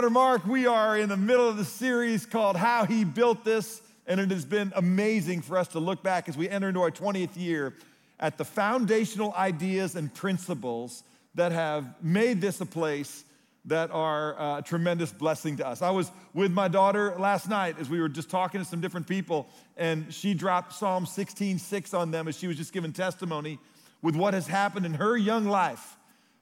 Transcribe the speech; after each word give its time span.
Watermark. 0.00 0.46
We 0.46 0.66
are 0.66 0.96
in 0.96 1.10
the 1.10 1.16
middle 1.18 1.46
of 1.46 1.58
the 1.58 1.64
series 1.66 2.24
called 2.24 2.56
How 2.56 2.86
He 2.86 3.04
Built 3.04 3.44
This, 3.44 3.82
and 4.06 4.18
it 4.18 4.30
has 4.30 4.46
been 4.46 4.72
amazing 4.74 5.42
for 5.42 5.58
us 5.58 5.68
to 5.68 5.78
look 5.78 6.02
back 6.02 6.26
as 6.26 6.38
we 6.38 6.48
enter 6.48 6.68
into 6.68 6.80
our 6.80 6.90
20th 6.90 7.36
year 7.36 7.74
at 8.18 8.38
the 8.38 8.44
foundational 8.46 9.34
ideas 9.34 9.96
and 9.96 10.12
principles 10.14 11.02
that 11.34 11.52
have 11.52 12.02
made 12.02 12.40
this 12.40 12.62
a 12.62 12.64
place 12.64 13.24
that 13.66 13.90
are 13.90 14.40
uh, 14.40 14.58
a 14.60 14.62
tremendous 14.62 15.12
blessing 15.12 15.58
to 15.58 15.68
us. 15.68 15.82
I 15.82 15.90
was 15.90 16.10
with 16.32 16.50
my 16.50 16.68
daughter 16.68 17.14
last 17.18 17.50
night 17.50 17.76
as 17.78 17.90
we 17.90 18.00
were 18.00 18.08
just 18.08 18.30
talking 18.30 18.58
to 18.58 18.64
some 18.64 18.80
different 18.80 19.06
people, 19.06 19.48
and 19.76 20.10
she 20.14 20.32
dropped 20.32 20.72
Psalm 20.72 21.04
16:6 21.04 21.92
on 21.92 22.10
them 22.10 22.26
as 22.26 22.38
she 22.38 22.46
was 22.46 22.56
just 22.56 22.72
giving 22.72 22.94
testimony 22.94 23.58
with 24.00 24.16
what 24.16 24.32
has 24.32 24.46
happened 24.46 24.86
in 24.86 24.94
her 24.94 25.14
young 25.18 25.44
life 25.44 25.98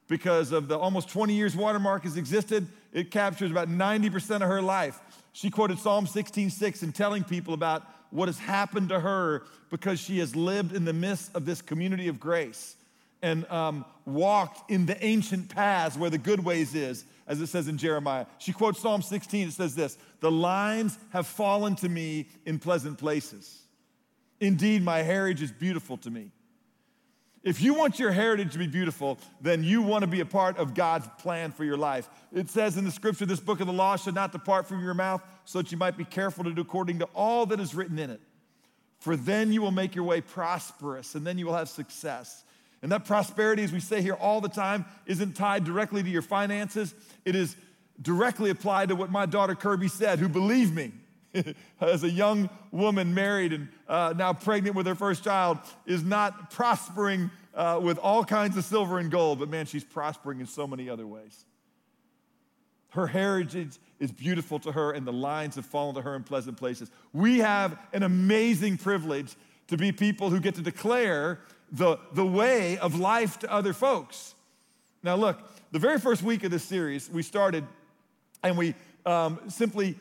because 0.09 0.53
of 0.53 0.69
the 0.69 0.77
almost 0.77 1.11
20 1.11 1.35
years 1.35 1.55
Watermark 1.55 2.05
has 2.05 2.17
existed. 2.17 2.67
It 2.93 3.11
captures 3.11 3.51
about 3.51 3.69
90% 3.69 4.37
of 4.37 4.43
her 4.43 4.63
life. 4.63 5.01
She 5.33 5.51
quoted 5.51 5.79
Psalm 5.79 6.07
16:6 6.07 6.83
in 6.83 6.93
telling 6.93 7.23
people 7.23 7.55
about 7.55 7.85
what 8.11 8.29
has 8.29 8.39
happened 8.39 8.89
to 8.89 8.99
her 8.99 9.45
because 9.71 10.01
she 10.01 10.19
has 10.19 10.35
lived 10.35 10.75
in 10.75 10.85
the 10.85 10.93
midst 10.93 11.35
of 11.35 11.45
this 11.45 11.61
community 11.61 12.09
of 12.09 12.19
grace 12.19 12.77
and 13.23 13.49
um, 13.51 13.85
walked 14.07 14.71
in 14.71 14.87
the 14.87 15.05
ancient 15.05 15.49
paths 15.49 15.97
where 15.97 16.11
the 16.11 16.19
good 16.19 16.45
ways 16.45 16.75
is, 16.75 17.05
as 17.27 17.41
it 17.41 17.49
says 17.49 17.69
in 17.69 17.77
Jeremiah. 17.77 18.27
She 18.39 18.53
quotes 18.53 18.81
Psalm 18.81 19.03
16. 19.03 19.49
It 19.49 19.53
says 19.53 19.75
this 19.75 19.99
The 20.21 20.31
lines 20.31 20.99
have 21.11 21.27
fallen 21.27 21.77
to 21.77 21.89
me 21.89 22.29
in 22.47 22.59
pleasant 22.59 22.99
places. 22.99 23.63
Indeed, 24.41 24.83
my 24.83 24.99
heritage 24.99 25.43
is 25.43 25.53
beautiful 25.53 25.97
to 25.99 26.11
me. 26.11 26.31
If 27.45 27.63
you 27.63 27.75
want 27.75 27.99
your 27.99 28.11
heritage 28.11 28.53
to 28.53 28.59
be 28.59 28.67
beautiful, 28.67 29.19
then 29.41 29.63
you 29.63 29.81
want 29.81 30.03
to 30.03 30.09
be 30.09 30.21
a 30.21 30.27
part 30.27 30.59
of 30.59 30.75
God's 30.75 31.09
plan 31.19 31.53
for 31.53 31.65
your 31.65 31.77
life. 31.77 32.09
It 32.33 32.51
says 32.51 32.77
in 32.77 32.85
the 32.85 32.91
scripture, 32.91 33.27
this 33.27 33.41
book 33.41 33.61
of 33.61 33.67
the 33.67 33.73
law 33.73 33.97
should 33.97 34.15
not 34.15 34.33
depart 34.33 34.67
from 34.67 34.83
your 34.83 34.95
mouth, 34.95 35.23
so 35.45 35.59
that 35.59 35.71
you 35.71 35.79
might 35.79 35.97
be 35.97 36.05
careful 36.05 36.45
to 36.45 36.53
do 36.53 36.61
according 36.61 36.99
to 36.99 37.05
all 37.15 37.47
that 37.47 37.61
is 37.61 37.75
written 37.75 37.99
in 37.99 38.11
it. 38.11 38.21
For 38.99 39.17
then 39.17 39.53
you 39.53 39.63
will 39.63 39.71
make 39.71 39.95
your 39.95 40.05
way 40.05 40.21
prosperous, 40.21 41.15
and 41.15 41.25
then 41.25 41.39
you 41.39 41.47
will 41.47 41.55
have 41.55 41.69
success. 41.69 42.45
And 42.83 42.91
that 42.93 43.05
prosperity, 43.05 43.63
as 43.63 43.73
we 43.73 43.81
say 43.81 44.03
here 44.03 44.15
all 44.15 44.41
the 44.41 44.49
time, 44.49 44.85
isn't 45.07 45.37
tied 45.37 45.65
directly 45.65 46.03
to 46.03 46.11
your 46.11 46.23
finances. 46.23 46.95
It 47.25 47.37
is 47.37 47.57
directly 48.03 48.51
applied 48.51 48.89
to 48.89 48.97
what 48.97 49.11
my 49.11 49.27
daughter 49.27 49.55
Kirby 49.55 49.89
said, 49.89 50.19
who 50.19 50.29
believe 50.29 50.75
me, 50.75 50.93
as 51.81 52.05
a 52.05 52.11
young 52.11 52.49
woman 52.71 53.15
married 53.15 53.53
and 53.53 53.69
uh, 53.89 54.15
now 54.17 54.33
pregnant 54.33 54.77
with 54.77 54.87
her 54.87 54.95
first 54.95 55.25
child, 55.25 55.59
is 55.87 56.03
not 56.03 56.51
prospering 56.51 57.31
uh, 57.55 57.79
with 57.83 57.99
all 57.99 58.25
kinds 58.25 58.57
of 58.57 58.65
silver 58.65 58.99
and 58.99 59.11
gold, 59.11 59.39
but 59.39 59.49
man, 59.49 59.67
she's 59.67 59.85
prospering 59.85 60.41
in 60.41 60.47
so 60.47 60.67
many 60.67 60.89
other 60.89 61.07
ways. 61.07 61.45
Her 62.91 63.07
heritage 63.07 63.77
is 63.99 64.13
beautiful 64.13 64.59
to 64.61 64.73
her, 64.73 64.93
and 64.93 65.07
the 65.07 65.13
lines 65.13 65.57
have 65.57 65.67
fallen 65.67 65.95
to 65.97 66.03
her 66.03 66.15
in 66.15 66.23
pleasant 66.23 66.57
places. 66.57 66.91
We 67.13 67.39
have 67.39 67.79
an 67.93 68.03
amazing 68.03 68.79
privilege 68.79 69.35
to 69.69 69.77
be 69.77 69.93
people 69.93 70.31
who 70.31 70.41
get 70.41 70.55
to 70.55 70.63
declare 70.63 71.41
the, 71.71 71.99
the 72.15 72.25
way 72.25 72.79
of 72.79 72.99
life 72.99 73.39
to 73.41 73.53
other 73.53 73.73
folks. 73.73 74.35
Now, 75.03 75.17
look, 75.17 75.39
the 75.71 75.79
very 75.79 75.99
first 75.99 76.23
week 76.23 76.45
of 76.45 76.51
this 76.51 76.65
series, 76.65 77.11
we 77.11 77.23
started 77.23 77.65
and 78.43 78.57
we 78.57 78.75
um, 79.05 79.39
simply 79.49 79.97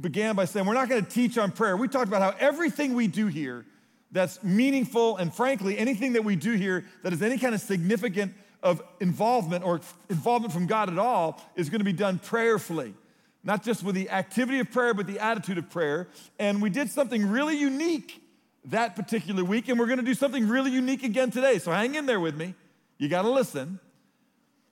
began 0.00 0.34
by 0.36 0.44
saying, 0.44 0.66
We're 0.66 0.74
not 0.74 0.88
going 0.88 1.04
to 1.04 1.10
teach 1.10 1.38
on 1.38 1.52
prayer. 1.52 1.76
We 1.76 1.88
talked 1.88 2.08
about 2.08 2.22
how 2.22 2.34
everything 2.38 2.94
we 2.94 3.06
do 3.06 3.26
here 3.26 3.64
that's 4.10 4.42
meaningful, 4.42 5.16
and 5.16 5.34
frankly, 5.34 5.78
anything 5.78 6.12
that 6.12 6.24
we 6.24 6.36
do 6.36 6.52
here 6.52 6.84
that 7.02 7.12
is 7.12 7.22
any 7.22 7.38
kind 7.38 7.54
of 7.54 7.60
significant 7.60 8.34
of 8.62 8.82
involvement 9.00 9.64
or 9.64 9.80
involvement 10.08 10.52
from 10.52 10.66
God 10.66 10.90
at 10.90 10.98
all 10.98 11.42
is 11.56 11.70
going 11.70 11.80
to 11.80 11.84
be 11.84 11.92
done 11.92 12.18
prayerfully. 12.18 12.94
Not 13.42 13.64
just 13.64 13.82
with 13.82 13.96
the 13.96 14.10
activity 14.10 14.60
of 14.60 14.70
prayer, 14.70 14.94
but 14.94 15.06
the 15.06 15.18
attitude 15.18 15.58
of 15.58 15.68
prayer. 15.68 16.08
And 16.38 16.62
we 16.62 16.70
did 16.70 16.90
something 16.90 17.28
really 17.28 17.58
unique 17.58 18.22
that 18.66 18.94
particular 18.94 19.42
week, 19.42 19.68
and 19.68 19.78
we're 19.78 19.86
going 19.86 19.98
to 19.98 20.04
do 20.04 20.14
something 20.14 20.46
really 20.46 20.70
unique 20.70 21.02
again 21.02 21.30
today. 21.30 21.58
So 21.58 21.72
hang 21.72 21.96
in 21.96 22.06
there 22.06 22.20
with 22.20 22.36
me. 22.36 22.54
You 22.98 23.08
got 23.08 23.22
to 23.22 23.30
listen. 23.30 23.80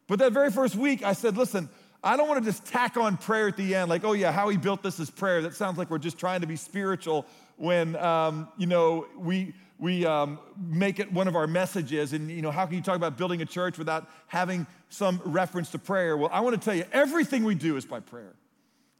But 0.07 0.21
that 0.21 0.33
very 0.33 0.51
first 0.51 0.77
week, 0.77 1.03
I 1.03 1.13
said, 1.13 1.37
listen, 1.37 1.69
I 2.03 2.17
don't 2.17 2.29
want 2.29 2.43
to 2.43 2.51
just 2.51 2.65
tack 2.65 2.97
on 2.97 3.19
prayer 3.19 3.49
at 3.49 3.57
the 3.57 3.75
end, 3.75 3.91
like, 3.91 4.05
oh 4.05 4.13
yeah, 4.13 4.33
how 4.33 4.49
he 4.49 4.57
built 4.57 4.83
this 4.83 4.99
is 4.99 5.11
prayer. 5.11 5.43
That 5.43 5.55
sounds 5.55 5.77
like 5.77 5.91
we're 5.91 5.99
just 5.99 6.19
trying 6.19 6.41
to 6.41 6.47
be 6.47 6.57
spiritual 6.57 7.27
when, 7.57 7.95
um, 7.97 8.49
you 8.57 8.67
know, 8.67 9.07
we, 9.19 9.55
we 9.79 10.07
um, 10.07 10.39
make 10.59 10.99
it 10.99 11.13
one 11.13 11.29
of 11.29 11.37
our 11.37 11.47
messages. 11.47 12.15
And, 12.15 12.31
you 12.31 12.41
know, 12.41 12.51
how 12.51 12.65
can 12.65 12.77
you 12.77 12.83
talk 12.83 12.97
about 12.97 13.19
building 13.19 13.43
a 13.43 13.47
church 13.47 13.77
without 13.77 14.09
having 14.29 14.67
some 14.89 15.21
reference 15.25 15.71
to 15.73 15.79
prayer? 15.79 16.17
Well, 16.17 16.31
I 16.33 16.41
want 16.41 16.59
to 16.59 16.65
tell 16.65 16.75
you, 16.75 16.85
everything 16.91 17.45
we 17.45 17.55
do 17.55 17.77
is 17.77 17.85
by 17.85 18.01
prayer. 18.01 18.35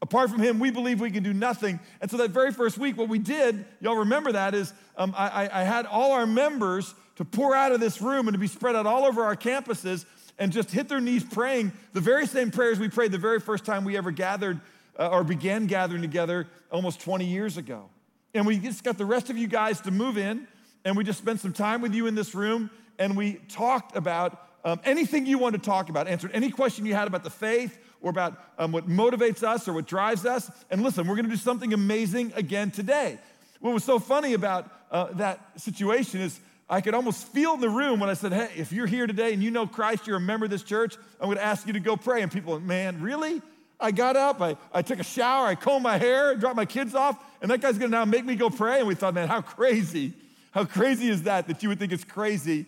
Apart 0.03 0.29
from 0.29 0.41
him, 0.41 0.59
we 0.59 0.71
believe 0.71 0.99
we 0.99 1.11
can 1.11 1.23
do 1.23 1.33
nothing. 1.33 1.79
And 2.01 2.09
so 2.09 2.17
that 2.17 2.31
very 2.31 2.51
first 2.51 2.77
week, 2.77 2.97
what 2.97 3.09
we 3.09 3.19
did, 3.19 3.65
y'all 3.79 3.97
remember 3.97 4.31
that, 4.31 4.53
is 4.53 4.73
um, 4.97 5.13
I, 5.17 5.49
I 5.51 5.63
had 5.63 5.85
all 5.85 6.11
our 6.11 6.25
members 6.25 6.93
to 7.17 7.25
pour 7.25 7.55
out 7.55 7.71
of 7.71 7.79
this 7.79 8.01
room 8.01 8.27
and 8.27 8.33
to 8.33 8.39
be 8.39 8.47
spread 8.47 8.75
out 8.75 8.87
all 8.87 9.05
over 9.05 9.23
our 9.23 9.35
campuses 9.35 10.05
and 10.41 10.51
just 10.51 10.71
hit 10.71 10.89
their 10.89 10.99
knees 10.99 11.23
praying 11.23 11.71
the 11.93 12.01
very 12.01 12.25
same 12.25 12.49
prayers 12.49 12.79
we 12.79 12.89
prayed 12.89 13.11
the 13.11 13.17
very 13.19 13.39
first 13.39 13.63
time 13.63 13.85
we 13.85 13.95
ever 13.95 14.09
gathered 14.09 14.59
uh, 14.97 15.07
or 15.07 15.23
began 15.23 15.67
gathering 15.67 16.01
together 16.01 16.47
almost 16.71 16.99
20 16.99 17.25
years 17.25 17.57
ago. 17.57 17.87
And 18.33 18.47
we 18.47 18.57
just 18.57 18.83
got 18.83 18.97
the 18.97 19.05
rest 19.05 19.29
of 19.29 19.37
you 19.37 19.45
guys 19.45 19.81
to 19.81 19.91
move 19.91 20.17
in, 20.17 20.47
and 20.83 20.97
we 20.97 21.03
just 21.03 21.19
spent 21.19 21.41
some 21.41 21.53
time 21.53 21.79
with 21.79 21.93
you 21.93 22.07
in 22.07 22.15
this 22.15 22.33
room, 22.33 22.71
and 22.97 23.15
we 23.15 23.33
talked 23.49 23.95
about 23.95 24.47
um, 24.65 24.79
anything 24.83 25.27
you 25.27 25.37
wanted 25.37 25.61
to 25.61 25.69
talk 25.69 25.89
about, 25.89 26.07
answered 26.07 26.31
any 26.33 26.49
question 26.49 26.87
you 26.87 26.95
had 26.95 27.07
about 27.07 27.23
the 27.23 27.29
faith 27.29 27.77
or 28.01 28.09
about 28.09 28.41
um, 28.57 28.71
what 28.71 28.89
motivates 28.89 29.43
us 29.43 29.67
or 29.67 29.73
what 29.73 29.85
drives 29.85 30.25
us. 30.25 30.49
And 30.71 30.81
listen, 30.81 31.05
we're 31.05 31.15
going 31.15 31.25
to 31.25 31.31
do 31.31 31.37
something 31.37 31.71
amazing 31.71 32.33
again 32.35 32.71
today. 32.71 33.19
What 33.59 33.75
was 33.75 33.83
so 33.83 33.99
funny 33.99 34.33
about 34.33 34.71
uh, 34.89 35.13
that 35.13 35.61
situation 35.61 36.19
is 36.19 36.39
I 36.71 36.79
could 36.79 36.93
almost 36.93 37.27
feel 37.27 37.53
in 37.53 37.59
the 37.59 37.69
room 37.69 37.99
when 37.99 38.09
I 38.09 38.13
said, 38.13 38.31
Hey, 38.31 38.49
if 38.55 38.71
you're 38.71 38.87
here 38.87 39.05
today 39.05 39.33
and 39.33 39.43
you 39.43 39.51
know 39.51 39.67
Christ, 39.67 40.07
you're 40.07 40.15
a 40.15 40.21
member 40.21 40.45
of 40.45 40.51
this 40.51 40.63
church, 40.63 40.95
I'm 41.19 41.27
gonna 41.27 41.41
ask 41.41 41.67
you 41.67 41.73
to 41.73 41.81
go 41.81 41.97
pray. 41.97 42.21
And 42.21 42.31
people 42.31 42.57
Man, 42.61 43.01
really? 43.01 43.41
I 43.77 43.91
got 43.91 44.15
up, 44.15 44.41
I, 44.41 44.55
I 44.73 44.81
took 44.81 44.99
a 44.99 45.03
shower, 45.03 45.47
I 45.47 45.55
combed 45.55 45.83
my 45.83 45.97
hair, 45.97 46.33
dropped 46.35 46.55
my 46.55 46.65
kids 46.65 46.95
off, 46.95 47.17
and 47.41 47.51
that 47.51 47.59
guy's 47.59 47.77
gonna 47.77 47.89
now 47.89 48.05
make 48.05 48.23
me 48.23 48.35
go 48.35 48.49
pray. 48.49 48.79
And 48.79 48.87
we 48.87 48.95
thought, 48.95 49.13
Man, 49.13 49.27
how 49.27 49.41
crazy, 49.41 50.13
how 50.51 50.63
crazy 50.63 51.09
is 51.09 51.23
that 51.23 51.47
that 51.47 51.61
you 51.61 51.67
would 51.67 51.77
think 51.77 51.91
it's 51.91 52.05
crazy 52.05 52.65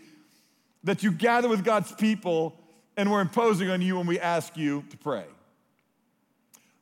that 0.83 1.01
you 1.01 1.09
gather 1.09 1.47
with 1.47 1.63
God's 1.63 1.93
people 1.93 2.59
and 2.97 3.09
we're 3.09 3.21
imposing 3.21 3.69
on 3.69 3.81
you 3.81 3.95
when 3.95 4.05
we 4.05 4.19
ask 4.19 4.57
you 4.57 4.83
to 4.89 4.97
pray? 4.97 5.23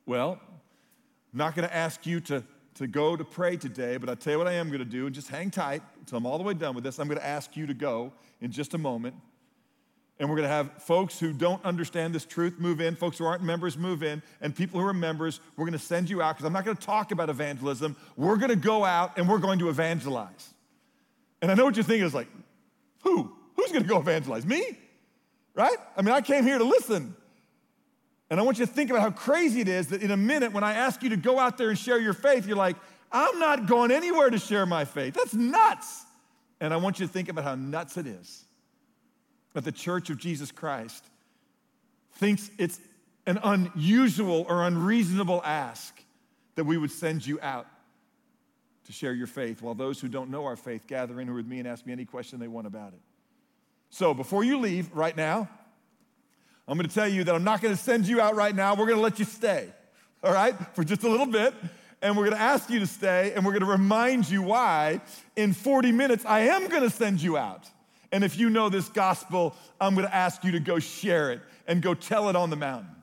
Well, 0.08 0.40
I'm 0.42 1.38
not 1.38 1.54
gonna 1.54 1.70
ask 1.72 2.08
you 2.08 2.20
to 2.22 2.44
to 2.76 2.88
go 2.88 3.16
to 3.16 3.24
pray 3.24 3.58
today, 3.58 3.98
but 3.98 4.10
I'll 4.10 4.16
tell 4.16 4.34
you 4.34 4.38
what 4.38 4.48
I 4.48 4.54
am 4.54 4.68
going 4.68 4.80
to 4.80 4.86
do, 4.86 5.06
and 5.06 5.14
just 5.14 5.30
hang 5.30 5.52
tight 5.52 5.82
until 6.00 6.18
I'm 6.18 6.26
all 6.26 6.38
the 6.38 6.44
way 6.44 6.54
done 6.54 6.76
with 6.76 6.84
this. 6.84 7.00
I'm 7.00 7.08
going 7.08 7.20
to 7.20 7.26
ask 7.26 7.56
you 7.58 7.66
to 7.68 7.74
go 7.74 8.14
in 8.40 8.52
just 8.52 8.74
a 8.74 8.78
moment. 8.78 9.16
And 10.20 10.30
we're 10.30 10.36
going 10.36 10.48
to 10.48 10.54
have 10.54 10.84
folks 10.84 11.20
who 11.20 11.34
don't 11.34 11.64
understand 11.66 12.14
this 12.14 12.26
truth 12.26 12.60
move 12.60 12.80
in, 12.80 12.96
folks 12.96 13.18
who 13.18 13.26
aren't 13.26 13.42
members 13.42 13.76
move 13.76 14.04
in, 14.04 14.22
and 14.40 14.56
people 14.56 14.80
who 14.80 14.86
are 14.86 14.94
members, 14.94 15.40
we're 15.58 15.66
going 15.66 15.74
to 15.74 15.80
send 15.80 16.12
you 16.12 16.22
out 16.22 16.36
because 16.36 16.46
I'm 16.46 16.54
not 16.54 16.64
going 16.64 16.78
to 16.78 16.86
talk 16.86 17.12
about 17.12 17.30
evangelism. 17.30 17.96
We're 18.16 18.38
going 18.38 18.52
to 18.52 18.56
go 18.56 18.86
out 18.86 19.18
and 19.18 19.28
we're 19.28 19.40
going 19.40 19.58
to 19.60 19.70
evangelize. 19.70 20.54
And 21.42 21.50
I 21.50 21.56
know 21.56 21.66
what 21.66 21.76
you're 21.76 21.84
thinking 21.84 22.06
is 22.06 22.14
like, 22.14 22.28
who? 23.04 23.36
Who's 23.56 23.72
going 23.72 23.82
to 23.82 23.90
go 23.90 23.98
evangelize? 23.98 24.46
Me? 24.46 24.78
Right? 25.56 25.78
I 25.98 26.04
mean, 26.04 26.14
I 26.14 26.22
came 26.22 26.44
here 26.46 26.60
to 26.60 26.64
listen. 26.64 27.16
And 28.32 28.40
I 28.40 28.44
want 28.44 28.60
you 28.60 28.66
to 28.66 28.72
think 28.72 28.90
about 28.90 29.02
how 29.02 29.12
crazy 29.12 29.60
it 29.60 29.68
is 29.68 29.88
that 29.88 30.02
in 30.02 30.10
a 30.10 30.18
minute, 30.18 30.54
when 30.54 30.64
I 30.64 30.74
ask 30.74 31.04
you 31.04 31.10
to 31.10 31.18
go 31.18 31.38
out 31.38 31.58
there 31.58 31.70
and 31.70 31.78
share 31.78 32.00
your 32.00 32.14
faith, 32.14 32.48
you're 32.48 32.56
like, 32.56 32.78
I'm 33.12 33.40
not 33.40 33.68
going 33.68 33.92
anywhere 33.92 34.30
to 34.30 34.40
share 34.40 34.66
my 34.66 34.86
faith. 34.86 35.16
That's 35.16 35.34
nuts. 35.34 36.06
And 36.62 36.74
I 36.74 36.78
want 36.78 37.02
you 37.02 37.06
to 37.06 37.12
think 37.12 37.28
about 37.28 37.44
how 37.44 37.56
nuts 37.56 37.98
it 37.98 38.08
is 38.08 38.46
that 39.54 39.66
the 39.66 39.72
church 39.72 40.10
of 40.10 40.18
Jesus 40.18 40.50
Christ 40.50 41.04
thinks 42.14 42.50
it's 42.58 42.80
an 43.28 43.38
unusual 43.44 44.46
or 44.48 44.66
unreasonable 44.66 45.42
ask 45.44 46.02
that 46.56 46.64
we 46.64 46.78
would 46.78 46.92
send 46.92 47.28
you 47.28 47.38
out 47.42 47.68
to 48.86 48.94
share 48.94 49.12
your 49.12 49.28
faith 49.28 49.62
while 49.62 49.76
those 49.76 50.00
who 50.00 50.08
don't 50.08 50.30
know 50.30 50.46
our 50.46 50.56
faith 50.56 50.88
gather 50.88 51.20
in 51.20 51.28
here 51.28 51.36
with 51.36 51.48
me 51.48 51.60
and 51.60 51.68
ask 51.68 51.86
me 51.86 51.92
any 51.92 52.06
question 52.06 52.40
they 52.40 52.48
want 52.48 52.66
about 52.66 52.94
it. 52.94 53.02
So 53.90 54.14
before 54.14 54.46
you 54.46 54.58
leave 54.58 54.90
right 54.96 55.18
now, 55.18 55.50
I'm 56.72 56.78
going 56.78 56.88
to 56.88 56.96
tell 56.96 57.10
you 57.10 57.26
that 57.26 57.36
I'm 57.36 57.44
not 57.44 57.60
going 57.60 57.76
to 57.76 57.82
send 57.82 58.08
you 58.08 58.22
out 58.22 58.38
right 58.38 58.56
now. 58.56 58.76
We're 58.76 58.86
going 58.86 58.98
to 58.98 59.04
let 59.04 59.20
you 59.20 59.26
stay, 59.26 59.68
all 60.24 60.32
right, 60.32 60.56
for 60.74 60.86
just 60.86 61.04
a 61.04 61.10
little 61.10 61.26
bit. 61.26 61.54
And 62.02 62.16
we're 62.16 62.24
going 62.24 62.38
to 62.38 62.42
ask 62.42 62.70
you 62.70 62.80
to 62.80 62.88
stay, 62.88 63.34
and 63.34 63.46
we're 63.46 63.52
going 63.52 63.66
to 63.66 63.70
remind 63.70 64.30
you 64.30 64.42
why 64.42 65.02
in 65.36 65.52
40 65.52 65.92
minutes 65.92 66.24
I 66.26 66.40
am 66.44 66.70
going 66.70 66.84
to 66.84 66.90
send 66.90 67.22
you 67.22 67.36
out. 67.36 67.70
And 68.14 68.24
if 68.24 68.40
you 68.40 68.50
know 68.50 68.70
this 68.70 68.88
gospel, 68.88 69.54
I'm 69.82 69.96
going 69.96 70.08
to 70.08 70.16
ask 70.16 70.46
you 70.46 70.54
to 70.54 70.62
go 70.62 70.80
share 70.80 71.34
it 71.34 71.42
and 71.68 71.82
go 71.82 71.94
tell 71.94 72.30
it 72.30 72.38
on 72.38 72.50
the 72.50 72.56
mountain. 72.56 72.96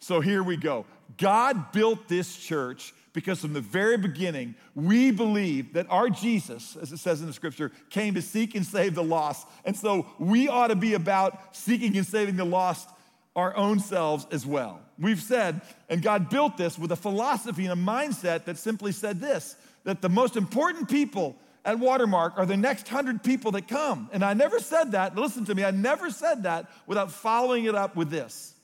So 0.00 0.20
here 0.20 0.42
we 0.42 0.58
go. 0.58 0.84
God 1.16 1.72
built 1.72 2.06
this 2.06 2.36
church 2.36 2.92
because 3.12 3.40
from 3.40 3.52
the 3.52 3.60
very 3.60 3.98
beginning, 3.98 4.54
we 4.74 5.10
believe 5.10 5.74
that 5.74 5.86
our 5.90 6.08
Jesus, 6.08 6.76
as 6.80 6.92
it 6.92 6.98
says 6.98 7.20
in 7.20 7.26
the 7.26 7.32
scripture, 7.32 7.70
came 7.90 8.14
to 8.14 8.22
seek 8.22 8.54
and 8.54 8.64
save 8.64 8.94
the 8.94 9.04
lost. 9.04 9.46
And 9.64 9.76
so 9.76 10.06
we 10.18 10.48
ought 10.48 10.68
to 10.68 10.76
be 10.76 10.94
about 10.94 11.54
seeking 11.54 11.96
and 11.96 12.06
saving 12.06 12.36
the 12.36 12.44
lost 12.44 12.88
our 13.34 13.56
own 13.56 13.80
selves 13.80 14.26
as 14.30 14.46
well. 14.46 14.80
We've 14.98 15.20
said, 15.20 15.60
and 15.88 16.02
God 16.02 16.30
built 16.30 16.56
this 16.56 16.78
with 16.78 16.92
a 16.92 16.96
philosophy 16.96 17.66
and 17.66 17.72
a 17.72 17.82
mindset 17.82 18.44
that 18.44 18.58
simply 18.58 18.92
said 18.92 19.20
this 19.20 19.56
that 19.84 20.00
the 20.00 20.08
most 20.08 20.36
important 20.36 20.88
people 20.88 21.36
at 21.64 21.78
Watermark 21.78 22.34
are 22.36 22.46
the 22.46 22.56
next 22.56 22.88
hundred 22.88 23.24
people 23.24 23.50
that 23.52 23.66
come. 23.66 24.08
And 24.12 24.24
I 24.24 24.32
never 24.32 24.60
said 24.60 24.92
that, 24.92 25.16
listen 25.16 25.44
to 25.46 25.54
me, 25.54 25.64
I 25.64 25.72
never 25.72 26.10
said 26.10 26.44
that 26.44 26.70
without 26.86 27.10
following 27.10 27.64
it 27.64 27.74
up 27.74 27.96
with 27.96 28.08
this, 28.08 28.54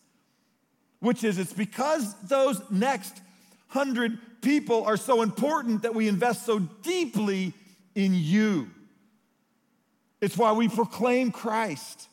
which 1.01 1.25
is 1.25 1.39
it's 1.39 1.53
because 1.53 2.15
those 2.29 2.61
next 2.71 3.21
hundred 3.69 4.19
people 4.43 4.85
are 4.85 4.97
so 4.97 5.23
important 5.23 5.82
that 5.82 5.94
we 5.94 6.09
invest 6.09 6.44
so 6.44 6.59
deeply 6.59 7.53
in 7.94 8.15
you. 8.15 8.70
It's 10.20 10.37
why 10.37 10.53
we 10.53 10.69
proclaim 10.69 11.31
Christ 11.31 12.09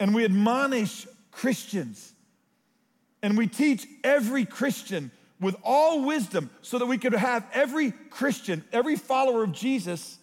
and 0.00 0.14
we 0.14 0.24
admonish 0.24 1.06
Christians 1.30 2.12
and 3.22 3.36
we 3.36 3.46
teach 3.46 3.86
every 4.02 4.44
Christian 4.44 5.10
with 5.40 5.56
all 5.62 6.04
wisdom 6.04 6.50
so 6.62 6.78
that 6.78 6.86
we 6.86 6.98
could 6.98 7.12
have 7.12 7.46
every 7.52 7.90
Christian, 8.10 8.64
every 8.72 8.96
follower 8.96 9.44
of 9.44 9.52
Jesus 9.52 10.18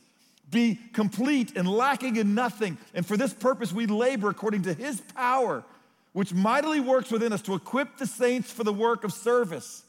be 0.49 0.79
complete 0.93 1.55
and 1.55 1.67
lacking 1.67 2.17
in 2.17 2.35
nothing. 2.35 2.77
And 2.93 3.05
for 3.05 3.17
this 3.17 3.33
purpose, 3.33 3.71
we 3.71 3.85
labor 3.87 4.29
according 4.29 4.63
to 4.63 4.73
his 4.73 5.01
power, 5.15 5.63
which 6.13 6.33
mightily 6.33 6.79
works 6.79 7.11
within 7.11 7.31
us 7.31 7.41
to 7.43 7.53
equip 7.53 7.97
the 7.97 8.05
saints 8.05 8.51
for 8.51 8.63
the 8.63 8.73
work 8.73 9.03
of 9.03 9.13
service, 9.13 9.83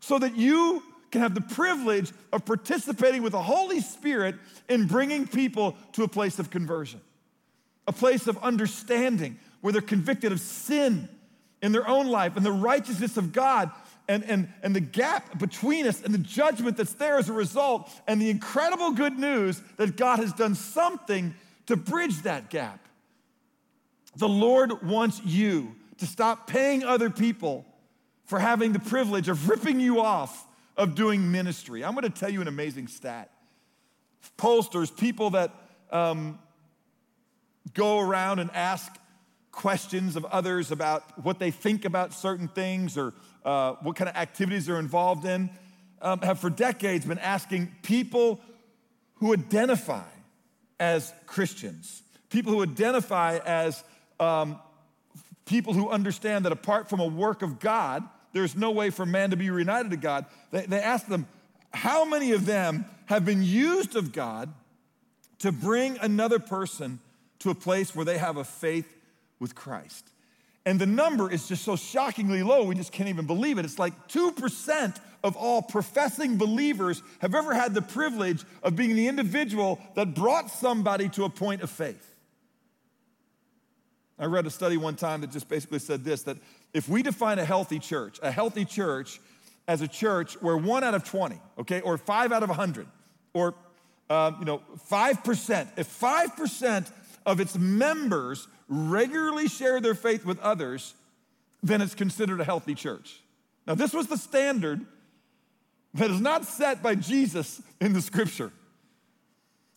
so 0.00 0.18
that 0.18 0.36
you 0.36 0.82
can 1.10 1.20
have 1.20 1.34
the 1.34 1.40
privilege 1.40 2.10
of 2.32 2.44
participating 2.44 3.22
with 3.22 3.32
the 3.32 3.42
Holy 3.42 3.80
Spirit 3.80 4.34
in 4.68 4.86
bringing 4.86 5.26
people 5.26 5.76
to 5.92 6.02
a 6.02 6.08
place 6.08 6.38
of 6.38 6.50
conversion, 6.50 7.00
a 7.86 7.92
place 7.92 8.26
of 8.26 8.38
understanding 8.38 9.38
where 9.60 9.72
they're 9.72 9.82
convicted 9.82 10.32
of 10.32 10.40
sin 10.40 11.08
in 11.60 11.70
their 11.70 11.86
own 11.86 12.08
life 12.08 12.36
and 12.36 12.44
the 12.44 12.50
righteousness 12.50 13.16
of 13.16 13.32
God 13.32 13.70
and, 14.08 14.24
and, 14.24 14.48
and 14.62 14.74
the 14.74 14.80
gap 14.80 15.38
between 15.38 15.86
us 15.86 16.02
and 16.02 16.12
the 16.12 16.18
judgment 16.18 16.76
that's 16.76 16.94
there 16.94 17.18
as 17.18 17.28
a 17.28 17.32
result, 17.32 17.88
and 18.08 18.20
the 18.20 18.30
incredible 18.30 18.90
good 18.90 19.16
news 19.16 19.62
that 19.76 19.96
God 19.96 20.18
has 20.18 20.32
done 20.32 20.56
something 20.56 21.34
to 21.66 21.76
bridge 21.76 22.22
that 22.22 22.50
gap. 22.50 22.80
The 24.16 24.28
Lord 24.28 24.82
wants 24.82 25.20
you 25.24 25.74
to 25.98 26.06
stop 26.06 26.46
paying 26.46 26.84
other 26.84 27.10
people 27.10 27.64
for 28.24 28.38
having 28.38 28.72
the 28.72 28.78
privilege 28.78 29.28
of 29.28 29.48
ripping 29.48 29.80
you 29.80 30.00
off 30.00 30.46
of 30.76 30.94
doing 30.94 31.30
ministry. 31.30 31.84
I'm 31.84 31.92
going 31.92 32.10
to 32.10 32.10
tell 32.10 32.30
you 32.30 32.40
an 32.40 32.48
amazing 32.48 32.88
stat. 32.88 33.30
Pollsters, 34.38 34.94
people 34.96 35.30
that 35.30 35.52
um, 35.90 36.38
go 37.74 38.00
around 38.00 38.38
and 38.38 38.50
ask 38.52 38.92
questions 39.50 40.16
of 40.16 40.24
others 40.26 40.70
about 40.70 41.22
what 41.22 41.38
they 41.38 41.50
think 41.50 41.84
about 41.84 42.14
certain 42.14 42.48
things 42.48 42.96
or 42.96 43.12
uh, 43.44 43.74
what 43.82 43.96
kind 43.96 44.08
of 44.08 44.16
activities 44.16 44.66
they're 44.66 44.78
involved 44.78 45.24
in, 45.24 45.50
um, 46.00 46.20
have 46.20 46.38
for 46.38 46.50
decades 46.50 47.04
been 47.04 47.18
asking 47.18 47.70
people 47.82 48.40
who 49.16 49.32
identify 49.32 50.02
as 50.80 51.12
Christians, 51.26 52.02
people 52.30 52.52
who 52.52 52.62
identify 52.62 53.38
as 53.44 53.84
um, 54.22 54.58
people 55.44 55.74
who 55.74 55.90
understand 55.90 56.44
that 56.44 56.52
apart 56.52 56.88
from 56.88 57.00
a 57.00 57.06
work 57.06 57.42
of 57.42 57.60
God, 57.60 58.04
there's 58.32 58.56
no 58.56 58.70
way 58.70 58.90
for 58.90 59.04
man 59.04 59.30
to 59.30 59.36
be 59.36 59.50
reunited 59.50 59.90
to 59.90 59.96
God. 59.96 60.26
They, 60.50 60.64
they 60.66 60.80
ask 60.80 61.06
them, 61.06 61.26
how 61.72 62.04
many 62.04 62.32
of 62.32 62.46
them 62.46 62.86
have 63.06 63.24
been 63.24 63.42
used 63.42 63.96
of 63.96 64.12
God 64.12 64.52
to 65.40 65.52
bring 65.52 65.98
another 65.98 66.38
person 66.38 67.00
to 67.40 67.50
a 67.50 67.54
place 67.54 67.94
where 67.94 68.04
they 68.04 68.18
have 68.18 68.36
a 68.36 68.44
faith 68.44 68.86
with 69.40 69.54
Christ? 69.54 70.08
And 70.64 70.80
the 70.80 70.86
number 70.86 71.30
is 71.30 71.48
just 71.48 71.64
so 71.64 71.74
shockingly 71.74 72.42
low, 72.42 72.64
we 72.64 72.76
just 72.76 72.92
can't 72.92 73.08
even 73.08 73.26
believe 73.26 73.58
it. 73.58 73.64
It's 73.64 73.78
like 73.78 74.08
2% 74.08 74.96
of 75.24 75.36
all 75.36 75.62
professing 75.62 76.36
believers 76.36 77.02
have 77.20 77.34
ever 77.34 77.52
had 77.52 77.74
the 77.74 77.82
privilege 77.82 78.44
of 78.62 78.76
being 78.76 78.94
the 78.94 79.08
individual 79.08 79.80
that 79.94 80.14
brought 80.14 80.50
somebody 80.50 81.08
to 81.10 81.24
a 81.24 81.28
point 81.28 81.62
of 81.62 81.70
faith. 81.70 82.11
I 84.22 84.26
read 84.26 84.46
a 84.46 84.50
study 84.50 84.76
one 84.76 84.94
time 84.94 85.20
that 85.22 85.32
just 85.32 85.48
basically 85.48 85.80
said 85.80 86.04
this 86.04 86.22
that 86.22 86.36
if 86.72 86.88
we 86.88 87.02
define 87.02 87.40
a 87.40 87.44
healthy 87.44 87.80
church, 87.80 88.20
a 88.22 88.30
healthy 88.30 88.64
church 88.64 89.20
as 89.66 89.82
a 89.82 89.88
church 89.88 90.40
where 90.40 90.56
one 90.56 90.84
out 90.84 90.94
of 90.94 91.02
20, 91.02 91.40
okay, 91.58 91.80
or 91.80 91.98
five 91.98 92.30
out 92.30 92.44
of 92.44 92.48
100, 92.48 92.86
or 93.34 93.56
um, 94.08 94.36
you 94.38 94.44
know, 94.44 94.62
5%, 94.88 95.68
if 95.76 96.00
5% 96.00 96.92
of 97.26 97.40
its 97.40 97.58
members 97.58 98.46
regularly 98.68 99.48
share 99.48 99.80
their 99.80 99.94
faith 99.94 100.24
with 100.24 100.38
others, 100.38 100.94
then 101.60 101.80
it's 101.80 101.96
considered 101.96 102.40
a 102.40 102.44
healthy 102.44 102.76
church. 102.76 103.22
Now, 103.66 103.74
this 103.74 103.92
was 103.92 104.06
the 104.06 104.16
standard 104.16 104.86
that 105.94 106.12
is 106.12 106.20
not 106.20 106.44
set 106.44 106.80
by 106.80 106.94
Jesus 106.94 107.60
in 107.80 107.92
the 107.92 108.00
scripture, 108.00 108.52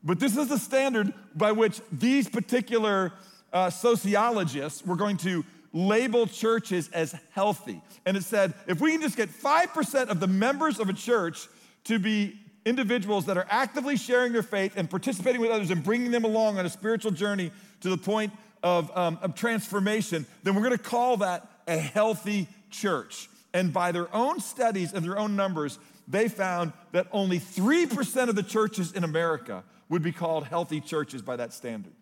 but 0.04 0.20
this 0.20 0.38
is 0.38 0.50
the 0.50 0.60
standard 0.60 1.16
by 1.34 1.52
which 1.52 1.82
these 1.92 2.30
particular 2.30 3.12
uh, 3.56 3.70
sociologists 3.70 4.86
were 4.86 4.98
going 4.98 5.16
to 5.16 5.44
label 5.72 6.28
churches 6.28 6.90
as 6.94 7.16
healthy. 7.32 7.82
And 8.06 8.16
it 8.16 8.24
said 8.24 8.54
if 8.68 8.82
we 8.82 8.92
can 8.92 9.02
just 9.02 9.18
get 9.18 9.30
5% 9.30 10.10
of 10.10 10.20
the 10.20 10.28
members 10.28 10.80
of 10.80 10.90
a 10.90 10.94
church 10.94 11.48
to 11.86 11.98
be 11.98 12.38
individuals 12.66 13.26
that 13.28 13.38
are 13.38 13.48
actively 13.50 13.96
sharing 13.96 14.34
their 14.34 14.44
faith 14.44 14.74
and 14.76 14.90
participating 14.90 15.40
with 15.40 15.52
others 15.52 15.72
and 15.72 15.84
bringing 15.84 16.12
them 16.12 16.26
along 16.26 16.60
on 16.60 16.66
a 16.66 16.70
spiritual 16.70 17.12
journey 17.12 17.52
to 17.80 17.90
the 17.90 17.98
point 17.98 18.34
of, 18.62 18.96
um, 18.98 19.18
of 19.22 19.36
transformation, 19.36 20.26
then 20.44 20.54
we're 20.56 20.64
going 20.64 20.78
to 20.78 20.84
call 20.84 21.18
that 21.18 21.48
a 21.68 21.78
healthy 21.78 22.48
church. 22.72 23.30
And 23.54 23.72
by 23.72 23.92
their 23.94 24.14
own 24.14 24.42
studies 24.42 24.92
and 24.92 25.06
their 25.06 25.18
own 25.18 25.36
numbers, 25.36 25.80
they 26.08 26.28
found 26.28 26.74
that 26.92 27.08
only 27.12 27.40
3% 27.40 28.28
of 28.28 28.36
the 28.36 28.44
churches 28.44 28.92
in 28.92 29.04
America 29.04 29.64
would 29.88 30.02
be 30.02 30.12
called 30.12 30.46
healthy 30.46 30.82
churches 30.82 31.22
by 31.22 31.36
that 31.38 31.54
standard. 31.54 31.94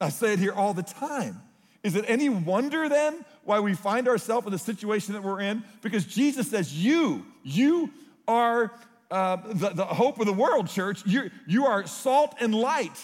I 0.00 0.10
say 0.10 0.32
it 0.34 0.38
here 0.38 0.52
all 0.52 0.74
the 0.74 0.82
time. 0.82 1.40
Is 1.82 1.94
it 1.94 2.04
any 2.08 2.28
wonder 2.28 2.88
then 2.88 3.24
why 3.44 3.60
we 3.60 3.74
find 3.74 4.08
ourselves 4.08 4.46
in 4.46 4.52
the 4.52 4.58
situation 4.58 5.14
that 5.14 5.22
we're 5.22 5.40
in? 5.40 5.62
Because 5.82 6.04
Jesus 6.04 6.48
says, 6.50 6.74
You, 6.74 7.24
you 7.42 7.90
are 8.26 8.72
uh, 9.10 9.36
the, 9.46 9.70
the 9.70 9.84
hope 9.84 10.18
of 10.18 10.26
the 10.26 10.32
world, 10.32 10.68
church. 10.68 11.06
You, 11.06 11.30
you 11.46 11.66
are 11.66 11.86
salt 11.86 12.34
and 12.40 12.54
light. 12.54 13.00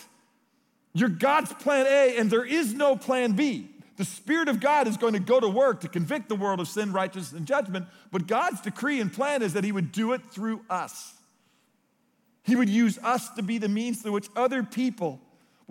You're 0.94 1.08
God's 1.08 1.52
plan 1.54 1.86
A, 1.86 2.18
and 2.18 2.30
there 2.30 2.44
is 2.44 2.74
no 2.74 2.96
plan 2.96 3.32
B. 3.32 3.68
The 3.96 4.04
Spirit 4.04 4.48
of 4.48 4.58
God 4.58 4.88
is 4.88 4.96
going 4.96 5.12
to 5.12 5.20
go 5.20 5.38
to 5.38 5.48
work 5.48 5.82
to 5.82 5.88
convict 5.88 6.28
the 6.28 6.34
world 6.34 6.60
of 6.60 6.66
sin, 6.66 6.92
righteousness, 6.92 7.38
and 7.38 7.46
judgment, 7.46 7.86
but 8.10 8.26
God's 8.26 8.60
decree 8.60 9.00
and 9.00 9.12
plan 9.12 9.42
is 9.42 9.52
that 9.52 9.64
He 9.64 9.72
would 9.72 9.92
do 9.92 10.12
it 10.12 10.22
through 10.30 10.62
us. 10.68 11.14
He 12.42 12.56
would 12.56 12.68
use 12.68 12.98
us 12.98 13.30
to 13.34 13.42
be 13.42 13.58
the 13.58 13.68
means 13.68 14.02
through 14.02 14.12
which 14.12 14.28
other 14.34 14.62
people 14.62 15.20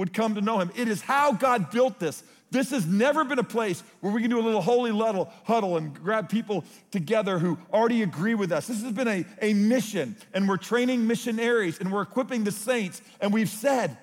would 0.02 0.14
come 0.14 0.34
to 0.34 0.42
know 0.42 0.60
Him. 0.60 0.72
It 0.76 0.88
is 0.88 1.00
how 1.00 1.32
God 1.32 1.70
built 1.70 2.00
this. 2.00 2.24
This 2.50 2.72
has 2.72 2.88
never 2.88 3.24
been 3.24 3.38
a 3.38 3.44
place 3.44 3.84
where 4.00 4.12
we 4.12 4.20
can 4.20 4.32
do 4.32 4.40
a 4.40 4.42
little 4.42 4.64
holy 4.64 4.92
little 4.92 5.32
huddle 5.44 5.78
and 5.78 5.94
grab 5.94 6.28
people 6.28 6.66
together 6.90 7.38
who 7.38 7.60
already 7.72 8.02
agree 8.02 8.34
with 8.34 8.52
us. 8.52 8.66
This 8.66 8.82
has 8.82 8.92
been 8.94 9.08
a, 9.08 9.26
a 9.44 9.54
mission, 9.54 10.16
and 10.34 10.50
we're 10.50 10.58
training 10.58 11.06
missionaries 11.06 11.80
and 11.80 11.92
we're 11.92 12.02
equipping 12.02 12.44
the 12.44 12.52
saints, 12.52 13.00
and 13.22 13.32
we've 13.32 13.48
said, 13.48 13.96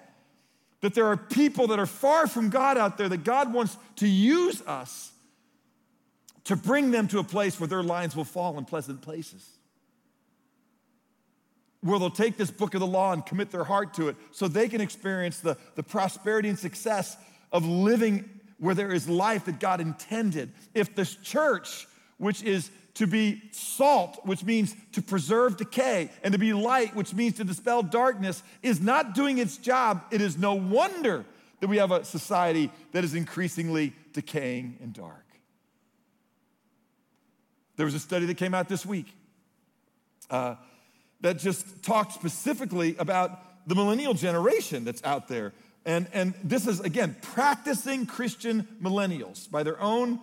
that 0.83 0.95
there 0.95 1.07
are 1.07 1.17
people 1.17 1.67
that 1.67 1.81
are 1.81 1.87
far 1.87 2.28
from 2.28 2.50
God 2.50 2.78
out 2.78 2.97
there 2.97 3.09
that 3.09 3.25
God 3.25 3.52
wants 3.52 3.76
to 3.97 4.07
use 4.07 4.62
us 4.62 5.11
to 6.45 6.55
bring 6.55 6.93
them 6.93 7.09
to 7.09 7.19
a 7.19 7.25
place 7.25 7.59
where 7.59 7.67
their 7.67 7.83
lines 7.83 8.14
will 8.14 8.23
fall 8.25 8.57
in 8.57 8.64
pleasant 8.64 9.02
places. 9.02 9.58
Where 11.88 11.99
they'll 11.99 12.11
take 12.11 12.37
this 12.37 12.50
book 12.50 12.75
of 12.75 12.80
the 12.80 12.87
law 12.87 13.14
and 13.14 13.25
commit 13.25 13.50
their 13.50 13.64
heart 13.64 13.95
to 13.95 14.09
it 14.09 14.16
so 14.30 14.47
they 14.47 14.68
can 14.68 14.83
experience 14.83 15.40
the, 15.40 15.57
the 15.75 15.83
prosperity 15.83 16.50
and 16.50 16.59
success 16.59 17.16
of 17.50 17.64
living 17.64 18.28
where 18.59 18.75
there 18.75 18.92
is 18.92 19.09
life 19.09 19.47
that 19.47 19.59
God 19.59 19.80
intended. 19.80 20.52
If 20.75 20.95
this 20.95 21.14
church, 21.16 21.88
which 22.18 22.42
is 22.42 22.71
to 22.92 23.07
be 23.07 23.40
salt, 23.52 24.21
which 24.25 24.45
means 24.45 24.76
to 24.92 25.00
preserve 25.00 25.57
decay, 25.57 26.11
and 26.23 26.33
to 26.33 26.38
be 26.38 26.52
light, 26.52 26.95
which 26.95 27.14
means 27.14 27.37
to 27.37 27.45
dispel 27.45 27.83
darkness, 27.83 28.42
is 28.62 28.83
not 28.83 29.14
doing 29.14 29.38
its 29.38 29.57
job, 29.57 30.02
it 30.11 30.21
is 30.21 30.37
no 30.37 30.52
wonder 30.52 31.25
that 31.61 31.68
we 31.68 31.78
have 31.78 31.90
a 31.90 32.04
society 32.04 32.71
that 32.92 33.02
is 33.02 33.14
increasingly 33.14 33.95
decaying 34.12 34.76
and 34.83 34.92
dark. 34.92 35.25
There 37.76 37.87
was 37.87 37.95
a 37.95 38.00
study 38.00 38.26
that 38.26 38.37
came 38.37 38.52
out 38.52 38.68
this 38.68 38.85
week 38.85 39.07
uh, 40.28 40.57
that 41.21 41.39
just 41.39 41.83
talked 41.83 42.13
specifically 42.13 42.97
about 42.99 43.67
the 43.69 43.75
millennial 43.75 44.15
generation 44.15 44.85
that's 44.85 45.03
out 45.05 45.29
there. 45.29 45.53
And, 45.85 46.07
and 46.13 46.35
this 46.43 46.67
is, 46.67 46.81
again, 46.81 47.17
practicing 47.21 48.07
Christian 48.07 48.67
millennials 48.83 49.51
by 49.51 49.63
their 49.63 49.81
own 49.81 50.21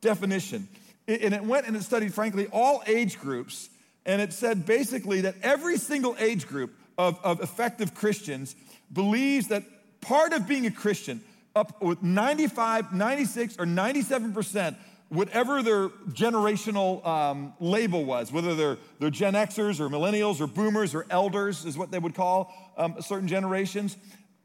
definition 0.00 0.68
and 1.08 1.34
it 1.34 1.44
went 1.44 1.66
and 1.66 1.76
it 1.76 1.82
studied, 1.82 2.12
frankly, 2.12 2.46
all 2.52 2.82
age 2.86 3.18
groups. 3.18 3.70
And 4.04 4.20
it 4.20 4.32
said 4.32 4.66
basically 4.66 5.22
that 5.22 5.36
every 5.42 5.78
single 5.78 6.16
age 6.18 6.46
group 6.46 6.74
of, 6.98 7.18
of 7.22 7.40
effective 7.40 7.94
Christians 7.94 8.54
believes 8.92 9.48
that 9.48 9.64
part 10.00 10.32
of 10.32 10.46
being 10.46 10.66
a 10.66 10.70
Christian, 10.70 11.22
up 11.54 11.80
with 11.80 12.02
95, 12.02 12.92
96, 12.92 13.58
or 13.58 13.64
97%, 13.64 14.76
whatever 15.08 15.62
their 15.62 15.88
generational 15.88 17.04
um, 17.06 17.54
label 17.60 18.04
was, 18.04 18.32
whether 18.32 18.54
they're, 18.54 18.78
they're 18.98 19.10
Gen 19.10 19.34
Xers 19.34 19.78
or 19.78 19.88
millennials 19.88 20.40
or 20.40 20.46
boomers 20.46 20.94
or 20.94 21.06
elders, 21.10 21.64
is 21.64 21.78
what 21.78 21.90
they 21.90 21.98
would 21.98 22.14
call 22.14 22.52
um, 22.76 22.96
certain 23.00 23.28
generations. 23.28 23.96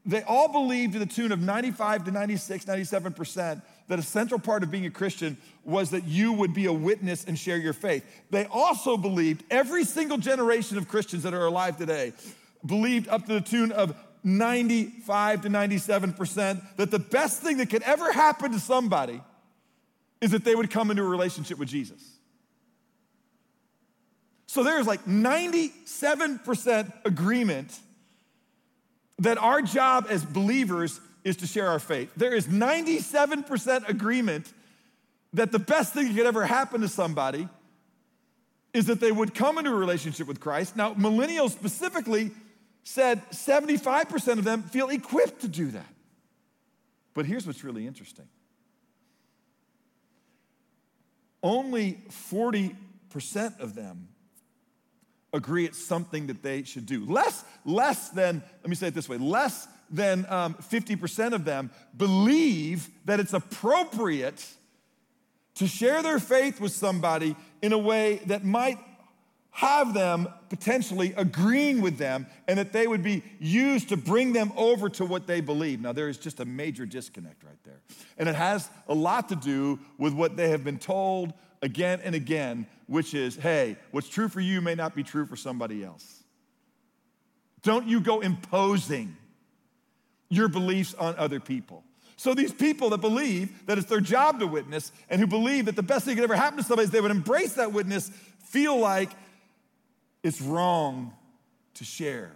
They 0.05 0.23
all 0.23 0.51
believed 0.51 0.93
to 0.93 0.99
the 0.99 1.05
tune 1.05 1.31
of 1.31 1.39
95 1.39 2.05
to 2.05 2.11
96, 2.11 2.65
97% 2.65 3.61
that 3.87 3.99
a 3.99 4.03
central 4.03 4.39
part 4.39 4.63
of 4.63 4.71
being 4.71 4.85
a 4.85 4.91
Christian 4.91 5.37
was 5.63 5.91
that 5.91 6.05
you 6.05 6.33
would 6.33 6.53
be 6.53 6.65
a 6.65 6.73
witness 6.73 7.25
and 7.25 7.37
share 7.37 7.57
your 7.57 7.73
faith. 7.73 8.03
They 8.29 8.45
also 8.45 8.97
believed, 8.97 9.43
every 9.51 9.83
single 9.83 10.17
generation 10.17 10.77
of 10.77 10.87
Christians 10.87 11.23
that 11.23 11.33
are 11.33 11.45
alive 11.45 11.77
today, 11.77 12.13
believed 12.65 13.07
up 13.09 13.25
to 13.25 13.33
the 13.33 13.41
tune 13.41 13.71
of 13.71 13.95
95 14.23 15.41
to 15.41 15.49
97% 15.49 16.61
that 16.77 16.91
the 16.91 16.99
best 16.99 17.41
thing 17.41 17.57
that 17.57 17.69
could 17.69 17.83
ever 17.83 18.11
happen 18.11 18.51
to 18.51 18.59
somebody 18.59 19.21
is 20.21 20.31
that 20.31 20.45
they 20.45 20.55
would 20.55 20.69
come 20.69 20.91
into 20.91 21.03
a 21.03 21.07
relationship 21.07 21.57
with 21.57 21.67
Jesus. 21.67 22.01
So 24.47 24.63
there's 24.63 24.85
like 24.85 25.05
97% 25.05 26.93
agreement 27.05 27.79
that 29.19 29.37
our 29.37 29.61
job 29.61 30.07
as 30.09 30.23
believers 30.23 30.99
is 31.23 31.37
to 31.37 31.47
share 31.47 31.67
our 31.67 31.79
faith. 31.79 32.11
There 32.17 32.33
is 32.33 32.47
97% 32.47 33.87
agreement 33.87 34.51
that 35.33 35.51
the 35.51 35.59
best 35.59 35.93
thing 35.93 36.07
that 36.07 36.15
could 36.15 36.25
ever 36.25 36.45
happen 36.45 36.81
to 36.81 36.87
somebody 36.87 37.47
is 38.73 38.87
that 38.87 38.99
they 38.99 39.11
would 39.11 39.33
come 39.33 39.57
into 39.57 39.71
a 39.71 39.75
relationship 39.75 40.27
with 40.27 40.39
Christ. 40.39 40.75
Now, 40.75 40.93
millennials 40.93 41.51
specifically 41.51 42.31
said 42.83 43.21
75% 43.31 44.39
of 44.39 44.43
them 44.43 44.63
feel 44.63 44.89
equipped 44.89 45.41
to 45.41 45.47
do 45.47 45.67
that. 45.71 45.93
But 47.13 47.25
here's 47.25 47.45
what's 47.45 47.63
really 47.63 47.85
interesting 47.85 48.27
only 51.43 52.03
40% 52.09 53.59
of 53.59 53.75
them 53.75 54.07
agree 55.33 55.65
it's 55.65 55.83
something 55.83 56.27
that 56.27 56.43
they 56.43 56.63
should 56.63 56.85
do. 56.85 57.05
Less, 57.05 57.43
less 57.65 58.09
than, 58.09 58.43
let 58.61 58.69
me 58.69 58.75
say 58.75 58.87
it 58.87 58.93
this 58.93 59.07
way, 59.07 59.17
less 59.17 59.67
than 59.89 60.25
um, 60.29 60.55
50% 60.55 61.33
of 61.33 61.45
them 61.45 61.71
believe 61.95 62.89
that 63.05 63.19
it's 63.19 63.33
appropriate 63.33 64.45
to 65.55 65.67
share 65.67 66.01
their 66.01 66.19
faith 66.19 66.59
with 66.59 66.71
somebody 66.71 67.35
in 67.61 67.73
a 67.73 67.77
way 67.77 68.21
that 68.25 68.43
might 68.43 68.77
have 69.51 69.93
them 69.93 70.29
potentially 70.49 71.13
agreeing 71.17 71.81
with 71.81 71.97
them 71.97 72.25
and 72.47 72.57
that 72.57 72.71
they 72.71 72.87
would 72.87 73.03
be 73.03 73.21
used 73.39 73.89
to 73.89 73.97
bring 73.97 74.33
them 74.33 74.51
over 74.55 74.89
to 74.89 75.05
what 75.05 75.27
they 75.27 75.41
believe. 75.41 75.81
Now, 75.81 75.91
there 75.91 76.07
is 76.07 76.17
just 76.17 76.39
a 76.39 76.45
major 76.45 76.85
disconnect 76.85 77.43
right 77.43 77.61
there. 77.63 77.81
And 78.17 78.29
it 78.29 78.35
has 78.35 78.69
a 78.87 78.93
lot 78.93 79.29
to 79.29 79.35
do 79.35 79.79
with 79.97 80.13
what 80.13 80.37
they 80.37 80.49
have 80.49 80.63
been 80.63 80.79
told 80.79 81.33
again 81.61 81.99
and 82.03 82.15
again, 82.15 82.65
which 82.87 83.13
is 83.13 83.35
hey, 83.35 83.75
what's 83.91 84.07
true 84.07 84.29
for 84.29 84.39
you 84.39 84.61
may 84.61 84.73
not 84.75 84.95
be 84.95 85.03
true 85.03 85.25
for 85.25 85.35
somebody 85.35 85.83
else. 85.83 86.23
Don't 87.61 87.87
you 87.87 87.99
go 87.99 88.21
imposing 88.21 89.15
your 90.29 90.47
beliefs 90.47 90.95
on 90.95 91.15
other 91.17 91.39
people. 91.39 91.83
So, 92.15 92.33
these 92.33 92.53
people 92.53 92.91
that 92.91 92.99
believe 92.99 93.65
that 93.65 93.77
it's 93.77 93.87
their 93.87 93.99
job 93.99 94.39
to 94.39 94.47
witness 94.47 94.91
and 95.09 95.19
who 95.19 95.27
believe 95.27 95.65
that 95.65 95.75
the 95.75 95.83
best 95.83 96.05
thing 96.05 96.15
that 96.15 96.21
could 96.21 96.31
ever 96.31 96.39
happen 96.39 96.57
to 96.57 96.63
somebody 96.63 96.85
is 96.85 96.91
they 96.91 97.01
would 97.01 97.11
embrace 97.11 97.53
that 97.53 97.73
witness 97.73 98.09
feel 98.39 98.77
like 98.77 99.09
it's 100.23 100.41
wrong 100.41 101.13
to 101.75 101.83
share. 101.83 102.31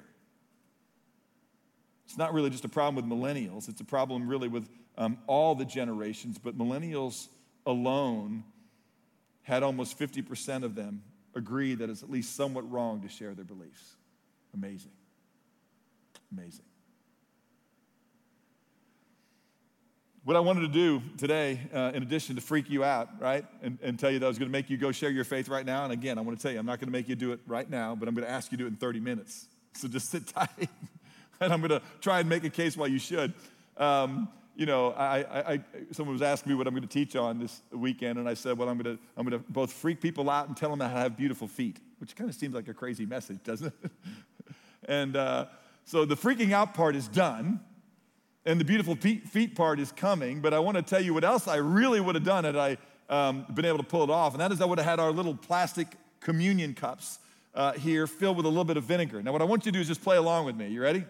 It's 2.05 2.17
not 2.17 2.33
really 2.33 2.49
just 2.49 2.65
a 2.65 2.69
problem 2.69 3.09
with 3.09 3.19
millennials, 3.19 3.67
it's 3.69 3.81
a 3.81 3.85
problem 3.85 4.27
really 4.27 4.47
with 4.47 4.69
um, 4.97 5.17
all 5.27 5.55
the 5.55 5.65
generations, 5.65 6.37
but 6.37 6.57
millennials 6.57 7.27
alone 7.65 8.43
had 9.43 9.63
almost 9.63 9.99
50% 9.99 10.63
of 10.63 10.75
them 10.75 11.03
agree 11.35 11.75
that 11.75 11.89
it's 11.89 12.01
at 12.01 12.09
least 12.09 12.35
somewhat 12.35 12.69
wrong 12.71 13.01
to 13.01 13.09
share 13.09 13.33
their 13.33 13.45
beliefs. 13.45 13.95
Amazing. 14.53 14.91
Amazing. 16.31 16.65
What 20.25 20.35
I 20.35 20.39
wanted 20.39 20.61
to 20.61 20.69
do 20.69 21.03
today, 21.19 21.59
uh, 21.71 21.91
in 21.93 22.01
addition 22.01 22.33
to 22.33 22.41
freak 22.41 22.67
you 22.67 22.83
out, 22.83 23.09
right, 23.21 23.45
and, 23.61 23.77
and 23.83 23.99
tell 23.99 24.09
you 24.09 24.17
that 24.17 24.25
I 24.25 24.27
was 24.27 24.39
going 24.39 24.49
to 24.49 24.51
make 24.51 24.71
you 24.71 24.75
go 24.75 24.91
share 24.91 25.11
your 25.11 25.23
faith 25.23 25.49
right 25.49 25.63
now, 25.63 25.83
and 25.83 25.93
again, 25.93 26.17
I 26.17 26.21
want 26.21 26.35
to 26.35 26.41
tell 26.41 26.51
you, 26.51 26.57
I'm 26.57 26.65
not 26.65 26.79
going 26.79 26.87
to 26.87 26.91
make 26.91 27.07
you 27.07 27.13
do 27.13 27.31
it 27.31 27.41
right 27.45 27.69
now, 27.69 27.93
but 27.93 28.09
I'm 28.09 28.15
going 28.15 28.25
to 28.25 28.31
ask 28.31 28.51
you 28.51 28.57
to 28.57 28.63
do 28.63 28.65
it 28.65 28.71
in 28.71 28.75
30 28.75 29.01
minutes. 29.01 29.47
So 29.73 29.87
just 29.87 30.09
sit 30.09 30.25
tight, 30.35 30.49
and 31.39 31.53
I'm 31.53 31.61
going 31.61 31.79
to 31.79 31.81
try 32.01 32.21
and 32.21 32.27
make 32.27 32.43
a 32.43 32.49
case 32.49 32.75
why 32.75 32.87
you 32.87 32.97
should. 32.97 33.35
Um, 33.77 34.27
you 34.55 34.65
know, 34.65 34.93
I, 34.93 35.19
I, 35.19 35.53
I, 35.53 35.59
someone 35.91 36.15
was 36.15 36.23
asking 36.23 36.53
me 36.53 36.57
what 36.57 36.65
I'm 36.65 36.73
going 36.73 36.81
to 36.81 36.89
teach 36.91 37.15
on 37.15 37.37
this 37.37 37.61
weekend, 37.71 38.17
and 38.17 38.27
I 38.27 38.33
said, 38.33 38.57
well, 38.57 38.67
I'm 38.67 38.79
going 38.79 38.97
to, 38.97 39.03
I'm 39.15 39.29
going 39.29 39.39
to 39.39 39.51
both 39.51 39.73
freak 39.73 40.01
people 40.01 40.27
out 40.31 40.47
and 40.47 40.57
tell 40.57 40.71
them 40.71 40.79
how 40.79 40.87
to 40.87 40.99
have 41.01 41.15
beautiful 41.15 41.47
feet, 41.47 41.77
which 41.99 42.15
kind 42.15 42.31
of 42.31 42.35
seems 42.35 42.55
like 42.55 42.67
a 42.67 42.73
crazy 42.73 43.05
message, 43.05 43.43
doesn't 43.43 43.71
it? 43.83 43.91
and 44.85 45.15
uh, 45.15 45.45
so 45.83 46.03
the 46.03 46.17
freaking 46.17 46.51
out 46.51 46.73
part 46.73 46.95
is 46.95 47.07
done 47.07 47.59
and 48.45 48.59
the 48.59 48.65
beautiful 48.65 48.95
feet 48.95 49.55
part 49.55 49.79
is 49.79 49.91
coming. 49.91 50.39
But 50.39 50.53
I 50.53 50.59
want 50.59 50.77
to 50.77 50.83
tell 50.83 51.01
you 51.01 51.13
what 51.13 51.23
else 51.23 51.47
I 51.47 51.57
really 51.57 51.99
would 51.99 52.15
have 52.15 52.23
done 52.23 52.43
had 52.43 52.55
I 52.55 52.77
um, 53.09 53.45
been 53.53 53.65
able 53.65 53.77
to 53.77 53.83
pull 53.83 54.03
it 54.03 54.09
off, 54.09 54.33
and 54.33 54.41
that 54.41 54.51
is 54.51 54.61
I 54.61 54.65
would 54.65 54.77
have 54.77 54.87
had 54.87 54.99
our 54.99 55.11
little 55.11 55.35
plastic 55.35 55.87
communion 56.19 56.73
cups 56.73 57.19
uh, 57.53 57.73
here 57.73 58.07
filled 58.07 58.37
with 58.37 58.45
a 58.45 58.49
little 58.49 58.63
bit 58.65 58.77
of 58.77 58.83
vinegar. 58.83 59.21
Now, 59.23 59.31
what 59.31 59.41
I 59.41 59.45
want 59.45 59.65
you 59.65 59.71
to 59.71 59.77
do 59.77 59.81
is 59.81 59.87
just 59.87 60.03
play 60.03 60.17
along 60.17 60.45
with 60.45 60.55
me. 60.55 60.67
You 60.67 60.81
ready? 60.81 61.05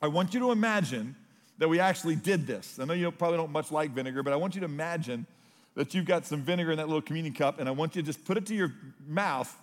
I 0.00 0.08
want 0.08 0.34
you 0.34 0.40
to 0.40 0.52
imagine 0.52 1.16
that 1.58 1.68
we 1.68 1.80
actually 1.80 2.16
did 2.16 2.46
this. 2.46 2.78
I 2.78 2.84
know 2.84 2.92
you 2.92 3.10
probably 3.10 3.38
don't 3.38 3.50
much 3.50 3.72
like 3.72 3.90
vinegar, 3.90 4.22
but 4.22 4.32
I 4.32 4.36
want 4.36 4.54
you 4.54 4.60
to 4.60 4.66
imagine 4.66 5.26
that 5.74 5.94
you've 5.94 6.04
got 6.04 6.26
some 6.26 6.42
vinegar 6.42 6.70
in 6.70 6.78
that 6.78 6.86
little 6.86 7.02
communion 7.02 7.34
cup, 7.34 7.58
and 7.58 7.68
I 7.68 7.72
want 7.72 7.96
you 7.96 8.02
to 8.02 8.06
just 8.06 8.24
put 8.24 8.36
it 8.36 8.46
to 8.46 8.54
your 8.54 8.72
mouth, 9.06 9.54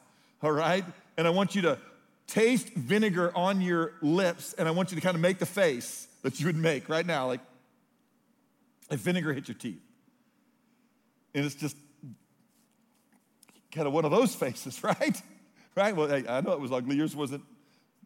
all 0.42 0.52
right? 0.52 0.84
And 1.18 1.28
I 1.28 1.30
want 1.30 1.56
you 1.56 1.62
to 1.64 1.78
taste 2.28 2.70
vinegar 2.70 3.32
on 3.36 3.62
your 3.62 3.94
lips, 4.02 4.54
and 4.54 4.68
I 4.68 4.72
want 4.72 4.92
you 4.92 4.96
to 4.96 5.02
kind 5.02 5.16
of 5.16 5.22
make 5.22 5.40
the 5.40 5.46
face 5.46 6.08
that 6.24 6.40
you 6.40 6.48
would 6.48 6.58
make 6.58 6.90
right 6.90 7.06
now, 7.06 7.28
like 7.28 7.42
if 8.90 9.00
vinegar 9.00 9.34
hit 9.34 9.48
your 9.48 9.56
teeth. 9.56 9.82
And 11.36 11.46
it's 11.46 11.56
just 11.56 11.76
kind 13.72 13.88
of 13.88 13.94
one 13.94 14.06
of 14.06 14.12
those 14.12 14.34
faces, 14.44 14.84
right? 14.84 15.22
Right? 15.76 15.96
Well, 15.96 16.12
I 16.12 16.42
know 16.42 16.54
it 16.54 16.60
was 16.60 16.72
ugly. 16.72 16.96
Yours 16.96 17.16
wasn't 17.16 17.44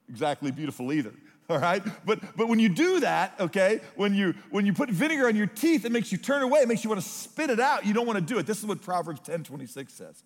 exactly 0.09 0.51
beautiful 0.51 0.91
either. 0.91 1.13
All 1.49 1.59
right? 1.59 1.83
But 2.05 2.19
but 2.35 2.49
when 2.49 2.59
you 2.59 2.67
do 2.67 2.99
that, 3.01 3.33
okay, 3.39 3.79
when 3.95 4.13
you 4.13 4.33
when 4.49 4.65
you 4.65 4.73
put 4.73 4.89
vinegar 4.89 5.27
on 5.27 5.35
your 5.35 5.47
teeth, 5.47 5.85
it 5.85 5.91
makes 5.93 6.11
you 6.11 6.17
turn 6.17 6.41
away, 6.41 6.59
it 6.59 6.67
makes 6.67 6.83
you 6.83 6.89
want 6.89 7.01
to 7.01 7.07
spit 7.07 7.49
it 7.49 7.59
out. 7.59 7.85
You 7.85 7.93
don't 7.93 8.05
want 8.05 8.19
to 8.19 8.25
do 8.25 8.37
it. 8.37 8.45
This 8.45 8.59
is 8.59 8.65
what 8.65 8.81
Proverbs 8.81 9.21
10 9.21 9.43
26 9.43 9.93
says. 9.93 10.23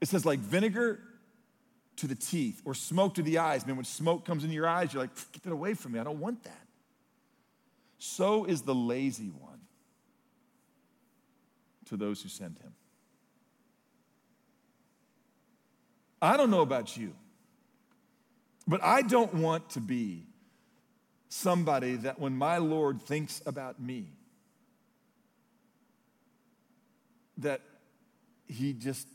It 0.00 0.08
says, 0.08 0.24
like 0.24 0.38
vinegar 0.38 1.00
to 1.96 2.06
the 2.06 2.14
teeth 2.14 2.62
or 2.64 2.74
smoke 2.74 3.14
to 3.14 3.22
the 3.22 3.38
eyes. 3.38 3.66
Man, 3.66 3.76
when 3.76 3.84
smoke 3.84 4.24
comes 4.24 4.44
into 4.44 4.54
your 4.54 4.66
eyes, 4.66 4.92
you're 4.92 5.02
like, 5.02 5.14
get 5.32 5.42
that 5.42 5.52
away 5.52 5.74
from 5.74 5.92
me. 5.92 5.98
I 5.98 6.04
don't 6.04 6.20
want 6.20 6.42
that 6.44 6.63
so 7.98 8.44
is 8.44 8.62
the 8.62 8.74
lazy 8.74 9.30
one 9.30 9.60
to 11.86 11.96
those 11.96 12.22
who 12.22 12.28
send 12.28 12.58
him. 12.58 12.74
I 16.20 16.36
don't 16.36 16.50
know 16.50 16.62
about 16.62 16.96
you, 16.96 17.14
but 18.66 18.82
I 18.82 19.02
don't 19.02 19.34
want 19.34 19.70
to 19.70 19.80
be 19.80 20.26
somebody 21.28 21.96
that 21.96 22.18
when 22.18 22.36
my 22.36 22.58
Lord 22.58 23.02
thinks 23.02 23.42
about 23.44 23.80
me, 23.80 24.12
that 27.38 27.60
he 28.46 28.72
just, 28.72 29.08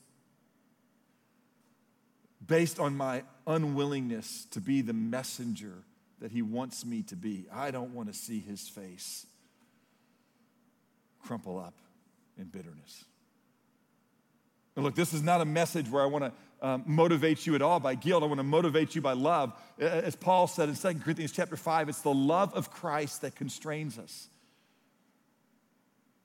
based 2.46 2.80
on 2.80 2.96
my 2.96 3.24
unwillingness 3.48 4.46
to 4.52 4.62
be 4.62 4.82
the 4.82 4.94
messenger 4.94 5.84
that 6.22 6.32
He 6.32 6.42
wants 6.42 6.86
me 6.86 7.04
to 7.04 7.16
be. 7.16 7.48
I 7.54 7.72
don't 7.72 7.94
want 7.94 8.12
to 8.12 8.18
see 8.18 8.40
His 8.40 8.68
face 8.68 9.26
crumple 11.22 11.60
up 11.60 11.76
in 12.38 12.46
bitterness. 12.46 13.06
Look, 14.76 14.96
this 14.96 15.14
is 15.14 15.22
not 15.22 15.42
a 15.42 15.46
message 15.46 15.90
where 15.90 16.02
I 16.02 16.06
want 16.06 16.26
to 16.26 16.32
um, 16.62 16.84
motivate 16.86 17.46
you 17.46 17.56
at 17.56 17.62
all 17.62 17.80
by 17.80 17.96
guilt. 17.96 18.24
I 18.24 18.28
want 18.28 18.40
to 18.40 18.44
motivate 18.44 18.96
you 18.96 19.02
by 19.02 19.14
love. 19.14 19.54
As 19.78 20.16
Paul 20.16 20.48
said 20.48 20.70
in 20.70 20.76
2 20.76 21.00
Corinthians 21.00 21.32
chapter 21.32 21.58
5, 21.58 21.90
it's 21.90 22.02
the 22.02 22.14
love 22.14 22.54
of 22.54 22.72
Christ 22.72 23.22
that 23.22 23.36
constrains 23.36 23.98
us. 23.98 24.30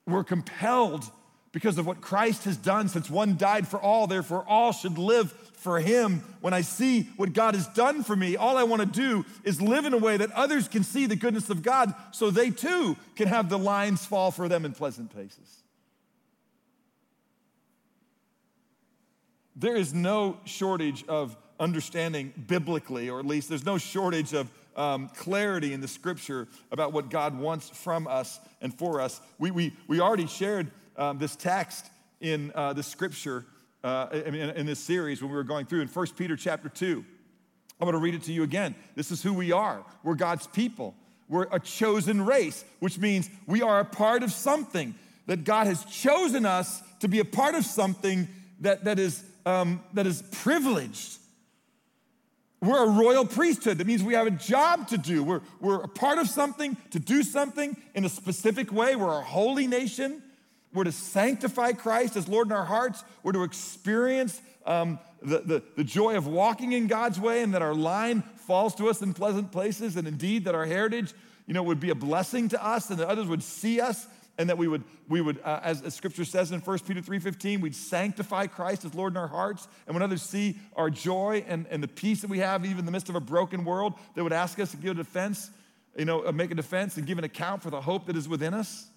We're 0.07 0.25
compelled 0.25 1.11
because 1.53 1.79
of 1.79 1.87
what 1.87 2.01
Christ 2.01 2.45
has 2.45 2.57
done 2.57 2.89
since 2.89 3.09
one 3.09 3.37
died 3.37 3.67
for 3.67 3.81
all, 3.81 4.07
therefore 4.07 4.45
all 4.47 4.73
should 4.73 4.99
live 4.99 5.33
for 5.64 5.80
him. 5.80 6.23
When 6.42 6.52
I 6.52 6.61
see 6.61 7.04
what 7.16 7.33
God 7.33 7.54
has 7.54 7.66
done 7.68 8.04
for 8.04 8.14
me, 8.14 8.37
all 8.37 8.59
I 8.59 8.64
want 8.64 8.83
to 8.83 8.87
do 8.87 9.25
is 9.44 9.62
live 9.62 9.87
in 9.87 9.94
a 9.94 9.99
way 9.99 10.18
that 10.18 10.30
others 10.33 10.68
can 10.68 10.85
see 10.85 11.06
the 11.06 11.16
goodness 11.16 11.49
of 11.49 11.62
God 11.62 11.94
so 12.12 12.30
they 12.30 12.50
too 12.50 12.97
can 13.16 13.28
have 13.28 13.49
the 13.49 13.59
lines 13.59 14.04
fall 14.04 14.30
for 14.30 14.47
them 14.47 14.66
in 14.66 14.73
pleasant 14.73 15.11
places. 15.11 15.62
There 19.56 19.75
is 19.75 19.94
no 19.94 20.37
shortage 20.44 21.02
of 21.09 21.35
understanding 21.59 22.35
biblically, 22.47 23.09
or 23.09 23.18
at 23.18 23.26
least 23.26 23.49
there's 23.49 23.64
no 23.64 23.78
shortage 23.78 24.35
of 24.35 24.50
um, 24.76 25.09
clarity 25.16 25.73
in 25.73 25.80
the 25.80 25.88
scripture 25.88 26.47
about 26.73 26.92
what 26.92 27.09
God 27.09 27.38
wants 27.38 27.71
from 27.71 28.06
us 28.06 28.38
and 28.61 28.76
for 28.76 29.00
us. 29.00 29.18
We, 29.38 29.50
we, 29.50 29.73
we 29.87 30.00
already 30.00 30.26
shared 30.26 30.71
um, 30.99 31.16
this 31.16 31.37
text 31.37 31.87
in 32.21 32.52
uh, 32.54 32.75
the 32.75 32.83
scripture 32.83 33.47
uh, 33.85 34.09
in, 34.12 34.35
in 34.35 34.67
this 34.67 34.81
series 34.81 35.21
when 35.21 35.31
we 35.31 35.37
were 35.37 35.45
going 35.45 35.67
through 35.67 35.83
in 35.83 35.88
1 35.88 36.07
Peter 36.17 36.37
chapter 36.37 36.71
2. 36.71 37.05
I'm 37.79 37.85
going 37.85 37.93
to 37.93 37.99
read 37.99 38.14
it 38.14 38.23
to 38.25 38.33
you 38.33 38.43
again. 38.43 38.75
This 38.97 39.11
is 39.11 39.23
who 39.23 39.35
we 39.35 39.53
are. 39.53 39.85
We're 40.03 40.14
God's 40.14 40.47
people. 40.47 40.95
We're 41.29 41.47
a 41.53 41.61
chosen 41.61 42.25
race, 42.25 42.64
which 42.81 42.99
means 42.99 43.29
we 43.47 43.61
are 43.62 43.81
a 43.81 43.85
part 43.85 44.23
of 44.23 44.33
something, 44.33 44.95
that 45.26 45.45
God 45.45 45.67
has 45.67 45.85
chosen 45.85 46.47
us 46.47 46.83
to 47.00 47.09
be 47.09 47.19
a 47.19 47.25
part 47.25 47.55
of 47.55 47.64
something 47.64 48.26
that, 48.61 48.85
that, 48.85 48.99
is, 48.99 49.23
um, 49.45 49.83
that 49.93 50.07
is 50.07 50.23
privileged. 50.23 51.19
We're 52.62 52.85
a 52.85 52.91
royal 52.91 53.26
priesthood. 53.26 53.79
That 53.79 53.87
means 53.87 54.03
we 54.03 54.14
have 54.14 54.26
a 54.26 54.31
job 54.31 54.88
to 54.88 54.99
do. 54.99 55.23
We're, 55.23 55.43
we're 55.61 55.83
a 55.83 55.88
part 55.88 56.19
of 56.19 56.29
something, 56.29 56.76
to 56.91 56.99
do 56.99 57.23
something 57.23 57.76
in 57.95 58.07
a 58.07 58.09
specific 58.09 58.73
way. 58.73 58.97
We're 58.97 59.19
a 59.19 59.23
holy 59.23 59.67
nation. 59.67 60.23
We're 60.75 60.85
to 60.85 60.93
sanctify 60.93 61.73
Christ 61.73 62.16
as 62.16 62.28
Lord 62.28 62.49
in 62.49 62.52
our 62.52 62.64
hearts. 62.64 63.04
We're 63.23 63.33
to 63.33 63.45
experience 63.45 64.43
um, 64.66 64.99
the, 65.23 65.38
the, 65.38 65.62
the 65.76 65.85
joy 65.85 66.16
of 66.16 66.26
walking 66.26 66.73
in 66.73 66.88
God's 66.88 67.21
way 67.21 67.43
and 67.43 67.54
that 67.54 67.62
our 67.62 67.75
line 67.75 68.23
falls 68.47 68.75
to 68.76 68.88
us 68.88 69.00
in 69.00 69.14
pleasant 69.14 69.52
places, 69.52 69.97
and 69.97 70.07
indeed 70.07 70.45
that 70.45 70.54
our 70.54 70.66
heritage, 70.66 71.14
you 71.47 71.54
know, 71.54 71.62
would 71.62 71.81
be 71.81 71.90
a 71.90 71.95
blessing 71.95 72.49
to 72.50 72.62
us 72.62 72.90
and 72.90 72.99
that 72.99 73.09
others 73.09 73.26
would 73.26 73.43
see 73.43 73.81
us 73.81 74.07
and 74.37 74.49
that 74.49 74.59
we 74.59 74.66
would, 74.66 74.83
we 75.09 75.21
would 75.21 75.40
uh, 75.45 75.61
as, 75.62 75.83
as, 75.83 75.95
scripture 75.95 76.25
says 76.25 76.50
in 76.50 76.61
1 76.61 76.78
peter 76.81 77.00
3.15 77.00 77.61
we'd 77.61 77.75
sanctify 77.75 78.47
christ 78.47 78.85
as 78.85 78.95
lord 78.95 79.12
in 79.12 79.16
our 79.16 79.28
hearts 79.28 79.69
and 79.87 79.95
when 79.95 80.02
others 80.02 80.23
see 80.23 80.59
our 80.75 80.90
joy 80.90 81.45
and, 81.47 81.66
and 81.71 81.83
the 81.83 81.88
peace 81.88 82.21
that 82.21 82.31
we 82.31 82.38
have 82.38 82.64
even 82.64 82.81
in 82.81 82.85
the 82.85 82.90
midst 82.90 83.09
of 83.09 83.14
a 83.14 83.21
broken 83.21 83.64
world 83.64 83.95
they 84.14 84.23
would 84.23 84.33
ask 84.33 84.59
us 84.59 84.73
to 84.73 84.76
give 84.76 84.93
a 84.93 84.95
defense 84.95 85.50
you 85.97 86.04
know 86.04 86.26
uh, 86.26 86.33
make 86.33 86.50
a 86.50 86.54
defense 86.54 86.97
and 86.97 87.07
give 87.07 87.19
an 87.19 87.25
account 87.25 87.62
for 87.62 87.71
the 87.71 87.81
hope 87.81 88.07
that 88.07 88.16
is 88.16 88.28
within 88.28 88.54
us 88.54 88.88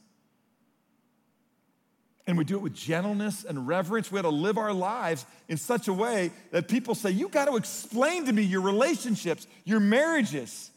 and 2.27 2.37
we 2.37 2.43
do 2.43 2.55
it 2.55 2.61
with 2.61 2.75
gentleness 2.75 3.45
and 3.45 3.67
reverence. 3.67 4.11
We 4.11 4.17
have 4.17 4.25
to 4.25 4.29
live 4.29 4.57
our 4.57 4.73
lives 4.73 5.25
in 5.47 5.55
such 5.55 5.87
a 5.87 5.93
way 5.93 6.31
that 6.51 6.67
people 6.67 6.93
say, 6.93 7.09
You 7.09 7.29
got 7.29 7.45
to 7.45 7.55
explain 7.55 8.25
to 8.25 8.33
me 8.33 8.43
your 8.43 8.61
relationships, 8.61 9.47
your 9.63 9.79
marriages. 9.79 10.69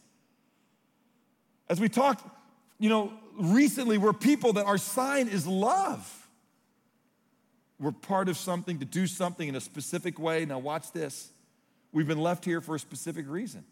As 1.69 1.81
we 1.81 1.89
talked, 1.89 2.25
you 2.79 2.89
know, 2.89 3.13
recently, 3.39 3.99
we're 3.99 4.13
people 4.13 4.55
that 4.55 4.67
our 4.67 4.79
sign 4.79 5.29
is 5.29 5.47
love. 5.47 6.17
We're 7.81 7.93
part 7.93 8.29
of 8.29 8.37
something 8.37 8.79
to 8.79 8.85
do 8.85 9.07
something 9.07 9.49
in 9.49 9.57
a 9.57 9.61
specific 9.61 10.19
way. 10.19 10.45
Now, 10.45 10.59
watch 10.59 10.93
this. 10.93 11.31
We've 11.93 12.07
been 12.07 12.21
left 12.21 12.45
here 12.45 12.61
for 12.61 12.77
a 12.77 12.79
specific 12.79 13.29
reason. 13.29 13.65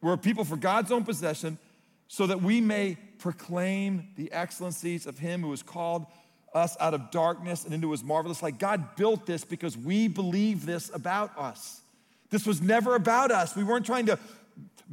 We're 0.00 0.16
people 0.16 0.44
for 0.44 0.56
God's 0.56 0.92
own 0.92 1.04
possession 1.04 1.58
so 2.06 2.26
that 2.28 2.40
we 2.40 2.60
may 2.60 2.98
proclaim 3.18 4.08
the 4.16 4.30
excellencies 4.30 5.06
of 5.06 5.18
Him 5.18 5.42
who 5.42 5.52
is 5.52 5.62
called 5.62 6.06
us 6.54 6.76
out 6.80 6.94
of 6.94 7.10
darkness 7.10 7.64
and 7.64 7.74
into 7.74 7.90
his 7.90 8.02
marvelous 8.02 8.42
light. 8.42 8.58
God 8.58 8.96
built 8.96 9.26
this 9.26 9.44
because 9.44 9.76
we 9.76 10.08
believe 10.08 10.64
this 10.64 10.90
about 10.94 11.36
us. 11.38 11.80
This 12.30 12.46
was 12.46 12.60
never 12.60 12.94
about 12.94 13.30
us. 13.30 13.54
We 13.54 13.64
weren't 13.64 13.86
trying 13.86 14.06
to 14.06 14.18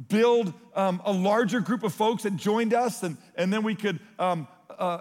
build 0.08 0.52
um, 0.74 1.00
a 1.04 1.12
larger 1.12 1.60
group 1.60 1.82
of 1.82 1.94
folks 1.94 2.24
that 2.24 2.36
joined 2.36 2.74
us 2.74 3.02
and, 3.02 3.16
and 3.36 3.52
then 3.52 3.62
we 3.62 3.74
could 3.74 4.00
um, 4.18 4.48
uh, 4.78 4.98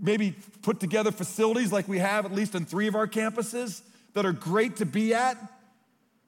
maybe 0.00 0.34
put 0.62 0.80
together 0.80 1.12
facilities 1.12 1.72
like 1.72 1.86
we 1.86 1.98
have 1.98 2.24
at 2.24 2.32
least 2.32 2.54
in 2.54 2.64
three 2.64 2.88
of 2.88 2.96
our 2.96 3.06
campuses 3.06 3.82
that 4.14 4.26
are 4.26 4.32
great 4.32 4.76
to 4.76 4.86
be 4.86 5.14
at 5.14 5.36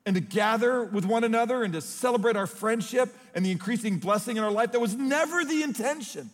and 0.07 0.15
to 0.15 0.21
gather 0.21 0.85
with 0.85 1.05
one 1.05 1.25
another 1.25 1.63
and 1.63 1.73
to 1.73 1.81
celebrate 1.81 2.37
our 2.37 2.47
friendship 2.47 3.15
and 3.35 3.45
the 3.45 3.51
increasing 3.51 3.99
blessing 3.99 4.37
in 4.37 4.43
our 4.43 4.51
life. 4.51 4.73
That 4.73 4.81
was 4.81 4.95
never 4.95 5.45
the 5.45 5.63
intention. 5.63 6.31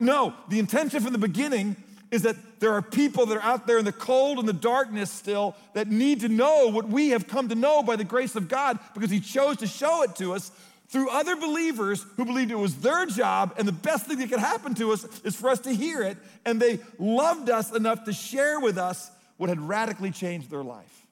No, 0.00 0.34
the 0.48 0.58
intention 0.58 1.02
from 1.02 1.12
the 1.12 1.18
beginning 1.18 1.76
is 2.10 2.22
that 2.22 2.36
there 2.58 2.72
are 2.72 2.82
people 2.82 3.26
that 3.26 3.36
are 3.36 3.42
out 3.42 3.66
there 3.66 3.78
in 3.78 3.84
the 3.84 3.92
cold 3.92 4.38
and 4.38 4.48
the 4.48 4.52
darkness 4.52 5.10
still 5.10 5.54
that 5.74 5.88
need 5.88 6.20
to 6.20 6.28
know 6.28 6.68
what 6.68 6.88
we 6.88 7.10
have 7.10 7.28
come 7.28 7.48
to 7.50 7.54
know 7.54 7.82
by 7.82 7.96
the 7.96 8.04
grace 8.04 8.34
of 8.34 8.48
God 8.48 8.78
because 8.94 9.10
He 9.10 9.20
chose 9.20 9.58
to 9.58 9.66
show 9.66 10.02
it 10.02 10.16
to 10.16 10.32
us 10.32 10.50
through 10.88 11.08
other 11.10 11.36
believers 11.36 12.04
who 12.16 12.24
believed 12.24 12.50
it 12.50 12.56
was 12.56 12.76
their 12.76 13.06
job 13.06 13.54
and 13.58 13.68
the 13.68 13.72
best 13.72 14.06
thing 14.06 14.18
that 14.18 14.28
could 14.28 14.40
happen 14.40 14.74
to 14.74 14.90
us 14.90 15.06
is 15.20 15.36
for 15.36 15.48
us 15.48 15.60
to 15.60 15.72
hear 15.72 16.02
it. 16.02 16.16
And 16.44 16.60
they 16.60 16.80
loved 16.98 17.48
us 17.48 17.72
enough 17.72 18.04
to 18.06 18.12
share 18.12 18.58
with 18.58 18.76
us 18.76 19.10
what 19.36 19.48
had 19.48 19.60
radically 19.60 20.10
changed 20.10 20.50
their 20.50 20.64
life. 20.64 21.06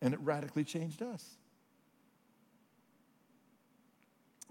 And 0.00 0.14
it 0.14 0.20
radically 0.20 0.64
changed 0.64 1.02
us. 1.02 1.22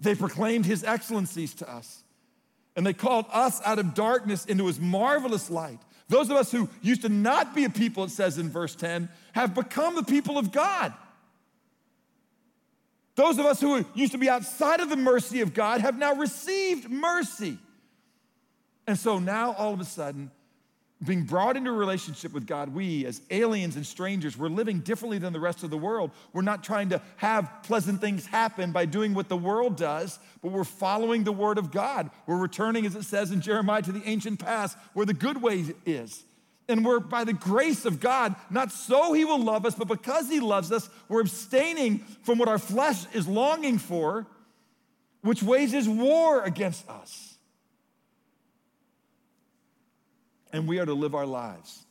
They 0.00 0.14
proclaimed 0.14 0.64
His 0.64 0.84
excellencies 0.84 1.54
to 1.54 1.68
us. 1.68 2.04
And 2.78 2.86
they 2.86 2.92
called 2.92 3.26
us 3.32 3.60
out 3.64 3.80
of 3.80 3.92
darkness 3.92 4.44
into 4.44 4.68
his 4.68 4.78
marvelous 4.78 5.50
light. 5.50 5.80
Those 6.08 6.30
of 6.30 6.36
us 6.36 6.52
who 6.52 6.68
used 6.80 7.02
to 7.02 7.08
not 7.08 7.52
be 7.52 7.64
a 7.64 7.70
people, 7.70 8.04
it 8.04 8.10
says 8.10 8.38
in 8.38 8.48
verse 8.50 8.76
10, 8.76 9.08
have 9.32 9.52
become 9.52 9.96
the 9.96 10.04
people 10.04 10.38
of 10.38 10.52
God. 10.52 10.94
Those 13.16 13.36
of 13.36 13.46
us 13.46 13.60
who 13.60 13.84
used 13.94 14.12
to 14.12 14.18
be 14.18 14.28
outside 14.28 14.78
of 14.78 14.90
the 14.90 14.96
mercy 14.96 15.40
of 15.40 15.54
God 15.54 15.80
have 15.80 15.98
now 15.98 16.14
received 16.14 16.88
mercy. 16.88 17.58
And 18.86 18.96
so 18.96 19.18
now 19.18 19.54
all 19.54 19.74
of 19.74 19.80
a 19.80 19.84
sudden, 19.84 20.30
being 21.04 21.22
brought 21.22 21.56
into 21.56 21.70
a 21.70 21.74
relationship 21.74 22.32
with 22.32 22.46
God, 22.46 22.74
we 22.74 23.06
as 23.06 23.20
aliens 23.30 23.76
and 23.76 23.86
strangers, 23.86 24.36
we're 24.36 24.48
living 24.48 24.80
differently 24.80 25.18
than 25.18 25.32
the 25.32 25.38
rest 25.38 25.62
of 25.62 25.70
the 25.70 25.78
world. 25.78 26.10
We're 26.32 26.42
not 26.42 26.64
trying 26.64 26.88
to 26.88 27.00
have 27.18 27.48
pleasant 27.62 28.00
things 28.00 28.26
happen 28.26 28.72
by 28.72 28.84
doing 28.84 29.14
what 29.14 29.28
the 29.28 29.36
world 29.36 29.76
does, 29.76 30.18
but 30.42 30.50
we're 30.50 30.64
following 30.64 31.22
the 31.22 31.32
word 31.32 31.56
of 31.56 31.70
God. 31.70 32.10
We're 32.26 32.38
returning, 32.38 32.84
as 32.84 32.96
it 32.96 33.04
says 33.04 33.30
in 33.30 33.40
Jeremiah, 33.40 33.82
to 33.82 33.92
the 33.92 34.02
ancient 34.06 34.40
past 34.40 34.76
where 34.92 35.06
the 35.06 35.14
good 35.14 35.40
way 35.40 35.66
is. 35.86 36.24
And 36.68 36.84
we're 36.84 37.00
by 37.00 37.22
the 37.22 37.32
grace 37.32 37.84
of 37.84 38.00
God, 38.00 38.34
not 38.50 38.72
so 38.72 39.12
he 39.12 39.24
will 39.24 39.42
love 39.42 39.64
us, 39.64 39.76
but 39.76 39.88
because 39.88 40.28
he 40.28 40.40
loves 40.40 40.72
us, 40.72 40.90
we're 41.08 41.20
abstaining 41.20 42.00
from 42.22 42.38
what 42.38 42.48
our 42.48 42.58
flesh 42.58 43.06
is 43.14 43.28
longing 43.28 43.78
for, 43.78 44.26
which 45.22 45.44
wages 45.44 45.88
war 45.88 46.42
against 46.42 46.88
us. 46.90 47.27
And 50.52 50.66
we 50.66 50.78
are 50.78 50.86
to 50.86 50.94
live 50.94 51.14
our 51.14 51.26
lives 51.26 51.84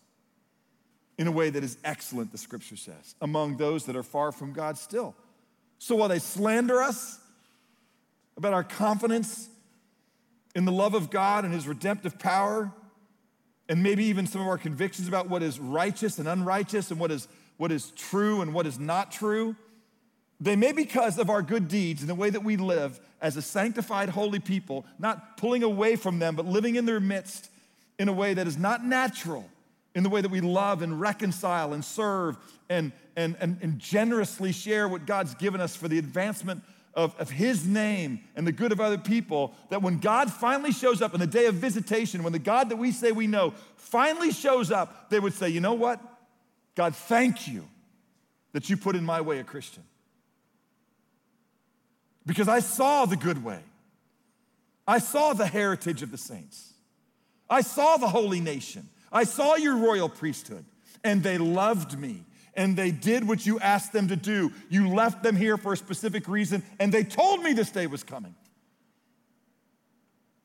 in 1.17 1.27
a 1.27 1.31
way 1.31 1.49
that 1.49 1.63
is 1.63 1.77
excellent, 1.83 2.31
the 2.31 2.37
scripture 2.37 2.75
says, 2.75 3.15
among 3.21 3.57
those 3.57 3.85
that 3.85 3.95
are 3.95 4.03
far 4.03 4.31
from 4.31 4.53
God 4.53 4.77
still. 4.77 5.15
So 5.79 5.95
while 5.95 6.09
they 6.09 6.19
slander 6.19 6.81
us 6.81 7.19
about 8.35 8.53
our 8.53 8.63
confidence 8.63 9.49
in 10.55 10.65
the 10.65 10.71
love 10.71 10.93
of 10.93 11.09
God 11.09 11.43
and 11.43 11.53
his 11.53 11.67
redemptive 11.67 12.19
power, 12.19 12.71
and 13.67 13.83
maybe 13.83 14.05
even 14.05 14.27
some 14.27 14.41
of 14.41 14.47
our 14.47 14.57
convictions 14.57 15.07
about 15.07 15.27
what 15.27 15.43
is 15.43 15.59
righteous 15.59 16.19
and 16.19 16.27
unrighteous 16.27 16.91
and 16.91 16.99
what 16.99 17.11
is, 17.11 17.27
what 17.57 17.71
is 17.71 17.91
true 17.91 18.41
and 18.41 18.53
what 18.53 18.65
is 18.67 18.79
not 18.79 19.11
true, 19.11 19.55
they 20.39 20.55
may, 20.55 20.71
because 20.71 21.17
of 21.17 21.31
our 21.31 21.41
good 21.41 21.67
deeds 21.67 22.01
and 22.01 22.09
the 22.09 22.15
way 22.15 22.29
that 22.29 22.43
we 22.43 22.57
live 22.57 22.99
as 23.21 23.37
a 23.37 23.41
sanctified, 23.41 24.09
holy 24.09 24.39
people, 24.39 24.85
not 24.99 25.35
pulling 25.37 25.63
away 25.63 25.95
from 25.95 26.19
them, 26.19 26.35
but 26.35 26.45
living 26.45 26.75
in 26.75 26.85
their 26.85 26.99
midst 26.99 27.49
in 27.99 28.09
a 28.09 28.13
way 28.13 28.33
that 28.33 28.47
is 28.47 28.57
not 28.57 28.85
natural, 28.85 29.49
in 29.95 30.03
the 30.03 30.09
way 30.09 30.21
that 30.21 30.29
we 30.29 30.41
love 30.41 30.81
and 30.81 30.99
reconcile 30.99 31.73
and 31.73 31.83
serve 31.83 32.37
and, 32.69 32.91
and, 33.15 33.35
and, 33.39 33.57
and 33.61 33.79
generously 33.79 34.51
share 34.51 34.87
what 34.87 35.05
God's 35.05 35.33
given 35.35 35.61
us 35.61 35.75
for 35.75 35.87
the 35.87 35.97
advancement 35.97 36.61
of, 36.93 37.15
of 37.19 37.29
His 37.29 37.65
name 37.65 38.19
and 38.35 38.45
the 38.45 38.51
good 38.51 38.71
of 38.71 38.81
other 38.81 38.97
people, 38.97 39.53
that 39.69 39.81
when 39.81 39.99
God 39.99 40.31
finally 40.31 40.71
shows 40.71 41.01
up 41.01 41.13
in 41.13 41.19
the 41.19 41.27
day 41.27 41.45
of 41.45 41.55
visitation, 41.55 42.23
when 42.23 42.33
the 42.33 42.39
God 42.39 42.69
that 42.69 42.77
we 42.77 42.91
say 42.91 43.11
we 43.11 43.27
know 43.27 43.53
finally 43.75 44.31
shows 44.31 44.71
up, 44.71 45.09
they 45.09 45.19
would 45.19 45.33
say, 45.33 45.49
You 45.49 45.61
know 45.61 45.75
what? 45.75 46.01
God, 46.75 46.95
thank 46.95 47.47
you 47.47 47.67
that 48.53 48.69
you 48.69 48.77
put 48.77 48.95
in 48.95 49.03
my 49.03 49.21
way 49.21 49.39
a 49.39 49.43
Christian. 49.43 49.83
Because 52.25 52.47
I 52.47 52.59
saw 52.59 53.05
the 53.05 53.15
good 53.15 53.43
way, 53.43 53.59
I 54.87 54.99
saw 54.99 55.33
the 55.33 55.47
heritage 55.47 56.01
of 56.01 56.11
the 56.11 56.17
saints. 56.17 56.73
I 57.49 57.61
saw 57.61 57.97
the 57.97 58.07
holy 58.07 58.39
nation. 58.41 58.89
I 59.11 59.23
saw 59.23 59.55
your 59.55 59.77
royal 59.77 60.09
priesthood, 60.09 60.65
and 61.03 61.23
they 61.23 61.37
loved 61.37 61.97
me, 61.97 62.25
and 62.55 62.75
they 62.75 62.91
did 62.91 63.27
what 63.27 63.45
you 63.45 63.59
asked 63.59 63.93
them 63.93 64.09
to 64.09 64.15
do. 64.15 64.51
You 64.69 64.89
left 64.89 65.23
them 65.23 65.35
here 65.35 65.57
for 65.57 65.73
a 65.73 65.77
specific 65.77 66.27
reason, 66.27 66.63
and 66.79 66.93
they 66.93 67.03
told 67.03 67.41
me 67.41 67.53
this 67.53 67.71
day 67.71 67.87
was 67.87 68.03
coming 68.03 68.35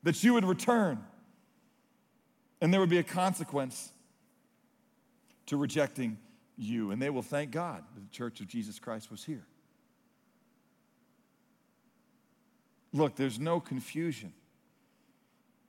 that 0.03 0.23
you 0.23 0.33
would 0.33 0.45
return, 0.45 1.03
and 2.61 2.73
there 2.73 2.79
would 2.79 2.89
be 2.89 2.99
a 2.99 3.03
consequence 3.03 3.91
to 5.47 5.57
rejecting 5.57 6.17
you. 6.57 6.91
And 6.91 7.01
they 7.01 7.09
will 7.09 7.21
thank 7.21 7.51
God 7.51 7.83
that 7.95 8.01
the 8.01 8.11
church 8.11 8.39
of 8.39 8.47
Jesus 8.47 8.79
Christ 8.79 9.11
was 9.11 9.23
here. 9.23 9.45
Look, 12.93 13.15
there's 13.15 13.39
no 13.39 13.59
confusion 13.59 14.33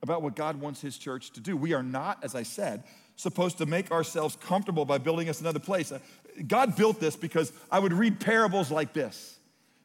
about 0.05 0.21
what 0.21 0.35
God 0.35 0.61
wants 0.61 0.79
His 0.79 0.97
church 0.97 1.31
to 1.31 1.41
do. 1.41 1.57
We 1.57 1.73
are 1.73 1.83
not, 1.83 2.23
as 2.23 2.35
I 2.35 2.43
said, 2.43 2.83
supposed 3.17 3.57
to 3.57 3.65
make 3.65 3.91
ourselves 3.91 4.37
comfortable 4.37 4.85
by 4.85 4.97
building 4.97 5.27
us 5.29 5.41
another 5.41 5.59
place. 5.59 5.91
Uh, 5.91 5.99
God 6.47 6.75
built 6.75 6.99
this 6.99 7.15
because 7.15 7.51
I 7.71 7.79
would 7.79 7.93
read 7.93 8.19
parables 8.19 8.71
like 8.71 8.93
this 8.93 9.37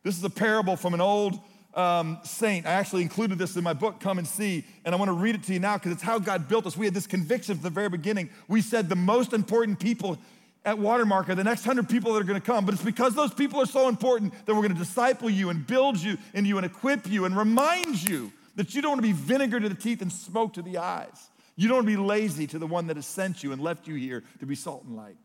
This 0.02 0.16
is 0.16 0.24
a 0.24 0.30
parable 0.30 0.76
from 0.76 0.94
an 0.94 1.00
old 1.00 1.40
um, 1.74 2.18
saint. 2.24 2.66
I 2.66 2.70
actually 2.70 3.02
included 3.02 3.38
this 3.38 3.56
in 3.56 3.64
my 3.64 3.72
book, 3.72 4.00
Come 4.00 4.18
and 4.18 4.26
See, 4.26 4.64
and 4.84 4.94
I 4.94 4.98
want 4.98 5.08
to 5.08 5.14
read 5.14 5.34
it 5.34 5.42
to 5.44 5.52
you 5.52 5.60
now 5.60 5.78
because 5.78 5.92
it's 5.92 6.02
how 6.02 6.18
God 6.18 6.48
built 6.48 6.66
us. 6.66 6.76
We 6.76 6.86
had 6.86 6.94
this 6.94 7.06
conviction 7.06 7.54
from 7.54 7.62
the 7.62 7.70
very 7.70 7.88
beginning. 7.88 8.30
We 8.48 8.62
said 8.62 8.88
the 8.88 8.96
most 8.96 9.32
important 9.32 9.78
people 9.78 10.18
at 10.64 10.78
Watermark 10.78 11.30
are 11.30 11.34
the 11.34 11.44
next 11.44 11.64
hundred 11.64 11.88
people 11.88 12.12
that 12.12 12.20
are 12.20 12.24
going 12.24 12.40
to 12.40 12.44
come, 12.44 12.66
but 12.66 12.74
it's 12.74 12.84
because 12.84 13.14
those 13.14 13.32
people 13.32 13.60
are 13.60 13.66
so 13.66 13.88
important 13.88 14.34
that 14.44 14.54
we're 14.54 14.62
going 14.62 14.74
to 14.74 14.78
disciple 14.78 15.30
you 15.30 15.48
and 15.48 15.66
build 15.66 15.98
you 15.98 16.18
and 16.34 16.46
you 16.46 16.58
and 16.58 16.66
equip 16.66 17.08
you 17.08 17.24
and 17.24 17.36
remind 17.36 18.06
you 18.06 18.30
that 18.60 18.74
you 18.74 18.82
don't 18.82 18.90
want 18.90 18.98
to 18.98 19.08
be 19.08 19.12
vinegar 19.12 19.58
to 19.58 19.70
the 19.70 19.74
teeth 19.74 20.02
and 20.02 20.12
smoke 20.12 20.52
to 20.52 20.60
the 20.60 20.76
eyes. 20.76 21.30
You 21.56 21.66
don't 21.66 21.78
want 21.78 21.86
to 21.86 21.96
be 21.96 21.96
lazy 21.96 22.46
to 22.48 22.58
the 22.58 22.66
one 22.66 22.88
that 22.88 22.96
has 22.96 23.06
sent 23.06 23.42
you 23.42 23.52
and 23.52 23.62
left 23.62 23.88
you 23.88 23.94
here 23.94 24.22
to 24.40 24.44
be 24.44 24.54
salt 24.54 24.84
and 24.84 24.94
light. 24.94 25.16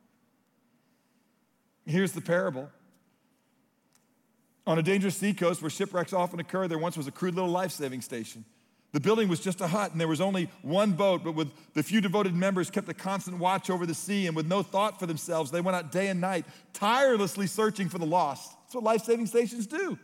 Here's 1.85 2.13
the 2.13 2.21
parable. 2.21 2.69
On 4.65 4.79
a 4.79 4.81
dangerous 4.81 5.17
seacoast 5.17 5.61
where 5.61 5.69
shipwrecks 5.69 6.13
often 6.13 6.39
occur, 6.39 6.69
there 6.69 6.77
once 6.77 6.95
was 6.95 7.07
a 7.07 7.11
crude 7.11 7.35
little 7.35 7.49
life 7.49 7.71
saving 7.71 7.99
station. 7.99 8.45
The 8.93 9.01
building 9.01 9.27
was 9.27 9.41
just 9.41 9.59
a 9.59 9.67
hut 9.67 9.91
and 9.91 9.99
there 9.99 10.07
was 10.07 10.21
only 10.21 10.49
one 10.61 10.93
boat, 10.93 11.21
but 11.21 11.33
with 11.33 11.49
the 11.73 11.83
few 11.83 11.99
devoted 11.99 12.33
members 12.33 12.69
kept 12.69 12.87
a 12.87 12.93
constant 12.93 13.37
watch 13.37 13.69
over 13.69 13.85
the 13.85 13.93
sea 13.93 14.27
and 14.27 14.35
with 14.37 14.47
no 14.47 14.63
thought 14.63 14.97
for 14.97 15.07
themselves, 15.07 15.51
they 15.51 15.59
went 15.59 15.75
out 15.75 15.91
day 15.91 16.07
and 16.07 16.21
night, 16.21 16.45
tirelessly 16.71 17.47
searching 17.47 17.89
for 17.89 17.97
the 17.97 18.05
lost. 18.05 18.53
That's 18.63 18.75
what 18.75 18.85
life 18.85 19.03
saving 19.03 19.25
stations 19.25 19.67
do. 19.67 19.99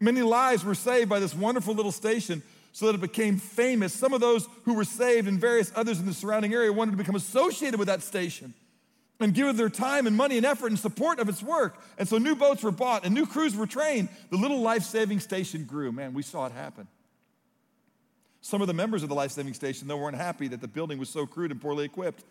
Many 0.00 0.22
lives 0.22 0.64
were 0.64 0.74
saved 0.74 1.08
by 1.08 1.20
this 1.20 1.34
wonderful 1.34 1.74
little 1.74 1.92
station 1.92 2.42
so 2.72 2.86
that 2.86 2.96
it 2.96 3.00
became 3.00 3.38
famous. 3.38 3.92
Some 3.92 4.12
of 4.12 4.20
those 4.20 4.48
who 4.64 4.74
were 4.74 4.84
saved 4.84 5.28
and 5.28 5.40
various 5.40 5.72
others 5.76 6.00
in 6.00 6.06
the 6.06 6.14
surrounding 6.14 6.52
area 6.52 6.72
wanted 6.72 6.90
to 6.90 6.96
become 6.96 7.14
associated 7.14 7.78
with 7.78 7.88
that 7.88 8.02
station 8.02 8.52
and 9.20 9.32
give 9.32 9.56
their 9.56 9.68
time 9.68 10.06
and 10.06 10.16
money 10.16 10.36
and 10.36 10.44
effort 10.44 10.72
in 10.72 10.76
support 10.76 11.20
of 11.20 11.28
its 11.28 11.42
work. 11.42 11.80
And 11.98 12.08
so 12.08 12.18
new 12.18 12.34
boats 12.34 12.62
were 12.62 12.72
bought 12.72 13.04
and 13.04 13.14
new 13.14 13.26
crews 13.26 13.54
were 13.54 13.66
trained. 13.66 14.08
The 14.30 14.36
little 14.36 14.60
life 14.60 14.82
saving 14.82 15.20
station 15.20 15.64
grew. 15.64 15.92
Man, 15.92 16.14
we 16.14 16.22
saw 16.22 16.46
it 16.46 16.52
happen. 16.52 16.88
Some 18.40 18.60
of 18.60 18.66
the 18.66 18.74
members 18.74 19.02
of 19.02 19.08
the 19.08 19.14
life 19.14 19.30
saving 19.30 19.54
station, 19.54 19.88
though, 19.88 19.96
weren't 19.96 20.16
happy 20.16 20.48
that 20.48 20.60
the 20.60 20.68
building 20.68 20.98
was 20.98 21.08
so 21.08 21.24
crude 21.24 21.50
and 21.50 21.60
poorly 21.60 21.86
equipped. 21.86 22.24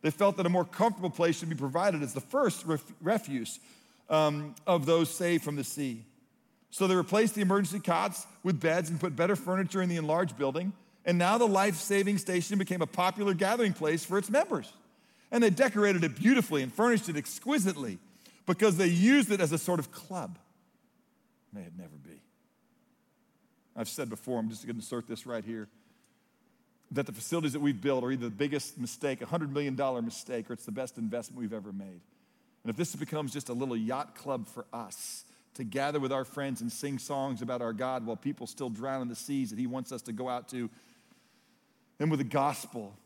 They 0.00 0.10
felt 0.10 0.36
that 0.38 0.46
a 0.46 0.48
more 0.48 0.64
comfortable 0.64 1.10
place 1.10 1.38
should 1.38 1.50
be 1.50 1.56
provided 1.56 2.02
as 2.02 2.14
the 2.14 2.20
first 2.20 2.64
ref- 2.64 2.92
refuge 3.02 3.60
um, 4.08 4.54
of 4.66 4.86
those 4.86 5.10
saved 5.10 5.44
from 5.44 5.56
the 5.56 5.64
sea. 5.64 6.04
So 6.70 6.86
they 6.86 6.94
replaced 6.94 7.34
the 7.34 7.40
emergency 7.40 7.80
cots 7.80 8.26
with 8.42 8.60
beds 8.60 8.90
and 8.90 9.00
put 9.00 9.16
better 9.16 9.36
furniture 9.36 9.80
in 9.82 9.88
the 9.88 9.96
enlarged 9.96 10.36
building. 10.36 10.72
And 11.04 11.16
now 11.16 11.38
the 11.38 11.48
life 11.48 11.76
saving 11.76 12.18
station 12.18 12.58
became 12.58 12.82
a 12.82 12.86
popular 12.86 13.32
gathering 13.34 13.72
place 13.72 14.04
for 14.04 14.18
its 14.18 14.28
members. 14.28 14.70
And 15.30 15.42
they 15.42 15.50
decorated 15.50 16.04
it 16.04 16.16
beautifully 16.16 16.62
and 16.62 16.72
furnished 16.72 17.08
it 17.08 17.16
exquisitely 17.16 17.98
because 18.46 18.76
they 18.76 18.86
used 18.86 19.30
it 19.30 19.40
as 19.40 19.52
a 19.52 19.58
sort 19.58 19.78
of 19.78 19.90
club. 19.92 20.38
May 21.52 21.62
it 21.62 21.72
never 21.76 21.96
be. 22.04 22.20
I've 23.76 23.88
said 23.88 24.10
before, 24.10 24.38
I'm 24.38 24.50
just 24.50 24.66
going 24.66 24.74
to 24.74 24.80
insert 24.80 25.06
this 25.06 25.24
right 25.24 25.44
here, 25.44 25.68
that 26.90 27.06
the 27.06 27.12
facilities 27.12 27.52
that 27.52 27.60
we've 27.60 27.80
built 27.80 28.02
are 28.02 28.10
either 28.10 28.28
the 28.28 28.34
biggest 28.34 28.78
mistake, 28.78 29.22
a 29.22 29.26
$100 29.26 29.50
million 29.50 29.76
mistake, 30.04 30.50
or 30.50 30.54
it's 30.54 30.64
the 30.64 30.72
best 30.72 30.98
investment 30.98 31.40
we've 31.40 31.52
ever 31.52 31.72
made. 31.72 32.00
And 32.64 32.70
if 32.70 32.76
this 32.76 32.94
becomes 32.96 33.32
just 33.32 33.50
a 33.50 33.52
little 33.52 33.76
yacht 33.76 34.14
club 34.16 34.46
for 34.46 34.66
us, 34.72 35.24
to 35.54 35.64
gather 35.64 35.98
with 36.00 36.12
our 36.12 36.24
friends 36.24 36.60
and 36.60 36.70
sing 36.70 36.98
songs 36.98 37.42
about 37.42 37.62
our 37.62 37.72
God 37.72 38.06
while 38.06 38.16
people 38.16 38.46
still 38.46 38.70
drown 38.70 39.02
in 39.02 39.08
the 39.08 39.16
seas 39.16 39.50
that 39.50 39.58
He 39.58 39.66
wants 39.66 39.92
us 39.92 40.02
to 40.02 40.12
go 40.12 40.28
out 40.28 40.48
to. 40.50 40.70
And 41.98 42.10
with 42.10 42.18
the 42.18 42.24
gospel, 42.24 42.96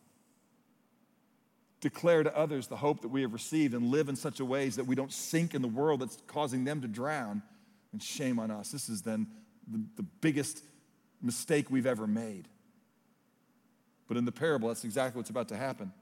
declare 1.80 2.22
to 2.22 2.36
others 2.36 2.66
the 2.66 2.76
hope 2.76 3.00
that 3.02 3.08
we 3.08 3.22
have 3.22 3.32
received 3.32 3.74
and 3.74 3.90
live 3.90 4.08
in 4.08 4.16
such 4.16 4.40
a 4.40 4.44
ways 4.44 4.76
that 4.76 4.86
we 4.86 4.94
don't 4.94 5.12
sink 5.12 5.54
in 5.54 5.62
the 5.62 5.68
world 5.68 6.00
that's 6.00 6.18
causing 6.26 6.64
them 6.64 6.80
to 6.82 6.88
drown. 6.88 7.42
And 7.92 8.02
shame 8.02 8.38
on 8.38 8.50
us. 8.50 8.70
This 8.70 8.88
is 8.88 9.02
then 9.02 9.26
the, 9.70 9.82
the 9.96 10.02
biggest 10.02 10.64
mistake 11.20 11.70
we've 11.70 11.86
ever 11.86 12.06
made. 12.06 12.48
But 14.08 14.16
in 14.16 14.24
the 14.24 14.32
parable, 14.32 14.68
that's 14.68 14.84
exactly 14.84 15.18
what's 15.18 15.30
about 15.30 15.48
to 15.48 15.56
happen. 15.56 15.92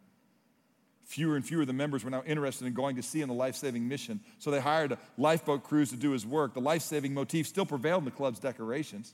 Fewer 1.10 1.34
and 1.34 1.44
fewer 1.44 1.62
of 1.62 1.66
the 1.66 1.72
members 1.72 2.04
were 2.04 2.10
now 2.10 2.22
interested 2.24 2.68
in 2.68 2.72
going 2.72 2.94
to 2.94 3.02
sea 3.02 3.20
on 3.20 3.28
the 3.28 3.34
life 3.34 3.56
saving 3.56 3.88
mission, 3.88 4.20
so 4.38 4.52
they 4.52 4.60
hired 4.60 4.92
a 4.92 4.98
lifeboat 5.18 5.64
crews 5.64 5.90
to 5.90 5.96
do 5.96 6.12
his 6.12 6.24
work. 6.24 6.54
The 6.54 6.60
life 6.60 6.82
saving 6.82 7.14
motif 7.14 7.48
still 7.48 7.66
prevailed 7.66 8.02
in 8.02 8.04
the 8.04 8.12
club's 8.12 8.38
decorations. 8.38 9.12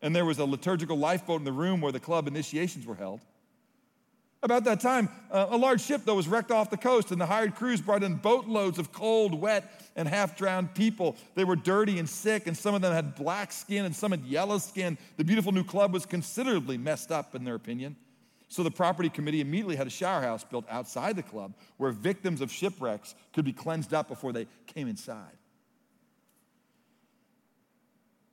And 0.00 0.14
there 0.14 0.24
was 0.24 0.38
a 0.38 0.44
liturgical 0.44 0.96
lifeboat 0.96 1.40
in 1.40 1.44
the 1.44 1.50
room 1.50 1.80
where 1.80 1.90
the 1.90 1.98
club 1.98 2.28
initiations 2.28 2.86
were 2.86 2.94
held. 2.94 3.20
About 4.44 4.62
that 4.62 4.78
time, 4.78 5.08
uh, 5.32 5.48
a 5.50 5.56
large 5.56 5.80
ship, 5.80 6.02
though, 6.04 6.14
was 6.14 6.28
wrecked 6.28 6.52
off 6.52 6.70
the 6.70 6.76
coast, 6.76 7.10
and 7.10 7.20
the 7.20 7.26
hired 7.26 7.56
crews 7.56 7.80
brought 7.80 8.04
in 8.04 8.14
boatloads 8.14 8.78
of 8.78 8.92
cold, 8.92 9.34
wet, 9.34 9.90
and 9.96 10.06
half 10.06 10.36
drowned 10.36 10.72
people. 10.72 11.16
They 11.34 11.42
were 11.42 11.56
dirty 11.56 11.98
and 11.98 12.08
sick, 12.08 12.46
and 12.46 12.56
some 12.56 12.76
of 12.76 12.80
them 12.80 12.92
had 12.92 13.16
black 13.16 13.50
skin 13.50 13.84
and 13.84 13.96
some 13.96 14.12
had 14.12 14.22
yellow 14.22 14.58
skin. 14.58 14.96
The 15.16 15.24
beautiful 15.24 15.50
new 15.50 15.64
club 15.64 15.92
was 15.92 16.06
considerably 16.06 16.78
messed 16.78 17.10
up, 17.10 17.34
in 17.34 17.42
their 17.42 17.56
opinion. 17.56 17.96
So 18.48 18.62
the 18.62 18.70
property 18.70 19.10
committee 19.10 19.40
immediately 19.40 19.76
had 19.76 19.86
a 19.86 19.90
shower 19.90 20.22
house 20.22 20.42
built 20.42 20.64
outside 20.70 21.16
the 21.16 21.22
club 21.22 21.54
where 21.76 21.90
victims 21.92 22.40
of 22.40 22.50
shipwrecks 22.50 23.14
could 23.34 23.44
be 23.44 23.52
cleansed 23.52 23.92
up 23.92 24.08
before 24.08 24.32
they 24.32 24.46
came 24.66 24.88
inside. 24.88 25.36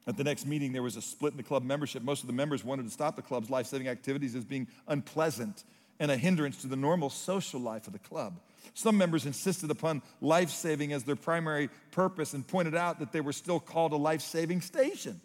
At 0.08 0.18
the 0.18 0.24
next 0.24 0.46
meeting, 0.46 0.72
there 0.72 0.84
was 0.84 0.96
a 0.96 1.02
split 1.02 1.34
in 1.34 1.38
the 1.38 1.44
club 1.44 1.64
membership. 1.64 2.04
Most 2.04 2.22
of 2.22 2.28
the 2.28 2.34
members 2.34 2.64
wanted 2.64 2.84
to 2.84 2.92
stop 2.92 3.16
the 3.16 3.22
club's 3.22 3.50
life 3.50 3.66
saving 3.66 3.88
activities 3.88 4.36
as 4.36 4.46
being 4.46 4.68
unpleasant 4.88 5.64
and 6.00 6.12
a 6.12 6.18
hindrance 6.18 6.62
to 6.62 6.68
the 6.68 6.76
normal 6.76 7.10
social 7.10 7.60
life 7.60 7.88
of 7.88 7.94
the 7.94 8.00
club. 8.00 8.40
Some 8.74 8.98
members 8.98 9.26
insisted 9.26 9.72
upon 9.72 10.02
life 10.22 10.50
saving 10.50 10.94
as 10.94 11.04
their 11.04 11.16
primary 11.16 11.70
purpose 11.92 12.34
and 12.34 12.46
pointed 12.46 12.76
out 12.76 13.00
that 13.00 13.12
they 13.12 13.22
were 13.22 13.34
still 13.34 13.60
called 13.60 13.94
a 13.94 13.98
life 13.98 14.22
saving 14.22 14.62
station. 14.62 15.20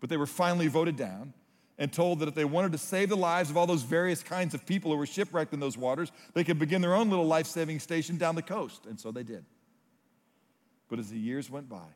But 0.00 0.10
they 0.10 0.16
were 0.16 0.26
finally 0.26 0.68
voted 0.68 0.96
down 0.96 1.32
and 1.78 1.92
told 1.92 2.18
that 2.18 2.28
if 2.28 2.34
they 2.34 2.44
wanted 2.44 2.72
to 2.72 2.78
save 2.78 3.08
the 3.08 3.16
lives 3.16 3.50
of 3.50 3.56
all 3.56 3.66
those 3.66 3.82
various 3.82 4.22
kinds 4.22 4.52
of 4.52 4.66
people 4.66 4.90
who 4.90 4.96
were 4.96 5.06
shipwrecked 5.06 5.52
in 5.52 5.60
those 5.60 5.78
waters, 5.78 6.10
they 6.34 6.42
could 6.42 6.58
begin 6.58 6.82
their 6.82 6.94
own 6.94 7.08
little 7.08 7.26
life 7.26 7.46
saving 7.46 7.78
station 7.78 8.16
down 8.16 8.34
the 8.34 8.42
coast. 8.42 8.86
And 8.86 8.98
so 8.98 9.12
they 9.12 9.22
did. 9.22 9.44
But 10.88 10.98
as 10.98 11.10
the 11.10 11.18
years 11.18 11.48
went 11.48 11.68
by, 11.68 11.86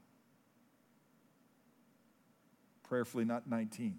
prayerfully 2.85 3.25
not 3.25 3.49
19, 3.49 3.99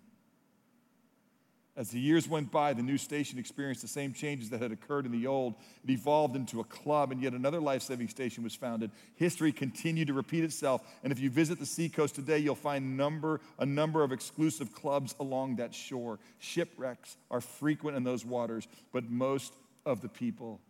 as 1.75 1.89
the 1.89 1.99
years 1.99 2.29
went 2.29 2.51
by, 2.51 2.73
the 2.73 2.83
new 2.83 2.99
station 2.99 3.39
experienced 3.39 3.81
the 3.81 3.87
same 3.87 4.13
changes 4.13 4.51
that 4.51 4.61
had 4.61 4.71
occurred 4.71 5.07
in 5.07 5.11
the 5.11 5.25
old. 5.25 5.55
It 5.83 5.89
evolved 5.89 6.35
into 6.35 6.59
a 6.59 6.63
club, 6.63 7.11
and 7.11 7.19
yet 7.19 7.33
another 7.33 7.59
life 7.59 7.81
saving 7.81 8.09
station 8.09 8.43
was 8.43 8.53
founded. 8.53 8.91
History 9.15 9.51
continued 9.51 10.07
to 10.07 10.13
repeat 10.13 10.43
itself. 10.43 10.83
And 11.03 11.11
if 11.11 11.19
you 11.19 11.31
visit 11.31 11.57
the 11.57 11.65
seacoast 11.65 12.13
today, 12.13 12.37
you'll 12.37 12.53
find 12.53 12.95
number, 12.95 13.41
a 13.57 13.65
number 13.65 14.03
of 14.03 14.11
exclusive 14.11 14.71
clubs 14.71 15.15
along 15.19 15.55
that 15.55 15.73
shore. 15.73 16.19
Shipwrecks 16.37 17.17
are 17.31 17.41
frequent 17.41 17.97
in 17.97 18.03
those 18.03 18.23
waters, 18.23 18.67
but 18.91 19.09
most 19.09 19.55
of 19.83 20.01
the 20.01 20.09
people 20.09 20.61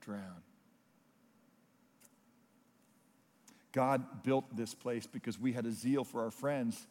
drown. 0.00 0.42
God 3.70 4.24
built 4.24 4.44
this 4.56 4.74
place 4.74 5.06
because 5.06 5.38
we 5.38 5.52
had 5.52 5.66
a 5.66 5.70
zeal 5.70 6.02
for 6.02 6.24
our 6.24 6.32
friends 6.32 6.84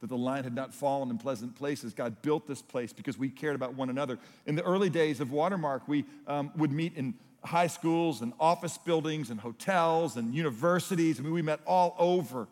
that 0.00 0.08
the 0.08 0.16
line 0.16 0.44
had 0.44 0.54
not 0.54 0.72
fallen 0.72 1.10
in 1.10 1.18
pleasant 1.18 1.54
places. 1.54 1.92
God 1.92 2.22
built 2.22 2.46
this 2.46 2.62
place 2.62 2.92
because 2.92 3.18
we 3.18 3.28
cared 3.28 3.54
about 3.54 3.74
one 3.74 3.90
another. 3.90 4.18
In 4.46 4.54
the 4.54 4.62
early 4.62 4.88
days 4.88 5.20
of 5.20 5.30
Watermark, 5.30 5.86
we 5.86 6.04
um, 6.26 6.50
would 6.56 6.72
meet 6.72 6.96
in 6.96 7.14
high 7.44 7.66
schools 7.66 8.22
and 8.22 8.32
office 8.40 8.78
buildings 8.78 9.30
and 9.30 9.40
hotels 9.40 10.16
and 10.16 10.34
universities. 10.34 11.18
I 11.18 11.22
mean, 11.22 11.32
we 11.32 11.42
met 11.42 11.60
all 11.66 11.94
over. 11.98 12.48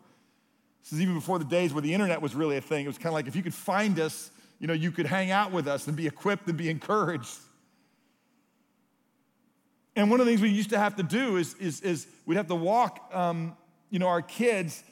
This 0.83 0.93
is 0.93 1.01
even 1.01 1.15
before 1.15 1.39
the 1.39 1.45
days 1.45 1.73
where 1.73 1.81
the 1.81 1.93
internet 1.93 2.21
was 2.21 2.35
really 2.35 2.57
a 2.57 2.61
thing. 2.61 2.85
It 2.85 2.87
was 2.87 2.97
kind 2.97 3.07
of 3.07 3.13
like 3.13 3.27
if 3.27 3.35
you 3.35 3.43
could 3.43 3.53
find 3.53 3.99
us, 3.99 4.31
you 4.59 4.67
know, 4.67 4.73
you 4.73 4.91
could 4.91 5.05
hang 5.05 5.31
out 5.31 5.51
with 5.51 5.67
us 5.67 5.87
and 5.87 5.95
be 5.95 6.07
equipped 6.07 6.47
and 6.47 6.57
be 6.57 6.69
encouraged. 6.69 7.37
And 9.95 10.09
one 10.09 10.19
of 10.19 10.25
the 10.25 10.31
things 10.31 10.41
we 10.41 10.49
used 10.49 10.69
to 10.69 10.79
have 10.79 10.95
to 10.97 11.03
do 11.03 11.37
is, 11.37 11.55
is, 11.55 11.81
is 11.81 12.07
we'd 12.25 12.35
have 12.35 12.47
to 12.47 12.55
walk, 12.55 13.09
um, 13.13 13.57
you 13.89 13.99
know, 13.99 14.07
our 14.07 14.21
kids 14.21 14.83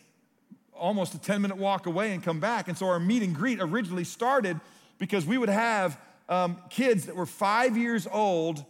almost 0.80 1.14
a 1.14 1.20
10 1.20 1.42
minute 1.42 1.58
walk 1.58 1.86
away 1.86 2.14
and 2.14 2.24
come 2.24 2.40
back. 2.40 2.68
And 2.68 2.78
so 2.78 2.88
our 2.88 3.00
meet 3.00 3.24
and 3.24 3.36
greet 3.36 3.60
originally 3.62 4.04
started 4.04 4.60
because 4.98 5.26
we 5.26 5.38
would 5.38 5.50
have 5.50 6.00
um, 6.30 6.58
kids 6.70 7.06
that 7.06 7.16
were 7.16 7.26
five 7.26 7.78
years 7.78 8.08
old 8.12 8.64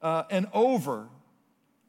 uh, 0.00 0.24
and 0.30 0.46
over 0.52 1.08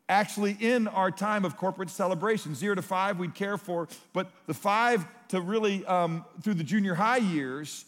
actually 0.10 0.58
in 0.60 0.88
our 0.88 1.12
time 1.12 1.46
of 1.46 1.58
corporate 1.58 1.90
celebration. 1.90 2.56
Zero 2.56 2.76
to 2.76 2.82
five, 2.82 3.20
we'd 3.20 3.34
care 3.34 3.58
for, 3.58 3.88
but 4.12 4.30
the 4.48 4.54
five 4.54 5.06
to 5.30 5.42
really 5.42 5.86
um, 5.86 6.26
through 6.42 6.54
the 6.56 6.64
junior 6.64 6.94
high 6.94 7.18
years, 7.18 7.86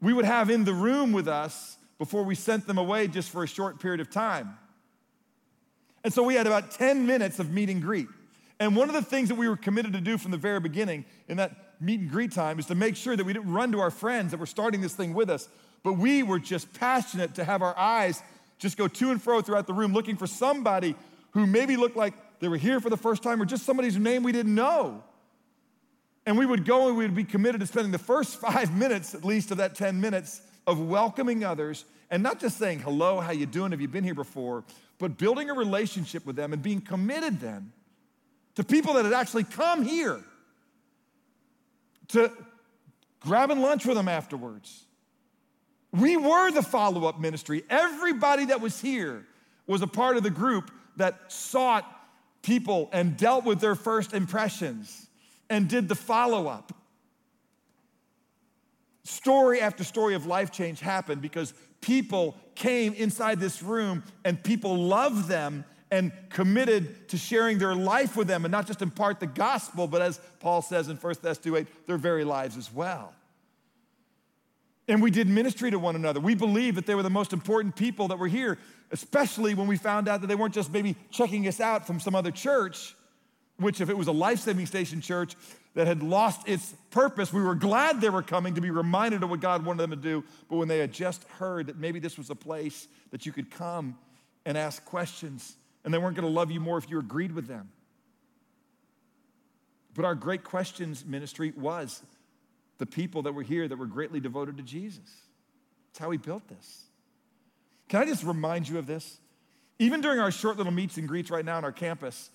we 0.00 0.12
would 0.12 0.24
have 0.24 0.50
in 0.50 0.64
the 0.64 0.74
room 0.74 1.12
with 1.12 1.28
us 1.28 1.76
before 1.98 2.24
we 2.24 2.34
sent 2.34 2.66
them 2.66 2.78
away 2.78 3.06
just 3.06 3.30
for 3.30 3.44
a 3.44 3.46
short 3.46 3.78
period 3.78 4.00
of 4.00 4.10
time. 4.10 4.56
And 6.02 6.12
so 6.12 6.22
we 6.22 6.34
had 6.34 6.46
about 6.46 6.70
10 6.70 7.06
minutes 7.06 7.38
of 7.38 7.50
meet 7.50 7.68
and 7.68 7.82
greet. 7.82 8.08
And 8.60 8.76
one 8.76 8.90
of 8.90 8.94
the 8.94 9.02
things 9.02 9.30
that 9.30 9.36
we 9.36 9.48
were 9.48 9.56
committed 9.56 9.94
to 9.94 10.00
do 10.02 10.18
from 10.18 10.30
the 10.30 10.36
very 10.36 10.60
beginning 10.60 11.06
in 11.28 11.38
that 11.38 11.52
meet 11.80 12.00
and 12.00 12.10
greet 12.10 12.30
time 12.30 12.58
is 12.58 12.66
to 12.66 12.74
make 12.74 12.94
sure 12.94 13.16
that 13.16 13.24
we 13.24 13.32
didn't 13.32 13.50
run 13.50 13.72
to 13.72 13.80
our 13.80 13.90
friends 13.90 14.32
that 14.32 14.36
were 14.38 14.46
starting 14.46 14.82
this 14.82 14.94
thing 14.94 15.14
with 15.14 15.30
us, 15.30 15.48
but 15.82 15.94
we 15.94 16.22
were 16.22 16.38
just 16.38 16.72
passionate 16.74 17.34
to 17.34 17.44
have 17.44 17.62
our 17.62 17.76
eyes 17.76 18.22
just 18.58 18.76
go 18.76 18.86
to 18.86 19.10
and 19.10 19.22
fro 19.22 19.40
throughout 19.40 19.66
the 19.66 19.72
room 19.72 19.94
looking 19.94 20.16
for 20.16 20.26
somebody 20.26 20.94
who 21.30 21.46
maybe 21.46 21.78
looked 21.78 21.96
like 21.96 22.12
they 22.40 22.48
were 22.48 22.58
here 22.58 22.78
for 22.80 22.90
the 22.90 22.96
first 22.98 23.22
time 23.22 23.40
or 23.40 23.46
just 23.46 23.64
somebody's 23.64 23.96
name 23.96 24.22
we 24.22 24.32
didn't 24.32 24.54
know. 24.54 25.02
And 26.26 26.36
we 26.36 26.44
would 26.44 26.66
go 26.66 26.88
and 26.88 26.98
we 26.98 27.04
would 27.04 27.14
be 27.14 27.24
committed 27.24 27.62
to 27.62 27.66
spending 27.66 27.92
the 27.92 27.98
first 27.98 28.36
five 28.40 28.76
minutes, 28.76 29.14
at 29.14 29.24
least 29.24 29.50
of 29.50 29.56
that 29.56 29.74
10 29.74 29.98
minutes, 29.98 30.42
of 30.66 30.78
welcoming 30.78 31.42
others 31.42 31.86
and 32.10 32.22
not 32.22 32.38
just 32.38 32.58
saying, 32.58 32.80
hello, 32.80 33.20
how 33.20 33.32
you 33.32 33.46
doing? 33.46 33.70
Have 33.70 33.80
you 33.80 33.88
been 33.88 34.04
here 34.04 34.14
before? 34.14 34.64
But 34.98 35.16
building 35.16 35.48
a 35.48 35.54
relationship 35.54 36.26
with 36.26 36.36
them 36.36 36.52
and 36.52 36.62
being 36.62 36.82
committed 36.82 37.40
then 37.40 37.72
to 38.56 38.64
people 38.64 38.94
that 38.94 39.04
had 39.04 39.14
actually 39.14 39.44
come 39.44 39.82
here 39.82 40.20
to 42.08 42.32
grabbing 43.20 43.60
lunch 43.60 43.86
with 43.86 43.96
them 43.96 44.08
afterwards. 44.08 44.84
We 45.92 46.16
were 46.16 46.50
the 46.50 46.62
follow 46.62 47.06
up 47.06 47.20
ministry. 47.20 47.64
Everybody 47.68 48.46
that 48.46 48.60
was 48.60 48.80
here 48.80 49.26
was 49.66 49.82
a 49.82 49.86
part 49.86 50.16
of 50.16 50.22
the 50.22 50.30
group 50.30 50.70
that 50.96 51.32
sought 51.32 51.84
people 52.42 52.88
and 52.92 53.16
dealt 53.16 53.44
with 53.44 53.60
their 53.60 53.74
first 53.74 54.12
impressions 54.12 55.08
and 55.48 55.68
did 55.68 55.88
the 55.88 55.94
follow 55.94 56.46
up. 56.46 56.72
Story 59.04 59.60
after 59.60 59.82
story 59.82 60.14
of 60.14 60.26
life 60.26 60.52
change 60.52 60.80
happened 60.80 61.20
because 61.20 61.52
people 61.80 62.36
came 62.54 62.92
inside 62.94 63.40
this 63.40 63.62
room 63.62 64.02
and 64.24 64.42
people 64.42 64.76
loved 64.76 65.28
them 65.28 65.64
and 65.90 66.12
committed 66.28 67.08
to 67.08 67.18
sharing 67.18 67.58
their 67.58 67.74
life 67.74 68.16
with 68.16 68.28
them 68.28 68.44
and 68.44 68.52
not 68.52 68.66
just 68.66 68.80
impart 68.82 69.18
the 69.20 69.26
gospel, 69.26 69.86
but 69.86 70.00
as 70.02 70.20
Paul 70.38 70.62
says 70.62 70.88
in 70.88 70.96
1 70.96 71.14
Thess 71.16 71.38
2 71.38 71.56
8, 71.56 71.86
their 71.86 71.98
very 71.98 72.24
lives 72.24 72.56
as 72.56 72.72
well. 72.72 73.12
And 74.88 75.02
we 75.02 75.10
did 75.10 75.28
ministry 75.28 75.70
to 75.70 75.78
one 75.78 75.94
another. 75.94 76.18
We 76.18 76.34
believed 76.34 76.76
that 76.76 76.86
they 76.86 76.94
were 76.94 77.02
the 77.02 77.10
most 77.10 77.32
important 77.32 77.76
people 77.76 78.08
that 78.08 78.18
were 78.18 78.28
here, 78.28 78.58
especially 78.90 79.54
when 79.54 79.68
we 79.68 79.76
found 79.76 80.08
out 80.08 80.20
that 80.20 80.26
they 80.26 80.34
weren't 80.34 80.54
just 80.54 80.72
maybe 80.72 80.96
checking 81.10 81.46
us 81.46 81.60
out 81.60 81.86
from 81.86 82.00
some 82.00 82.14
other 82.14 82.32
church, 82.32 82.96
which, 83.56 83.80
if 83.80 83.88
it 83.88 83.96
was 83.96 84.08
a 84.08 84.12
life 84.12 84.40
saving 84.40 84.66
station 84.66 85.00
church 85.00 85.36
that 85.74 85.86
had 85.86 86.02
lost 86.02 86.48
its 86.48 86.74
purpose, 86.90 87.32
we 87.32 87.42
were 87.42 87.54
glad 87.54 88.00
they 88.00 88.10
were 88.10 88.22
coming 88.22 88.54
to 88.54 88.60
be 88.60 88.70
reminded 88.70 89.22
of 89.22 89.30
what 89.30 89.40
God 89.40 89.64
wanted 89.64 89.82
them 89.82 89.90
to 89.90 89.96
do. 89.96 90.24
But 90.48 90.56
when 90.56 90.66
they 90.66 90.78
had 90.78 90.92
just 90.92 91.22
heard 91.38 91.66
that 91.68 91.78
maybe 91.78 92.00
this 92.00 92.18
was 92.18 92.30
a 92.30 92.34
place 92.34 92.88
that 93.12 93.26
you 93.26 93.32
could 93.32 93.50
come 93.50 93.96
and 94.44 94.58
ask 94.58 94.84
questions, 94.84 95.56
and 95.84 95.92
they 95.92 95.98
weren't 95.98 96.16
going 96.16 96.26
to 96.26 96.32
love 96.32 96.50
you 96.50 96.60
more 96.60 96.78
if 96.78 96.90
you 96.90 96.98
agreed 96.98 97.32
with 97.32 97.46
them. 97.46 97.70
But 99.94 100.04
our 100.04 100.14
Great 100.14 100.44
Questions 100.44 101.04
ministry 101.04 101.52
was 101.56 102.02
the 102.78 102.86
people 102.86 103.22
that 103.22 103.32
were 103.32 103.42
here 103.42 103.68
that 103.68 103.76
were 103.76 103.86
greatly 103.86 104.20
devoted 104.20 104.56
to 104.56 104.62
Jesus. 104.62 105.04
That's 105.88 105.98
how 105.98 106.08
we 106.08 106.16
built 106.16 106.46
this. 106.48 106.84
Can 107.88 108.02
I 108.02 108.06
just 108.06 108.22
remind 108.22 108.68
you 108.68 108.78
of 108.78 108.86
this? 108.86 109.18
Even 109.78 110.00
during 110.00 110.20
our 110.20 110.30
short 110.30 110.56
little 110.56 110.72
meets 110.72 110.96
and 110.96 111.08
greets 111.08 111.30
right 111.30 111.44
now 111.44 111.56
on 111.56 111.64
our 111.64 111.72
campus, 111.72 112.30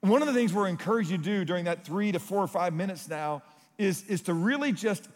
one 0.00 0.22
of 0.22 0.28
the 0.28 0.34
things 0.34 0.52
we're 0.52 0.68
encouraged 0.68 1.10
to 1.10 1.18
do 1.18 1.44
during 1.44 1.66
that 1.66 1.84
three 1.84 2.12
to 2.12 2.18
four 2.18 2.42
or 2.42 2.48
five 2.48 2.74
minutes 2.74 3.08
now 3.08 3.42
is, 3.78 4.02
is 4.08 4.22
to 4.22 4.34
really 4.34 4.72
just 4.72 5.08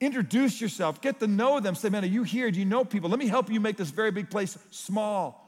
introduce 0.00 0.60
yourself, 0.60 1.00
get 1.00 1.20
to 1.20 1.26
know 1.26 1.60
them. 1.60 1.74
Say, 1.74 1.88
man, 1.88 2.04
are 2.04 2.08
you 2.08 2.22
here? 2.22 2.50
Do 2.50 2.58
you 2.58 2.64
know 2.64 2.84
people? 2.84 3.10
Let 3.10 3.18
me 3.18 3.26
help 3.26 3.50
you 3.50 3.60
make 3.60 3.76
this 3.76 3.90
very 3.90 4.10
big 4.10 4.30
place 4.30 4.56
small. 4.70 5.47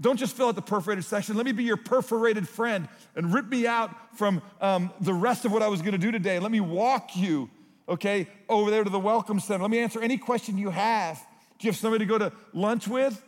Don't 0.00 0.16
just 0.16 0.36
fill 0.36 0.48
out 0.48 0.56
the 0.56 0.62
perforated 0.62 1.04
section. 1.04 1.36
Let 1.36 1.46
me 1.46 1.52
be 1.52 1.64
your 1.64 1.76
perforated 1.76 2.48
friend 2.48 2.88
and 3.14 3.32
rip 3.32 3.46
me 3.46 3.66
out 3.66 3.90
from 4.16 4.42
um, 4.60 4.92
the 5.00 5.14
rest 5.14 5.44
of 5.44 5.52
what 5.52 5.62
I 5.62 5.68
was 5.68 5.82
going 5.82 5.92
to 5.92 5.98
do 5.98 6.10
today. 6.10 6.40
Let 6.40 6.50
me 6.50 6.60
walk 6.60 7.16
you, 7.16 7.48
okay, 7.88 8.28
over 8.48 8.70
there 8.70 8.82
to 8.82 8.90
the 8.90 8.98
welcome 8.98 9.38
center. 9.38 9.62
Let 9.62 9.70
me 9.70 9.78
answer 9.78 10.02
any 10.02 10.18
question 10.18 10.58
you 10.58 10.70
have. 10.70 11.16
Do 11.58 11.66
you 11.66 11.70
have 11.70 11.78
somebody 11.78 12.04
to 12.04 12.08
go 12.08 12.18
to 12.18 12.32
lunch 12.52 12.88
with? 12.88 13.22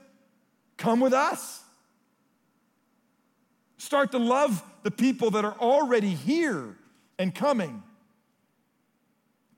Come 0.76 0.98
with 0.98 1.12
us. 1.12 1.62
Start 3.78 4.10
to 4.12 4.18
love 4.18 4.62
the 4.82 4.90
people 4.90 5.30
that 5.32 5.44
are 5.44 5.56
already 5.60 6.10
here 6.10 6.76
and 7.18 7.32
coming. 7.32 7.82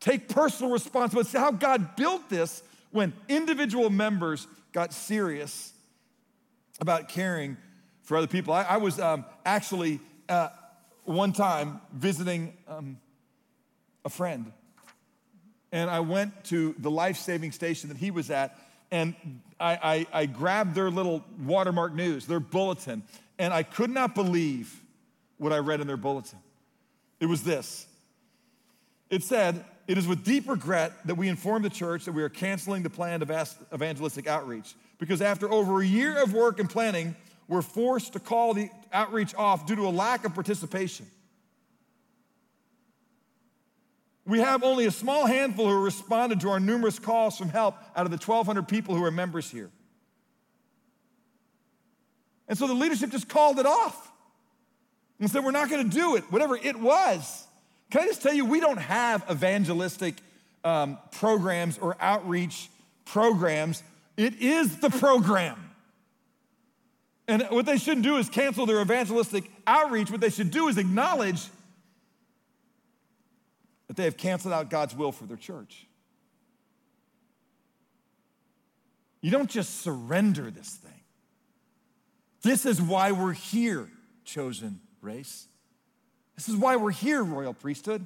Take 0.00 0.28
personal 0.28 0.70
responsibility. 0.70 1.30
See 1.30 1.38
how 1.38 1.52
God 1.52 1.96
built 1.96 2.28
this 2.28 2.62
when 2.90 3.14
individual 3.28 3.88
members 3.88 4.46
got 4.72 4.92
serious 4.92 5.72
about 6.80 7.08
caring 7.08 7.56
for 8.02 8.16
other 8.16 8.26
people. 8.26 8.52
I, 8.54 8.62
I 8.62 8.76
was 8.78 8.98
um, 8.98 9.24
actually 9.44 10.00
uh, 10.28 10.48
one 11.04 11.32
time 11.32 11.80
visiting 11.92 12.54
um, 12.66 12.98
a 14.04 14.08
friend, 14.08 14.52
and 15.72 15.90
I 15.90 16.00
went 16.00 16.44
to 16.44 16.74
the 16.78 16.90
life 16.90 17.16
saving 17.16 17.52
station 17.52 17.88
that 17.88 17.98
he 17.98 18.10
was 18.10 18.30
at, 18.30 18.58
and 18.90 19.14
I, 19.60 20.06
I, 20.12 20.22
I 20.22 20.26
grabbed 20.26 20.74
their 20.74 20.90
little 20.90 21.24
watermark 21.44 21.94
news, 21.94 22.26
their 22.26 22.40
bulletin, 22.40 23.02
and 23.38 23.52
I 23.52 23.62
could 23.62 23.90
not 23.90 24.14
believe 24.14 24.74
what 25.36 25.52
I 25.52 25.58
read 25.58 25.80
in 25.80 25.86
their 25.86 25.96
bulletin. 25.96 26.38
It 27.20 27.26
was 27.26 27.42
this 27.42 27.86
it 29.10 29.22
said, 29.22 29.64
It 29.86 29.98
is 29.98 30.06
with 30.06 30.24
deep 30.24 30.48
regret 30.48 30.92
that 31.06 31.14
we 31.14 31.28
inform 31.28 31.62
the 31.62 31.70
church 31.70 32.04
that 32.04 32.12
we 32.12 32.22
are 32.22 32.28
canceling 32.28 32.82
the 32.82 32.90
planned 32.90 33.22
evangelistic 33.22 34.26
outreach 34.26 34.74
because 34.98 35.22
after 35.22 35.50
over 35.50 35.80
a 35.80 35.87
year 35.87 36.22
of 36.22 36.32
work 36.32 36.58
and 36.58 36.68
planning, 36.68 37.14
we're 37.46 37.62
forced 37.62 38.12
to 38.12 38.20
call 38.20 38.52
the 38.52 38.68
outreach 38.92 39.34
off 39.34 39.66
due 39.66 39.76
to 39.76 39.87
a 39.87 39.90
lack 39.90 40.24
of 40.24 40.34
participation. 40.34 41.06
We 44.26 44.40
have 44.40 44.62
only 44.62 44.84
a 44.84 44.90
small 44.90 45.24
handful 45.24 45.68
who 45.68 45.82
responded 45.82 46.40
to 46.40 46.50
our 46.50 46.61
numerous 46.61 46.98
calls 46.98 47.38
from 47.38 47.48
help 47.48 47.76
out 47.96 48.04
of 48.04 48.11
the 48.11 48.18
1,200 48.18 48.68
people 48.68 48.94
who 48.94 49.02
are 49.04 49.11
members 49.11 49.50
here. 49.50 49.70
And 52.46 52.58
so 52.58 52.66
the 52.66 52.74
leadership 52.74 53.11
just 53.11 53.28
called 53.28 53.58
it 53.58 53.64
off 53.64 54.12
and 55.18 55.30
said, 55.30 55.44
We're 55.44 55.50
not 55.50 55.70
going 55.70 55.88
to 55.88 55.96
do 55.96 56.16
it, 56.16 56.24
whatever 56.30 56.56
it 56.56 56.78
was. 56.78 57.46
Can 57.90 58.02
I 58.02 58.06
just 58.06 58.22
tell 58.22 58.34
you, 58.34 58.44
we 58.44 58.61
don't 58.61 58.78
have 58.78 59.24
evangelistic 59.30 60.16
um, 60.62 60.98
programs 61.12 61.78
or 61.78 61.96
outreach 61.98 62.68
programs 63.06 63.82
it 64.18 64.35
is 64.40 64.78
the 64.81 64.90
program. 64.90 65.70
And 67.28 67.42
what 67.50 67.66
they 67.66 67.78
shouldn't 67.78 68.04
do 68.04 68.16
is 68.16 68.28
cancel 68.28 68.66
their 68.66 68.81
evangelistic 68.81 69.50
outreach. 69.66 70.11
What 70.11 70.20
they 70.20 70.31
should 70.31 70.50
do 70.50 70.66
is 70.68 70.76
acknowledge 70.76 71.46
that 73.87 73.96
they 73.96 74.04
have 74.04 74.16
canceled 74.16 74.52
out 74.52 74.70
God's 74.70 74.94
will 74.94 75.12
for 75.12 75.24
their 75.24 75.37
church. 75.37 75.87
You 79.20 79.31
don't 79.31 79.48
just 79.48 79.83
surrender 79.83 80.50
this 80.50 80.68
thing. 80.68 80.92
This 82.42 82.66
is 82.66 82.83
why 82.83 83.12
we're 83.12 83.33
here, 83.33 83.88
chosen 84.24 84.81
race. 85.00 85.46
This 86.35 86.48
is 86.48 86.57
why 86.57 86.76
we're 86.76 86.90
here, 86.90 87.22
royal 87.22 87.54
priesthood. 87.54 88.04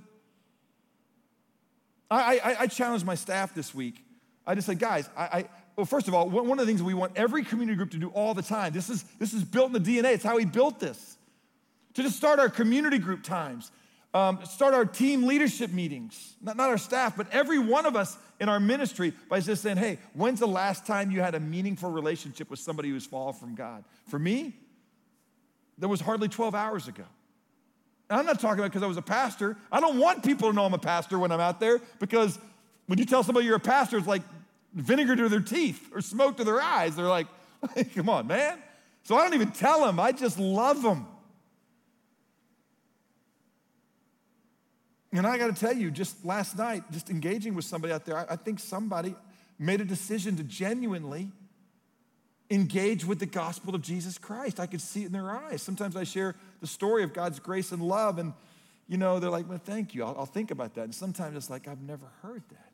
I, 2.11 2.39
I, 2.39 2.57
I 2.61 2.67
challenged 2.67 3.07
my 3.07 3.15
staff 3.15 3.55
this 3.55 3.75
week. 3.75 4.05
I 4.47 4.55
just 4.55 4.67
said, 4.67 4.79
guys, 4.79 5.09
I, 5.17 5.23
I 5.23 5.45
well, 5.77 5.87
first 5.87 6.09
of 6.09 6.15
all, 6.15 6.29
one 6.29 6.59
of 6.59 6.67
the 6.67 6.71
things 6.71 6.83
we 6.83 6.95
want 6.95 7.13
every 7.17 7.45
community 7.45 7.77
group 7.77 7.91
to 7.93 7.99
do 7.99 8.09
all 8.11 8.35
the 8.35 8.43
time, 8.43 8.73
this 8.73 8.91
is, 8.91 9.05
this 9.19 9.33
is 9.33 9.43
built 9.43 9.75
in 9.75 9.83
the 9.83 9.99
DNA, 9.99 10.15
it's 10.15 10.25
how 10.25 10.37
he 10.37 10.45
built 10.45 10.79
this. 10.79 11.17
To 11.95 12.03
just 12.03 12.17
start 12.17 12.39
our 12.39 12.49
community 12.49 12.99
group 12.99 13.23
times, 13.23 13.71
um, 14.15 14.41
start 14.45 14.75
our 14.75 14.85
team 14.85 15.25
leadership 15.25 15.71
meetings, 15.71 16.35
not, 16.43 16.57
not 16.57 16.69
our 16.69 16.79
staff, 16.79 17.17
but 17.17 17.27
every 17.33 17.59
one 17.59 17.87
of 17.87 17.97
us 17.97 18.17
in 18.41 18.49
our 18.49 18.61
ministry 18.61 19.15
by 19.29 19.41
just 19.41 19.63
saying, 19.63 19.79
hey, 19.79 19.99
when's 20.13 20.41
the 20.41 20.47
last 20.47 20.87
time 20.87 21.11
you 21.11 21.21
had 21.21 21.35
a 21.35 21.41
meaningful 21.41 21.91
relationship 21.91 22.51
with 22.51 22.59
somebody 22.59 22.91
who's 22.91 23.07
fallen 23.07 23.35
from 23.35 23.55
God? 23.55 23.85
For 24.09 24.19
me, 24.19 24.55
there 25.79 25.89
was 25.89 26.01
hardly 26.01 26.29
12 26.29 26.55
hours 26.55 26.89
ago. 26.89 27.05
And 28.11 28.21
I'm 28.21 28.27
not 28.27 28.41
talking 28.41 28.59
about 28.59 28.71
because 28.71 28.83
I 28.83 28.87
was 28.87 28.99
a 28.99 29.03
pastor. 29.03 29.57
I 29.71 29.81
don't 29.81 29.99
want 29.99 30.23
people 30.23 30.51
to 30.51 30.55
know 30.55 30.67
I'm 30.67 30.75
a 30.75 30.79
pastor 30.79 31.19
when 31.19 31.33
I'm 31.33 31.41
out 31.41 31.61
there 31.61 31.81
because 31.99 32.39
when 32.87 32.99
you 32.99 33.07
tell 33.07 33.23
somebody 33.23 33.47
you're 33.47 33.57
a 33.57 33.61
pastor, 33.61 33.97
it's 33.97 34.07
like 34.07 34.23
vinegar 34.75 35.17
to 35.17 35.29
their 35.29 35.41
teeth 35.41 35.91
or 35.95 36.01
smoke 36.01 36.37
to 36.39 36.45
their 36.45 36.61
eyes. 36.61 36.97
They're 36.97 37.07
like, 37.07 37.27
come 37.95 38.09
on, 38.09 38.27
man. 38.27 38.59
So 39.05 39.17
I 39.17 39.25
don't 39.25 39.35
even 39.35 39.51
tell 39.51 39.85
them, 39.85 39.99
I 39.99 40.13
just 40.13 40.39
love 40.39 40.83
them. 40.83 41.07
And 45.15 45.27
I 45.27 45.37
got 45.37 45.55
to 45.55 45.61
tell 45.61 45.77
you, 45.77 45.91
just 45.91 46.25
last 46.25 46.57
night, 46.57 46.85
just 46.91 47.11
engaging 47.11 47.55
with 47.55 47.67
somebody 47.67 47.93
out 47.93 48.07
there, 48.07 48.17
I, 48.17 48.27
I 48.31 48.37
think 48.37 48.61
somebody 48.61 49.15
made 49.59 49.81
a 49.81 49.85
decision 49.85 50.37
to 50.37 50.43
genuinely 50.43 51.31
engage 52.51 53.05
with 53.05 53.19
the 53.19 53.27
gospel 53.27 53.75
of 53.75 53.83
Jesus 53.83 54.17
Christ. 54.19 54.59
I 54.59 54.67
could 54.67 54.81
see 54.81 55.03
it 55.03 55.07
in 55.07 55.13
their 55.13 55.31
eyes. 55.31 55.63
Sometimes 55.63 55.97
I 55.97 56.05
share 56.05 56.35
the 56.61 56.67
story 56.67 57.03
of 57.03 57.13
God's 57.13 57.39
grace 57.39 57.73
and 57.73 57.83
love, 57.83 58.19
and 58.19 58.33
you 58.89 58.97
know, 58.97 59.19
they're 59.19 59.31
like, 59.31 59.49
well, 59.49 59.61
thank 59.63 59.95
you. 59.95 60.05
I'll, 60.05 60.17
I'll 60.21 60.27
think 60.27 60.51
about 60.51 60.75
that. 60.75 60.85
And 60.85 60.95
sometimes 60.95 61.37
it's 61.37 61.51
like, 61.51 61.69
I've 61.69 61.83
never 61.83 62.07
heard 62.23 62.43
that. 62.51 62.72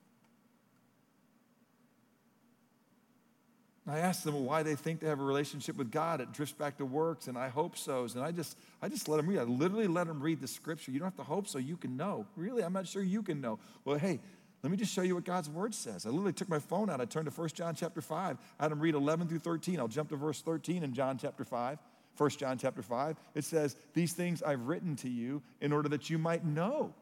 I 3.91 4.01
ask 4.01 4.23
them 4.23 4.45
why 4.45 4.63
they 4.63 4.75
think 4.75 5.01
they 5.01 5.07
have 5.07 5.21
a 5.21 5.25
relationship 5.25 5.77
with 5.77 5.91
God. 5.91 6.21
It 6.21 6.33
drifts 6.33 6.55
back 6.55 6.79
to 6.79 6.85
works, 6.85 7.27
and 7.27 7.39
I 7.39 7.49
hope 7.49 7.77
so's. 7.77 8.15
And 8.15 8.25
I 8.25 8.33
just, 8.33 8.59
I 8.83 8.89
just 8.89 9.09
let 9.09 9.17
them 9.17 9.29
read. 9.29 9.39
I 9.39 9.45
literally 9.45 9.87
let 9.87 10.07
them 10.07 10.21
read 10.21 10.41
the 10.41 10.49
scripture. 10.49 10.91
You 10.91 10.99
don't 10.99 11.07
have 11.07 11.17
to 11.17 11.23
hope 11.23 11.49
so, 11.49 11.59
you 11.59 11.77
can 11.77 11.97
know. 11.97 12.27
Really, 12.37 12.63
I'm 12.63 12.73
not 12.73 12.87
sure 12.87 13.03
you 13.03 13.23
can 13.23 13.41
know. 13.41 13.59
Well, 13.85 13.99
hey, 13.99 14.21
let 14.63 14.71
me 14.71 14.77
just 14.77 14.93
show 14.93 15.03
you 15.03 15.15
what 15.15 15.25
God's 15.25 15.49
word 15.49 15.75
says. 15.75 16.05
I 16.05 16.11
literally 16.11 16.33
took 16.33 16.49
my 16.49 16.59
phone 16.59 16.91
out. 16.91 17.01
I 17.01 17.05
turned 17.05 17.31
to 17.31 17.41
1 17.41 17.49
John 17.51 17.75
chapter 17.75 18.01
5. 18.01 18.39
I 18.59 18.63
had 18.63 18.73
them 18.73 18.81
read 18.81 18.95
11 18.95 19.29
through 19.29 19.39
13. 19.39 19.79
I'll 19.79 19.89
jump 19.89 20.11
to 20.11 20.17
verse 20.17 20.43
13 20.43 20.83
in 20.83 20.93
John 20.93 21.17
chapter 21.17 21.45
5. 21.45 21.79
1 22.17 22.31
John 22.31 22.59
chapter 22.59 22.83
5. 22.83 23.17
It 23.35 23.45
says, 23.45 23.77
These 23.95 24.13
things 24.15 24.43
I've 24.43 24.67
written 24.67 24.97
to 24.97 25.09
you 25.09 25.43
in 25.61 25.73
order 25.73 25.89
that 25.91 26.11
you 26.11 26.19
might 26.19 26.45
know 26.45 26.93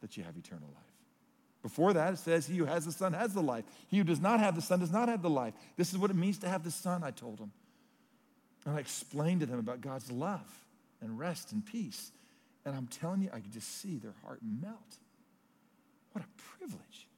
that 0.00 0.16
you 0.16 0.24
have 0.24 0.36
eternal 0.36 0.68
life. 0.74 0.87
Before 1.62 1.92
that, 1.92 2.14
it 2.14 2.18
says, 2.18 2.46
He 2.46 2.56
who 2.56 2.64
has 2.64 2.84
the 2.84 2.92
Son 2.92 3.12
has 3.12 3.34
the 3.34 3.42
life. 3.42 3.64
He 3.88 3.98
who 3.98 4.04
does 4.04 4.20
not 4.20 4.40
have 4.40 4.54
the 4.54 4.62
Son 4.62 4.78
does 4.78 4.92
not 4.92 5.08
have 5.08 5.22
the 5.22 5.30
life. 5.30 5.54
This 5.76 5.92
is 5.92 5.98
what 5.98 6.10
it 6.10 6.16
means 6.16 6.38
to 6.38 6.48
have 6.48 6.64
the 6.64 6.70
Son, 6.70 7.02
I 7.02 7.10
told 7.10 7.38
him. 7.38 7.52
And 8.64 8.76
I 8.76 8.80
explained 8.80 9.40
to 9.40 9.46
them 9.46 9.58
about 9.58 9.80
God's 9.80 10.10
love 10.10 10.64
and 11.00 11.18
rest 11.18 11.52
and 11.52 11.64
peace. 11.64 12.12
And 12.64 12.76
I'm 12.76 12.86
telling 12.86 13.22
you, 13.22 13.30
I 13.32 13.40
could 13.40 13.52
just 13.52 13.80
see 13.80 13.96
their 13.96 14.14
heart 14.24 14.40
melt. 14.42 14.96
What 16.12 16.24
a 16.24 16.58
privilege. 16.58 17.08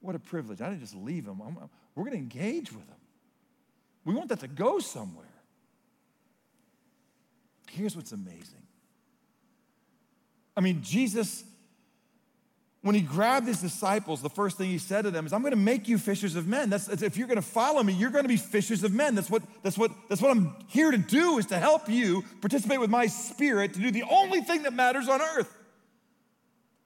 What 0.00 0.14
a 0.14 0.18
privilege. 0.18 0.60
I 0.60 0.68
didn't 0.68 0.80
just 0.80 0.94
leave 0.94 1.24
them. 1.24 1.40
I'm, 1.40 1.56
we're 1.94 2.04
going 2.04 2.16
to 2.16 2.18
engage 2.18 2.72
with 2.72 2.86
them. 2.86 2.96
We 4.04 4.14
want 4.14 4.28
that 4.28 4.40
to 4.40 4.48
go 4.48 4.78
somewhere. 4.78 5.26
Here's 7.70 7.96
what's 7.96 8.12
amazing. 8.12 8.62
I 10.56 10.60
mean, 10.60 10.82
Jesus 10.82 11.44
when 12.84 12.94
he 12.94 13.00
grabbed 13.00 13.46
his 13.46 13.62
disciples, 13.62 14.20
the 14.20 14.28
first 14.28 14.58
thing 14.58 14.68
he 14.68 14.76
said 14.76 15.02
to 15.02 15.10
them 15.10 15.24
is, 15.24 15.32
I'm 15.32 15.40
going 15.40 15.52
to 15.52 15.56
make 15.56 15.88
you 15.88 15.96
fishers 15.96 16.36
of 16.36 16.46
men. 16.46 16.68
That's, 16.68 16.86
if 16.88 17.16
you're 17.16 17.26
going 17.26 17.36
to 17.36 17.42
follow 17.42 17.82
me, 17.82 17.94
you're 17.94 18.10
going 18.10 18.24
to 18.24 18.28
be 18.28 18.36
fishers 18.36 18.84
of 18.84 18.92
men. 18.92 19.14
That's 19.14 19.30
what, 19.30 19.42
that's, 19.62 19.78
what, 19.78 19.90
that's 20.10 20.20
what 20.20 20.30
I'm 20.30 20.54
here 20.68 20.90
to 20.90 20.98
do 20.98 21.38
is 21.38 21.46
to 21.46 21.58
help 21.58 21.88
you 21.88 22.22
participate 22.42 22.78
with 22.78 22.90
my 22.90 23.06
spirit 23.06 23.72
to 23.72 23.80
do 23.80 23.90
the 23.90 24.02
only 24.02 24.42
thing 24.42 24.64
that 24.64 24.74
matters 24.74 25.08
on 25.08 25.22
earth. 25.22 25.56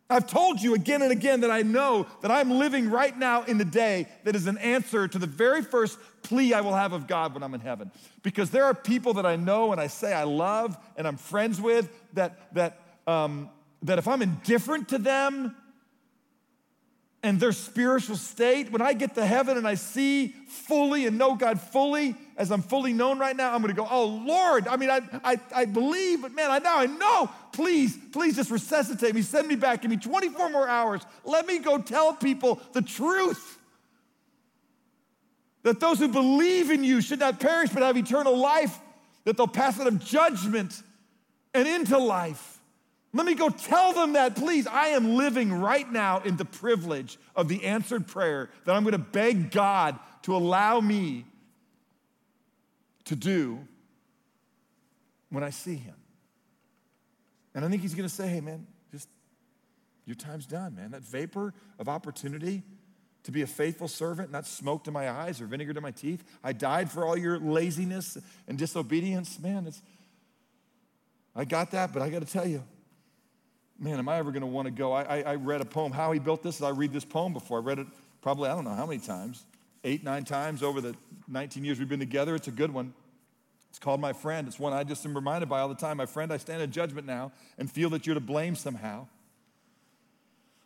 I've 0.08 0.28
told 0.28 0.62
you 0.62 0.74
again 0.74 1.02
and 1.02 1.10
again 1.10 1.40
that 1.40 1.50
I 1.50 1.62
know 1.62 2.06
that 2.22 2.30
I'm 2.30 2.52
living 2.52 2.90
right 2.90 3.18
now 3.18 3.42
in 3.42 3.58
the 3.58 3.64
day 3.64 4.06
that 4.22 4.36
is 4.36 4.46
an 4.46 4.56
answer 4.58 5.08
to 5.08 5.18
the 5.18 5.26
very 5.26 5.62
first 5.62 5.98
plea 6.22 6.54
I 6.54 6.60
will 6.60 6.76
have 6.76 6.92
of 6.92 7.08
God 7.08 7.34
when 7.34 7.42
I'm 7.42 7.54
in 7.54 7.60
heaven. 7.60 7.90
Because 8.22 8.50
there 8.50 8.62
are 8.66 8.72
people 8.72 9.14
that 9.14 9.26
I 9.26 9.34
know 9.34 9.72
and 9.72 9.80
I 9.80 9.88
say 9.88 10.12
I 10.12 10.22
love 10.22 10.78
and 10.96 11.08
I'm 11.08 11.16
friends 11.16 11.60
with 11.60 11.90
that, 12.12 12.54
that, 12.54 12.80
um, 13.08 13.50
that 13.82 13.98
if 13.98 14.06
I'm 14.06 14.22
indifferent 14.22 14.90
to 14.90 14.98
them, 14.98 15.56
and 17.22 17.40
their 17.40 17.52
spiritual 17.52 18.16
state, 18.16 18.70
when 18.70 18.80
I 18.80 18.92
get 18.92 19.16
to 19.16 19.26
heaven 19.26 19.56
and 19.56 19.66
I 19.66 19.74
see 19.74 20.28
fully 20.28 21.06
and 21.06 21.18
know 21.18 21.34
God 21.34 21.60
fully, 21.60 22.14
as 22.36 22.52
I'm 22.52 22.62
fully 22.62 22.92
known 22.92 23.18
right 23.18 23.34
now, 23.34 23.52
I'm 23.52 23.60
gonna 23.60 23.74
go, 23.74 23.88
oh 23.90 24.06
Lord, 24.06 24.68
I 24.68 24.76
mean, 24.76 24.88
I, 24.88 25.00
I, 25.24 25.40
I 25.52 25.64
believe, 25.64 26.22
but 26.22 26.32
man, 26.32 26.50
I 26.50 26.58
now 26.58 26.78
I 26.78 26.86
know. 26.86 27.28
Please, 27.52 27.98
please 28.12 28.36
just 28.36 28.50
resuscitate 28.52 29.14
me, 29.14 29.22
send 29.22 29.48
me 29.48 29.56
back, 29.56 29.82
give 29.82 29.90
me 29.90 29.96
24 29.96 30.50
more 30.50 30.68
hours. 30.68 31.02
Let 31.24 31.46
me 31.46 31.58
go 31.58 31.78
tell 31.78 32.12
people 32.12 32.60
the 32.72 32.82
truth. 32.82 33.58
That 35.64 35.80
those 35.80 35.98
who 35.98 36.08
believe 36.08 36.70
in 36.70 36.84
you 36.84 37.00
should 37.00 37.18
not 37.18 37.40
perish 37.40 37.70
but 37.70 37.82
have 37.82 37.96
eternal 37.96 38.36
life, 38.36 38.78
that 39.24 39.36
they'll 39.36 39.48
pass 39.48 39.80
out 39.80 39.88
of 39.88 40.04
judgment 40.04 40.82
and 41.52 41.66
into 41.66 41.98
life. 41.98 42.57
Let 43.12 43.24
me 43.24 43.34
go 43.34 43.48
tell 43.48 43.94
them 43.94 44.12
that, 44.12 44.36
please. 44.36 44.66
I 44.66 44.88
am 44.88 45.16
living 45.16 45.52
right 45.52 45.90
now 45.90 46.20
in 46.20 46.36
the 46.36 46.44
privilege 46.44 47.18
of 47.34 47.48
the 47.48 47.64
answered 47.64 48.06
prayer 48.06 48.50
that 48.64 48.74
I'm 48.74 48.82
going 48.82 48.92
to 48.92 48.98
beg 48.98 49.50
God 49.50 49.98
to 50.22 50.36
allow 50.36 50.80
me 50.80 51.24
to 53.06 53.16
do 53.16 53.66
when 55.30 55.42
I 55.42 55.50
see 55.50 55.76
Him. 55.76 55.94
And 57.54 57.64
I 57.64 57.68
think 57.68 57.80
He's 57.80 57.94
going 57.94 58.08
to 58.08 58.14
say, 58.14 58.28
hey, 58.28 58.40
man, 58.40 58.66
just 58.92 59.08
your 60.04 60.16
time's 60.16 60.46
done, 60.46 60.74
man. 60.74 60.90
That 60.90 61.02
vapor 61.02 61.54
of 61.78 61.88
opportunity 61.88 62.62
to 63.24 63.32
be 63.32 63.40
a 63.40 63.46
faithful 63.46 63.88
servant, 63.88 64.30
not 64.30 64.46
smoke 64.46 64.84
to 64.84 64.90
my 64.90 65.10
eyes 65.10 65.40
or 65.40 65.46
vinegar 65.46 65.72
to 65.72 65.80
my 65.80 65.90
teeth. 65.90 66.24
I 66.44 66.52
died 66.52 66.90
for 66.90 67.06
all 67.06 67.16
your 67.16 67.38
laziness 67.38 68.18
and 68.46 68.58
disobedience. 68.58 69.38
Man, 69.40 69.66
it's, 69.66 69.82
I 71.34 71.46
got 71.46 71.70
that, 71.70 71.92
but 71.92 72.02
I 72.02 72.10
got 72.10 72.20
to 72.20 72.30
tell 72.30 72.46
you, 72.46 72.62
man, 73.78 73.98
am 73.98 74.08
I 74.08 74.16
ever 74.16 74.30
going 74.30 74.40
to 74.40 74.46
want 74.46 74.66
to 74.66 74.70
go? 74.70 74.92
I, 74.92 75.02
I, 75.02 75.20
I, 75.22 75.34
read 75.36 75.60
a 75.60 75.64
poem, 75.64 75.92
how 75.92 76.12
he 76.12 76.18
built 76.18 76.42
this. 76.42 76.60
I 76.60 76.70
read 76.70 76.92
this 76.92 77.04
poem 77.04 77.32
before. 77.32 77.58
I 77.58 77.62
read 77.62 77.78
it 77.78 77.86
probably, 78.20 78.48
I 78.48 78.54
don't 78.54 78.64
know 78.64 78.74
how 78.74 78.86
many 78.86 78.98
times, 78.98 79.44
eight, 79.84 80.02
nine 80.02 80.24
times 80.24 80.62
over 80.62 80.80
the 80.80 80.94
19 81.28 81.64
years 81.64 81.78
we've 81.78 81.88
been 81.88 82.00
together. 82.00 82.34
It's 82.34 82.48
a 82.48 82.52
good 82.52 82.72
one. 82.72 82.92
It's 83.70 83.78
called 83.78 84.00
My 84.00 84.12
Friend. 84.12 84.48
It's 84.48 84.58
one 84.58 84.72
I 84.72 84.82
just 84.82 85.04
am 85.06 85.14
reminded 85.14 85.48
by 85.48 85.60
all 85.60 85.68
the 85.68 85.74
time. 85.74 85.98
My 85.98 86.06
friend, 86.06 86.32
I 86.32 86.38
stand 86.38 86.62
in 86.62 86.70
judgment 86.70 87.06
now 87.06 87.32
and 87.58 87.70
feel 87.70 87.90
that 87.90 88.06
you're 88.06 88.14
to 88.14 88.20
blame 88.20 88.56
somehow. 88.56 89.06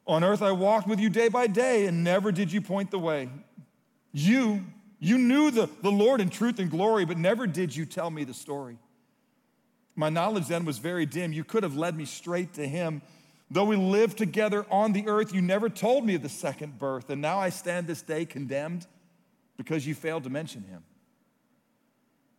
On 0.07 0.25
earth, 0.25 0.42
I 0.42 0.53
walked 0.53 0.88
with 0.88 0.98
you 0.98 1.11
day 1.11 1.29
by 1.29 1.46
day, 1.46 1.87
and 1.87 2.03
never 2.03 2.33
did 2.33 2.53
you 2.53 2.61
point 2.61 2.90
the 2.90 2.98
way. 2.98 3.29
You, 4.12 4.64
you 4.98 5.18
knew 5.18 5.51
the, 5.51 5.68
the 5.83 5.90
Lord 5.90 6.20
in 6.20 6.29
truth 6.29 6.59
and 6.59 6.70
glory, 6.70 7.05
but 7.05 7.18
never 7.18 7.46
did 7.46 7.75
you 7.75 7.87
tell 7.87 8.11
me 8.11 8.25
the 8.25 8.35
story. 8.35 8.79
My 9.94 10.09
knowledge 10.09 10.48
then 10.48 10.64
was 10.64 10.78
very 10.78 11.07
dim. 11.07 11.33
You 11.33 11.44
could 11.44 11.62
have 11.62 11.76
led 11.76 11.96
me 11.96 12.05
straight 12.05 12.55
to 12.55 12.66
him. 12.66 13.02
Though 13.50 13.64
we 13.66 13.76
lived 13.76 14.16
together 14.16 14.64
on 14.70 14.92
the 14.92 15.07
earth, 15.07 15.35
you 15.35 15.42
never 15.42 15.68
told 15.68 16.07
me 16.07 16.14
of 16.14 16.22
the 16.22 16.31
second 16.31 16.78
birth, 16.78 17.11
and 17.11 17.20
now 17.20 17.38
I 17.38 17.50
stand 17.50 17.87
this 17.87 18.00
day 18.00 18.24
condemned 18.24 18.87
because 19.59 19.87
you 19.87 19.94
failed 19.94 20.24
to 20.24 20.31
mention 20.31 20.62
him. 20.62 20.83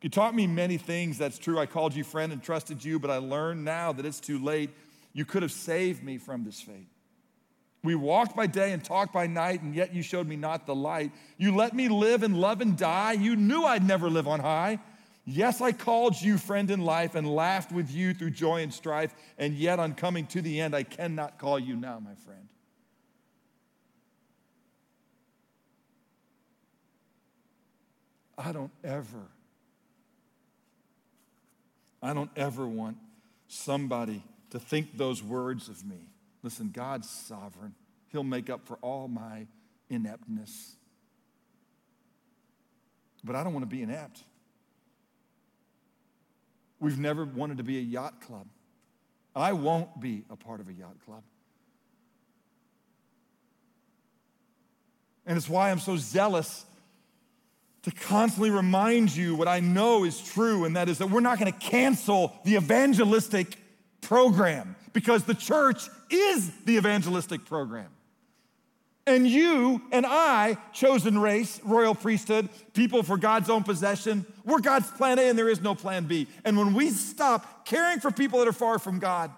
You 0.01 0.09
taught 0.09 0.33
me 0.33 0.47
many 0.47 0.77
things, 0.77 1.19
that's 1.19 1.37
true. 1.37 1.59
I 1.59 1.67
called 1.67 1.93
you 1.93 2.03
friend 2.03 2.33
and 2.33 2.41
trusted 2.41 2.83
you, 2.83 2.99
but 2.99 3.11
I 3.11 3.17
learned 3.17 3.63
now 3.63 3.93
that 3.93 4.05
it's 4.05 4.19
too 4.19 4.43
late. 4.43 4.71
You 5.13 5.23
could 5.23 5.43
have 5.43 5.51
saved 5.51 6.03
me 6.03 6.17
from 6.17 6.43
this 6.43 6.59
fate. 6.59 6.89
We 7.83 7.95
walked 7.95 8.35
by 8.35 8.47
day 8.47 8.71
and 8.71 8.83
talked 8.83 9.13
by 9.13 9.27
night, 9.27 9.61
and 9.61 9.75
yet 9.75 9.93
you 9.93 10.01
showed 10.01 10.27
me 10.27 10.35
not 10.35 10.65
the 10.65 10.73
light. 10.73 11.11
You 11.37 11.55
let 11.55 11.75
me 11.75 11.89
live 11.89 12.23
and 12.23 12.35
love 12.35 12.59
and 12.59 12.77
die. 12.77 13.13
You 13.13 13.35
knew 13.35 13.63
I'd 13.63 13.85
never 13.85 14.09
live 14.09 14.27
on 14.27 14.39
high. 14.39 14.79
Yes, 15.25 15.62
I 15.62 15.71
called 15.71 16.21
you 16.21 16.38
friend 16.38 16.69
in 16.69 16.81
life 16.81 17.15
and 17.15 17.33
laughed 17.33 17.71
with 17.71 17.89
you 17.89 18.13
through 18.13 18.31
joy 18.31 18.62
and 18.62 18.73
strife, 18.73 19.13
and 19.38 19.53
yet 19.53 19.79
on 19.79 19.93
coming 19.93 20.25
to 20.27 20.41
the 20.41 20.59
end, 20.59 20.75
I 20.75 20.83
cannot 20.83 21.38
call 21.38 21.57
you 21.57 21.75
now, 21.77 21.99
my 21.99 22.15
friend. 22.15 22.49
I 28.38 28.51
don't 28.51 28.71
ever, 28.83 29.27
I 32.01 32.13
don't 32.13 32.31
ever 32.36 32.67
want 32.67 32.97
somebody 33.47 34.23
to 34.49 34.59
think 34.59 34.97
those 34.97 35.23
words 35.23 35.69
of 35.69 35.86
me. 35.86 36.09
Listen, 36.41 36.71
God's 36.73 37.09
sovereign. 37.09 37.75
He'll 38.12 38.23
make 38.23 38.49
up 38.49 38.65
for 38.65 38.77
all 38.81 39.07
my 39.07 39.47
ineptness. 39.89 40.75
But 43.23 43.38
I 43.38 43.43
don't 43.43 43.53
want 43.53 43.63
to 43.63 43.73
be 43.73 43.81
inept. 43.81 44.23
We've 46.83 46.99
never 46.99 47.23
wanted 47.23 47.59
to 47.59 47.63
be 47.63 47.77
a 47.77 47.81
yacht 47.81 48.19
club. 48.19 48.45
I 49.33 49.53
won't 49.53 50.01
be 50.01 50.25
a 50.29 50.35
part 50.35 50.59
of 50.59 50.67
a 50.67 50.73
yacht 50.73 50.97
club. 51.05 51.23
And 55.25 55.37
it's 55.37 55.47
why 55.47 55.71
I'm 55.71 55.79
so 55.79 55.95
zealous 55.95 56.65
to 57.83 57.91
constantly 57.91 58.49
remind 58.49 59.15
you 59.15 59.33
what 59.33 59.47
I 59.47 59.61
know 59.61 60.03
is 60.03 60.21
true, 60.21 60.65
and 60.65 60.75
that 60.75 60.89
is 60.89 60.97
that 60.97 61.09
we're 61.09 61.21
not 61.21 61.39
going 61.39 61.53
to 61.53 61.57
cancel 61.57 62.33
the 62.43 62.55
evangelistic 62.55 63.55
program 64.01 64.75
because 64.91 65.23
the 65.23 65.35
church 65.35 65.87
is 66.09 66.51
the 66.65 66.75
evangelistic 66.75 67.45
program. 67.45 67.92
And 69.05 69.27
you 69.27 69.81
and 69.91 70.05
I, 70.05 70.57
chosen 70.71 71.19
race, 71.19 71.59
royal 71.63 71.93
priesthood, 71.93 72.47
people 72.73 73.03
for 73.03 73.17
God's 73.17 73.49
own 73.49 73.63
possession, 73.63 74.25
we're 74.45 74.61
God's 74.61 74.89
plan 74.91 75.19
A 75.19 75.23
and 75.23 75.37
there 75.37 75.49
is 75.49 75.61
no 75.61 75.75
plan 75.75 76.05
B. 76.05 76.27
And 76.45 76.57
when 76.57 76.73
we 76.73 76.89
stop 76.89 77.65
caring 77.65 77.99
for 77.99 78.11
people 78.11 78.39
that 78.39 78.47
are 78.47 78.53
far 78.53 78.79
from 78.79 78.99
God, 78.99 79.31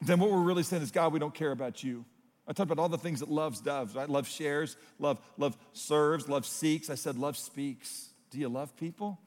then 0.00 0.20
what 0.20 0.30
we're 0.30 0.40
really 0.40 0.62
saying 0.62 0.82
is, 0.82 0.90
God, 0.90 1.12
we 1.12 1.18
don't 1.18 1.34
care 1.34 1.50
about 1.52 1.82
you. 1.82 2.04
I 2.46 2.52
talked 2.52 2.70
about 2.70 2.82
all 2.82 2.88
the 2.88 2.98
things 2.98 3.20
that 3.20 3.30
loves 3.30 3.60
does, 3.60 3.94
right? 3.94 4.08
Love 4.08 4.28
shares, 4.28 4.76
love, 4.98 5.20
love 5.38 5.56
serves, 5.72 6.28
love 6.28 6.44
seeks. 6.44 6.90
I 6.90 6.96
said 6.96 7.16
love 7.16 7.36
speaks. 7.36 8.10
Do 8.30 8.38
you 8.38 8.48
love 8.48 8.76
people? 8.76 9.20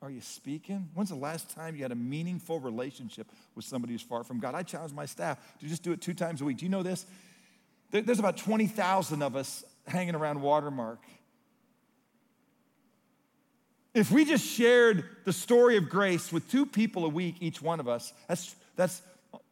Are 0.00 0.10
you 0.10 0.20
speaking? 0.20 0.88
When's 0.94 1.08
the 1.08 1.16
last 1.16 1.50
time 1.50 1.74
you 1.74 1.82
had 1.82 1.90
a 1.90 1.96
meaningful 1.96 2.60
relationship 2.60 3.32
with 3.56 3.64
somebody 3.64 3.94
who's 3.94 4.02
far 4.02 4.22
from 4.22 4.38
God? 4.38 4.54
I 4.54 4.62
challenge 4.62 4.92
my 4.92 5.06
staff 5.06 5.38
to 5.58 5.66
just 5.66 5.82
do 5.82 5.90
it 5.90 6.00
two 6.00 6.14
times 6.14 6.40
a 6.40 6.44
week. 6.44 6.58
Do 6.58 6.64
you 6.64 6.70
know 6.70 6.84
this? 6.84 7.04
There's 7.90 8.20
about 8.20 8.36
20,000 8.36 9.22
of 9.22 9.34
us 9.34 9.64
hanging 9.86 10.14
around 10.14 10.40
Watermark. 10.40 11.00
If 13.92 14.12
we 14.12 14.24
just 14.24 14.46
shared 14.46 15.04
the 15.24 15.32
story 15.32 15.76
of 15.76 15.88
grace 15.88 16.30
with 16.30 16.48
two 16.48 16.66
people 16.66 17.04
a 17.04 17.08
week, 17.08 17.36
each 17.40 17.60
one 17.60 17.80
of 17.80 17.88
us, 17.88 18.12
that's, 18.28 18.54
that's 18.76 19.02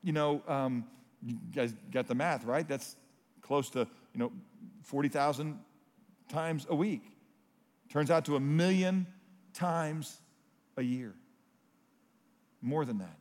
you 0.04 0.12
know, 0.12 0.42
um, 0.46 0.84
you 1.24 1.38
guys 1.52 1.74
got 1.90 2.06
the 2.06 2.14
math, 2.14 2.44
right? 2.44 2.68
That's 2.68 2.94
close 3.40 3.70
to, 3.70 3.80
you 3.80 4.20
know, 4.20 4.30
40,000 4.82 5.58
times 6.28 6.66
a 6.68 6.76
week. 6.76 7.02
Turns 7.90 8.10
out 8.10 8.26
to 8.26 8.36
a 8.36 8.40
million 8.40 9.06
times 9.52 10.20
a 10.76 10.82
year. 10.82 11.14
More 12.62 12.84
than 12.84 12.98
that. 12.98 13.16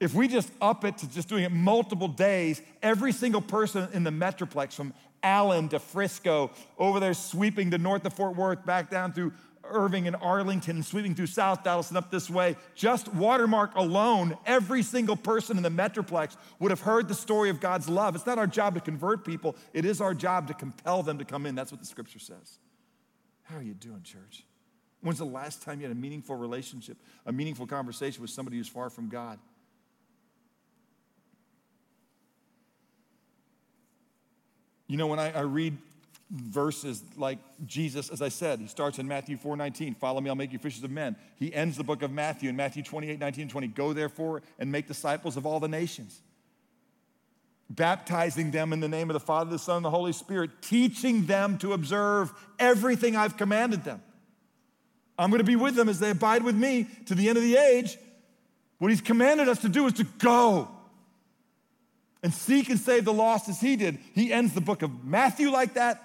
If 0.00 0.12
we 0.12 0.28
just 0.28 0.50
up 0.60 0.84
it 0.84 0.98
to 0.98 1.10
just 1.10 1.28
doing 1.28 1.44
it 1.44 1.52
multiple 1.52 2.08
days, 2.08 2.60
every 2.82 3.12
single 3.12 3.40
person 3.40 3.88
in 3.92 4.04
the 4.04 4.10
Metroplex, 4.10 4.74
from 4.74 4.92
Allen 5.22 5.68
to 5.70 5.78
Frisco, 5.78 6.50
over 6.76 7.00
there 7.00 7.14
sweeping 7.14 7.70
the 7.70 7.78
north 7.78 8.04
of 8.04 8.12
Fort 8.12 8.36
Worth, 8.36 8.66
back 8.66 8.90
down 8.90 9.12
through 9.12 9.32
Irving 9.66 10.06
and 10.06 10.16
Arlington, 10.16 10.82
sweeping 10.82 11.14
through 11.14 11.28
South 11.28 11.64
Dallas 11.64 11.88
and 11.88 11.96
up 11.96 12.10
this 12.10 12.28
way, 12.28 12.56
just 12.74 13.12
Watermark 13.14 13.74
alone, 13.76 14.36
every 14.44 14.82
single 14.82 15.16
person 15.16 15.56
in 15.56 15.62
the 15.62 15.70
Metroplex 15.70 16.36
would 16.58 16.70
have 16.70 16.80
heard 16.80 17.08
the 17.08 17.14
story 17.14 17.48
of 17.48 17.60
God's 17.60 17.88
love. 17.88 18.14
It's 18.14 18.26
not 18.26 18.38
our 18.38 18.46
job 18.46 18.74
to 18.74 18.80
convert 18.80 19.24
people, 19.24 19.56
it 19.72 19.84
is 19.84 20.00
our 20.00 20.12
job 20.12 20.48
to 20.48 20.54
compel 20.54 21.02
them 21.02 21.18
to 21.18 21.24
come 21.24 21.46
in. 21.46 21.54
That's 21.54 21.72
what 21.72 21.80
the 21.80 21.86
scripture 21.86 22.18
says. 22.18 22.58
How 23.44 23.56
are 23.56 23.62
you 23.62 23.74
doing, 23.74 24.02
church? 24.02 24.44
When's 25.00 25.18
the 25.18 25.26
last 25.26 25.62
time 25.62 25.80
you 25.80 25.86
had 25.86 25.96
a 25.96 26.00
meaningful 26.00 26.34
relationship, 26.34 26.96
a 27.26 27.32
meaningful 27.32 27.66
conversation 27.66 28.22
with 28.22 28.30
somebody 28.30 28.56
who's 28.56 28.68
far 28.68 28.88
from 28.90 29.08
God? 29.08 29.38
You 34.86 34.96
know, 34.96 35.06
when 35.06 35.18
I, 35.18 35.32
I 35.32 35.40
read 35.40 35.76
verses 36.30 37.02
like 37.16 37.38
Jesus, 37.66 38.08
as 38.10 38.22
I 38.22 38.28
said, 38.28 38.60
he 38.60 38.66
starts 38.66 38.98
in 38.98 39.06
Matthew 39.06 39.36
4 39.36 39.56
19, 39.56 39.94
follow 39.94 40.20
me, 40.20 40.30
I'll 40.30 40.36
make 40.36 40.52
you 40.52 40.58
fishers 40.58 40.82
of 40.84 40.90
men. 40.90 41.16
He 41.36 41.54
ends 41.54 41.76
the 41.76 41.84
book 41.84 42.02
of 42.02 42.10
Matthew 42.10 42.48
in 42.48 42.56
Matthew 42.56 42.82
28 42.82 43.18
19 43.18 43.48
20, 43.48 43.66
go 43.68 43.92
therefore 43.92 44.42
and 44.58 44.70
make 44.72 44.86
disciples 44.86 45.36
of 45.36 45.46
all 45.46 45.60
the 45.60 45.68
nations, 45.68 46.22
baptizing 47.70 48.50
them 48.50 48.72
in 48.72 48.80
the 48.80 48.88
name 48.88 49.10
of 49.10 49.14
the 49.14 49.20
Father, 49.20 49.50
the 49.50 49.58
Son, 49.58 49.76
and 49.76 49.84
the 49.84 49.90
Holy 49.90 50.12
Spirit, 50.12 50.50
teaching 50.62 51.26
them 51.26 51.58
to 51.58 51.72
observe 51.72 52.32
everything 52.58 53.16
I've 53.16 53.36
commanded 53.36 53.84
them. 53.84 54.02
I'm 55.18 55.30
going 55.30 55.38
to 55.38 55.44
be 55.44 55.56
with 55.56 55.74
them 55.74 55.88
as 55.88 56.00
they 56.00 56.10
abide 56.10 56.42
with 56.42 56.56
me 56.56 56.88
to 57.06 57.14
the 57.14 57.28
end 57.28 57.38
of 57.38 57.44
the 57.44 57.56
age. 57.56 57.96
What 58.78 58.90
he's 58.90 59.00
commanded 59.00 59.48
us 59.48 59.60
to 59.60 59.68
do 59.68 59.86
is 59.86 59.92
to 59.94 60.04
go 60.18 60.68
and 62.22 62.32
seek 62.32 62.68
and 62.70 62.78
save 62.78 63.04
the 63.04 63.12
lost 63.12 63.48
as 63.48 63.60
he 63.60 63.76
did. 63.76 63.98
He 64.14 64.32
ends 64.32 64.54
the 64.54 64.60
book 64.60 64.82
of 64.82 65.04
Matthew 65.04 65.50
like 65.50 65.74
that. 65.74 66.00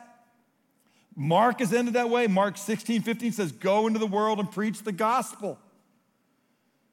Mark 1.16 1.60
is 1.60 1.74
ended 1.74 1.96
that 1.96 2.10
way. 2.10 2.28
Mark 2.28 2.58
16, 2.58 3.02
15 3.02 3.32
says, 3.34 3.52
Go 3.52 3.88
into 3.88 4.00
the 4.00 4.08
world 4.08 4.40
and 4.40 4.50
preach 4.50 4.84
the 4.84 4.92
gospel. 4.92 5.60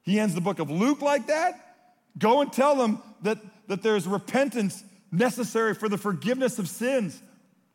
He 0.03 0.19
ends 0.19 0.33
the 0.33 0.41
book 0.41 0.59
of 0.59 0.69
Luke 0.69 1.01
like 1.01 1.27
that. 1.27 1.75
Go 2.17 2.41
and 2.41 2.51
tell 2.51 2.75
them 2.75 3.01
that, 3.21 3.37
that 3.67 3.83
there's 3.83 4.07
repentance 4.07 4.83
necessary 5.11 5.73
for 5.73 5.87
the 5.89 5.97
forgiveness 5.97 6.59
of 6.59 6.67
sins. 6.67 7.21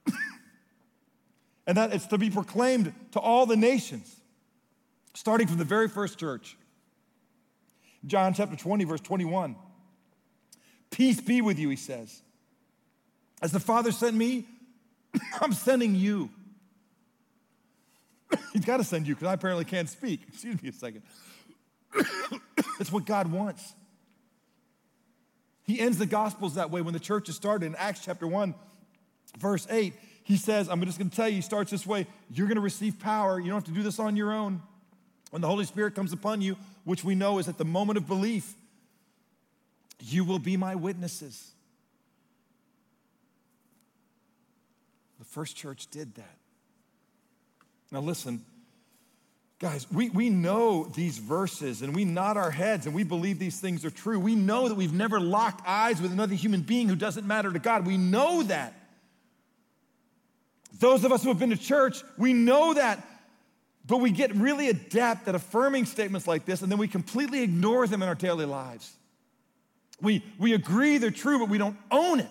and 1.66 1.76
that 1.76 1.92
it's 1.92 2.06
to 2.06 2.18
be 2.18 2.30
proclaimed 2.30 2.92
to 3.12 3.20
all 3.20 3.46
the 3.46 3.56
nations, 3.56 4.14
starting 5.14 5.46
from 5.46 5.58
the 5.58 5.64
very 5.64 5.88
first 5.88 6.18
church. 6.18 6.56
John 8.06 8.34
chapter 8.34 8.56
20, 8.56 8.84
verse 8.84 9.00
21. 9.00 9.56
Peace 10.90 11.20
be 11.20 11.40
with 11.40 11.58
you, 11.58 11.68
he 11.68 11.76
says. 11.76 12.20
As 13.40 13.52
the 13.52 13.60
Father 13.60 13.92
sent 13.92 14.16
me, 14.16 14.46
I'm 15.40 15.52
sending 15.52 15.94
you. 15.94 16.30
He's 18.52 18.64
got 18.64 18.78
to 18.78 18.84
send 18.84 19.06
you 19.06 19.14
because 19.14 19.28
I 19.28 19.34
apparently 19.34 19.64
can't 19.64 19.88
speak. 19.88 20.22
Excuse 20.28 20.62
me 20.62 20.68
a 20.68 20.72
second. 20.72 21.02
That's 22.78 22.90
what 22.90 23.04
God 23.04 23.30
wants. 23.30 23.74
He 25.72 25.80
ends 25.80 25.96
the 25.96 26.04
Gospels 26.04 26.56
that 26.56 26.70
way 26.70 26.82
when 26.82 26.92
the 26.92 27.00
church 27.00 27.30
is 27.30 27.34
started 27.34 27.64
in 27.64 27.74
Acts 27.76 28.00
chapter 28.04 28.26
1, 28.26 28.54
verse 29.38 29.66
8. 29.70 29.94
He 30.22 30.36
says, 30.36 30.68
I'm 30.68 30.84
just 30.84 30.98
going 30.98 31.08
to 31.08 31.16
tell 31.16 31.30
you, 31.30 31.36
he 31.36 31.40
starts 31.40 31.70
this 31.70 31.86
way 31.86 32.06
you're 32.30 32.46
going 32.46 32.56
to 32.56 32.60
receive 32.60 32.98
power. 32.98 33.40
You 33.40 33.46
don't 33.46 33.54
have 33.54 33.64
to 33.64 33.70
do 33.70 33.82
this 33.82 33.98
on 33.98 34.14
your 34.14 34.34
own. 34.34 34.60
When 35.30 35.40
the 35.40 35.48
Holy 35.48 35.64
Spirit 35.64 35.94
comes 35.94 36.12
upon 36.12 36.42
you, 36.42 36.58
which 36.84 37.04
we 37.04 37.14
know 37.14 37.38
is 37.38 37.48
at 37.48 37.56
the 37.56 37.64
moment 37.64 37.96
of 37.96 38.06
belief, 38.06 38.54
you 39.98 40.26
will 40.26 40.38
be 40.38 40.58
my 40.58 40.74
witnesses. 40.74 41.52
The 45.20 45.24
first 45.24 45.56
church 45.56 45.86
did 45.86 46.16
that. 46.16 46.36
Now, 47.90 48.00
listen, 48.00 48.44
guys, 49.62 49.86
we, 49.92 50.10
we 50.10 50.28
know 50.28 50.90
these 50.96 51.18
verses 51.18 51.82
and 51.82 51.94
we 51.94 52.04
nod 52.04 52.36
our 52.36 52.50
heads 52.50 52.86
and 52.86 52.94
we 52.94 53.04
believe 53.04 53.38
these 53.38 53.60
things 53.60 53.84
are 53.84 53.90
true. 53.90 54.18
We 54.18 54.34
know 54.34 54.68
that 54.68 54.74
we've 54.74 54.92
never 54.92 55.20
locked 55.20 55.64
eyes 55.64 56.02
with 56.02 56.10
another 56.10 56.34
human 56.34 56.62
being 56.62 56.88
who 56.88 56.96
doesn't 56.96 57.24
matter 57.24 57.52
to 57.52 57.60
God. 57.60 57.86
We 57.86 57.96
know 57.96 58.42
that. 58.42 58.74
Those 60.80 61.04
of 61.04 61.12
us 61.12 61.22
who 61.22 61.28
have 61.28 61.38
been 61.38 61.50
to 61.50 61.56
church, 61.56 62.02
we 62.18 62.32
know 62.32 62.74
that. 62.74 63.06
But 63.86 63.98
we 63.98 64.10
get 64.10 64.34
really 64.34 64.68
adept 64.68 65.28
at 65.28 65.36
affirming 65.36 65.86
statements 65.86 66.26
like 66.26 66.44
this 66.44 66.62
and 66.62 66.70
then 66.70 66.80
we 66.80 66.88
completely 66.88 67.42
ignore 67.42 67.86
them 67.86 68.02
in 68.02 68.08
our 68.08 68.16
daily 68.16 68.46
lives. 68.46 68.92
We, 70.00 70.24
we 70.40 70.54
agree 70.54 70.98
they're 70.98 71.12
true, 71.12 71.38
but 71.38 71.48
we 71.48 71.58
don't 71.58 71.76
own 71.88 72.18
it. 72.18 72.26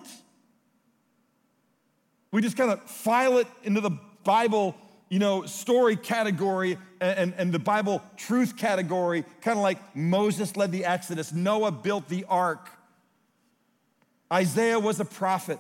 We 2.34 2.42
just 2.42 2.58
kind 2.58 2.72
of 2.72 2.82
file 2.84 3.38
it 3.38 3.48
into 3.64 3.80
the 3.80 3.92
Bible, 4.26 4.76
you 5.12 5.20
know, 5.20 5.46
story 5.46 5.98
category 5.98 6.78
and, 7.02 7.34
and, 7.38 7.52
the 7.52 7.60
Bible 7.60 8.02
truth 8.16 8.56
category, 8.56 9.26
kind 9.42 9.58
of 9.58 9.62
like 9.62 9.78
Moses 9.94 10.56
led 10.56 10.72
the 10.72 10.86
Exodus, 10.86 11.34
Noah 11.34 11.74
built 11.74 12.08
the 12.08 12.24
ark, 12.30 12.70
Isaiah 14.32 14.80
was 14.80 15.02
a 15.02 15.06
prophet. 15.06 15.60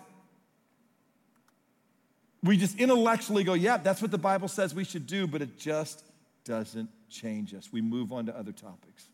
We 2.41 2.55
just 2.55 2.79
intellectually 2.79 3.43
go, 3.43 3.53
yeah, 3.53 3.75
that's 3.75 4.01
what 4.01 4.09
the 4.09 4.17
Bible 4.17 4.47
says 4.47 4.73
we 4.73 4.85
should 4.85 5.05
do, 5.05 5.27
but 5.27 5.41
it 5.41 5.57
just 5.57 6.01
doesn't 6.45 6.89
change 7.09 7.53
us. 7.53 7.73
We 7.73 7.81
move 7.81 8.13
on 8.13 8.27
to 8.27 8.37
other 8.37 8.53
topics. 8.53 9.09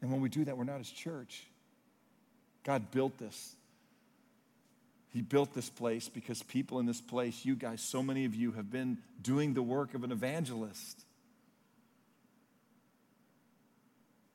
And 0.00 0.12
when 0.12 0.20
we 0.20 0.28
do 0.28 0.44
that, 0.44 0.56
we're 0.56 0.62
not 0.62 0.78
his 0.78 0.90
church. 0.90 1.42
God 2.62 2.92
built 2.92 3.18
this. 3.18 3.56
He 5.14 5.22
built 5.22 5.54
this 5.54 5.70
place 5.70 6.08
because 6.08 6.42
people 6.42 6.80
in 6.80 6.86
this 6.86 7.00
place, 7.00 7.44
you 7.44 7.54
guys, 7.54 7.80
so 7.80 8.02
many 8.02 8.24
of 8.24 8.34
you 8.34 8.50
have 8.50 8.68
been 8.68 8.98
doing 9.22 9.54
the 9.54 9.62
work 9.62 9.94
of 9.94 10.02
an 10.02 10.10
evangelist. 10.10 11.04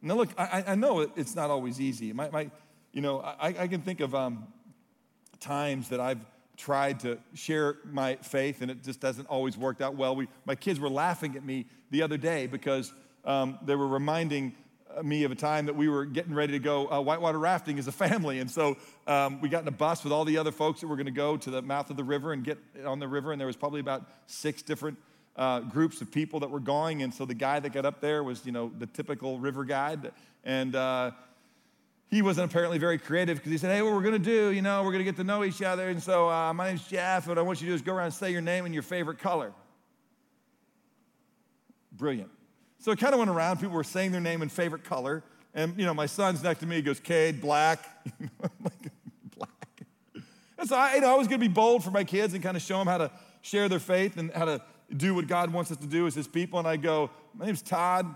Now, 0.02 0.16
look, 0.16 0.30
I, 0.38 0.64
I 0.66 0.76
know 0.76 1.02
it's 1.02 1.36
not 1.36 1.50
always 1.50 1.82
easy. 1.82 2.14
My, 2.14 2.30
my 2.30 2.50
you 2.94 3.02
know, 3.02 3.20
I, 3.20 3.48
I, 3.48 3.68
can 3.68 3.82
think 3.82 4.00
of 4.00 4.16
um, 4.16 4.48
times 5.42 5.90
that 5.90 6.00
I've 6.00 6.26
tried 6.56 7.02
to 7.02 7.18
share 7.34 7.76
my 7.84 8.16
faith 8.16 8.62
and 8.62 8.72
it 8.72 8.82
just 8.82 9.02
doesn't 9.02 9.28
always 9.28 9.58
work 9.58 9.82
out 9.82 9.96
well. 9.96 10.16
We, 10.16 10.30
my 10.46 10.56
kids 10.56 10.80
were 10.80 10.90
laughing 10.90 11.36
at 11.36 11.44
me 11.44 11.66
the 11.92 12.04
other 12.04 12.16
day 12.16 12.48
because 12.48 12.94
um, 13.26 13.60
they 13.66 13.76
were 13.76 13.88
reminding 13.88 14.56
me 15.04 15.24
of 15.24 15.32
a 15.32 15.36
time 15.36 15.66
that 15.66 15.76
we 15.76 15.90
were 15.90 16.06
getting 16.06 16.34
ready 16.34 16.54
to 16.54 16.60
go 16.60 16.90
uh, 16.92 17.00
whitewater 17.02 17.40
rafting 17.40 17.80
as 17.80 17.88
a 17.88 17.92
family. 17.92 18.40
And 18.40 18.50
so 18.50 18.78
um, 19.08 19.42
we 19.42 19.50
got 19.50 19.62
in 19.62 19.68
a 19.68 19.72
bus 19.72 20.04
with 20.04 20.14
all 20.14 20.26
the 20.26 20.38
other 20.38 20.52
folks 20.52 20.82
that 20.82 20.88
were 20.88 20.96
going 20.96 21.06
to 21.06 21.12
go 21.12 21.38
to 21.38 21.52
the 21.52 21.62
mouth 21.62 21.90
of 21.90 21.98
the 21.98 22.04
river 22.04 22.34
and 22.34 22.44
get 22.44 22.58
on 22.86 23.00
the 23.00 23.08
river. 23.08 23.32
And 23.32 23.40
there 23.40 23.48
was 23.48 23.56
probably 23.56 23.80
about 23.80 24.06
six 24.28 24.62
different 24.62 24.98
uh, 25.36 25.62
groups 25.62 26.02
of 26.02 26.12
people 26.12 26.40
that 26.42 26.50
were 26.50 26.60
going. 26.60 27.02
And 27.02 27.14
so 27.14 27.26
the 27.26 27.34
guy 27.34 27.60
that 27.60 27.72
got 27.72 27.86
up 27.86 28.02
there 28.02 28.24
was, 28.24 28.46
you 28.46 28.52
know, 28.52 28.72
the 28.78 28.86
typical 28.86 29.40
river 29.40 29.64
guide. 29.64 30.12
And 30.44 30.76
uh, 30.76 31.12
he 32.10 32.22
wasn't 32.22 32.52
apparently 32.52 32.78
very 32.78 32.98
creative 32.98 33.38
because 33.38 33.52
he 33.52 33.58
said, 33.58 33.72
Hey, 33.76 33.82
what 33.82 33.94
we're 33.94 34.02
going 34.02 34.14
to 34.14 34.20
do, 34.20 34.50
you 34.50 34.62
know, 34.62 34.84
we're 34.84 34.92
going 34.92 35.06
to 35.06 35.06
get 35.06 35.16
to 35.18 35.24
know 35.24 35.44
each 35.44 35.62
other. 35.62 35.90
And 35.90 36.02
so 36.02 36.30
uh, 36.30 36.54
my 36.54 36.70
name's 36.70 36.88
Jeff. 36.88 37.24
And 37.24 37.30
What 37.30 37.38
I 37.38 37.42
want 37.42 37.62
you 37.62 37.68
to 37.68 37.72
do 37.72 37.76
is 37.76 37.82
go 37.82 37.94
around 37.94 38.06
and 38.06 38.14
say 38.14 38.32
your 38.32 38.42
name 38.42 38.66
and 38.66 38.74
your 38.74 38.84
favorite 38.84 39.20
color. 39.20 39.54
Brilliant. 41.92 42.32
So 42.80 42.92
it 42.92 43.00
kind 43.00 43.14
of 43.14 43.20
went 43.20 43.30
around. 43.30 43.58
People 43.58 43.76
were 43.76 43.84
saying 43.84 44.12
their 44.12 44.22
name 44.22 44.42
and 44.42 44.52
favorite 44.52 44.84
color. 44.84 45.24
And, 45.54 45.78
you 45.78 45.86
know, 45.86 45.94
my 45.94 46.06
son's 46.06 46.42
next 46.42 46.62
to 46.62 46.66
me. 46.66 46.78
He 46.78 46.82
goes, 46.82 47.00
Cade, 47.00 47.42
black. 47.42 47.80
black. 48.60 48.90
And 50.58 50.68
so 50.68 50.76
I, 50.76 50.96
you 50.96 51.02
know, 51.02 51.14
I 51.14 51.18
was 51.18 51.28
going 51.28 51.40
to 51.40 51.48
be 51.48 51.54
bold 51.54 51.84
for 51.84 51.92
my 51.92 52.04
kids 52.04 52.34
and 52.34 52.42
kind 52.42 52.56
of 52.56 52.64
show 52.64 52.78
them 52.78 52.88
how 52.88 52.98
to 52.98 53.12
share 53.42 53.68
their 53.70 53.80
faith 53.80 54.18
and 54.18 54.32
how 54.32 54.46
to 54.46 54.62
do 54.96 55.14
what 55.14 55.28
God 55.28 55.52
wants 55.52 55.72
us 55.72 55.78
to 55.78 55.88
do 55.88 56.08
as 56.08 56.16
his 56.16 56.28
people. 56.28 56.60
And 56.60 56.68
I 56.68 56.78
go, 56.78 57.10
my 57.34 57.46
name's 57.46 57.62
Todd. 57.62 58.14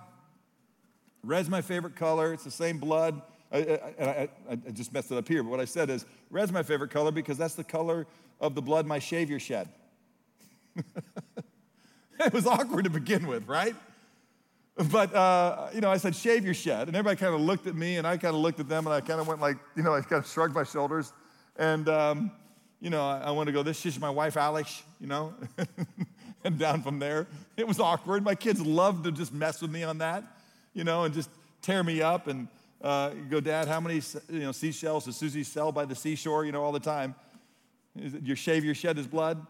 Red's 1.24 1.49
my 1.49 1.61
favorite 1.61 1.95
color. 1.95 2.34
It's 2.34 2.43
the 2.43 2.51
same 2.51 2.78
blood. 2.78 3.22
I, 3.51 3.57
I, 3.57 4.05
I, 4.05 4.30
I 4.49 4.55
just 4.72 4.93
messed 4.93 5.11
it 5.11 5.18
up 5.18 5.28
here, 5.28 5.43
but 5.43 5.49
what 5.49 5.59
I 5.59 5.66
said 5.66 5.89
is, 5.89 6.05
red's 6.32 6.51
my 6.51 6.64
favorite 6.64 6.89
color 6.89 7.11
because 7.11 7.38
that's 7.38 7.53
the 7.53 7.64
color 7.64 8.07
of 8.41 8.55
the 8.55 8.61
blood 8.61 8.88
my 8.88 8.99
Savior 8.99 9.39
shed. 9.39 9.70
it 12.20 12.34
was 12.34 12.47
awkward 12.47 12.86
to 12.86 12.89
begin 12.89 13.28
with, 13.28 13.47
right? 13.47 13.76
But, 14.92 15.14
uh, 15.14 15.70
you 15.74 15.82
know, 15.82 15.92
I 15.92 15.98
said, 15.98 16.16
shave 16.16 16.44
your 16.44 16.54
shed. 16.54 16.88
And 16.88 16.98
everybody 16.98 17.18
kind 17.18 17.36
of 17.36 17.42
looked 17.42 17.68
at 17.68 17.76
me, 17.76 17.98
and 17.98 18.08
I 18.08 18.18
kind 18.18 18.36
of 18.36 18.42
looked 18.42 18.60
at 18.60 18.68
them, 18.68 18.88
and 18.88 18.94
I 18.94 19.02
kind 19.02 19.20
of 19.20 19.28
went 19.28 19.40
like, 19.40 19.58
you 19.76 19.84
know, 19.84 19.94
I 19.94 20.02
kind 20.02 20.24
of 20.24 20.30
shrugged 20.30 20.56
my 20.56 20.64
shoulders. 20.64 21.14
And, 21.58 21.88
um, 21.90 22.32
you 22.82 22.90
know, 22.90 23.06
I, 23.06 23.20
I 23.20 23.32
want 23.32 23.48
to 23.48 23.54
go, 23.54 23.62
this 23.62 23.86
is 23.86 24.00
my 24.00 24.10
wife, 24.10 24.36
Alex, 24.36 24.84
you 25.00 25.08
know, 25.08 25.34
and 26.44 26.58
down 26.58 26.82
from 26.82 27.00
there. 27.00 27.28
It 27.56 27.68
was 27.68 27.80
awkward. 27.80 28.24
My 28.24 28.36
kids 28.36 28.62
loved 28.62 29.04
to 29.04 29.12
just 29.12 29.32
mess 29.32 29.62
with 29.62 29.72
me 29.72 29.84
on 29.84 30.00
that, 30.00 30.24
you 30.74 30.84
know, 30.84 31.04
and 31.04 31.14
just 31.14 31.30
tear 31.62 31.84
me 31.84 32.02
up 32.02 32.28
and 32.28 32.48
uh, 32.82 33.12
go, 33.30 33.40
Dad, 33.40 33.68
how 33.68 33.80
many, 33.80 34.02
you 34.30 34.40
know, 34.40 34.52
seashells 34.52 35.06
does 35.06 35.16
Susie 35.16 35.44
sell 35.44 35.72
by 35.72 35.86
the 35.86 35.96
seashore, 35.96 36.46
you 36.46 36.52
know, 36.52 36.64
all 36.64 36.72
the 36.72 36.80
time? 36.80 37.16
Is 37.96 38.16
it, 38.16 38.24
your 38.24 38.36
shave 38.36 38.66
your 38.66 38.76
shed 38.76 38.98
is 38.98 39.08
blood? 39.08 39.46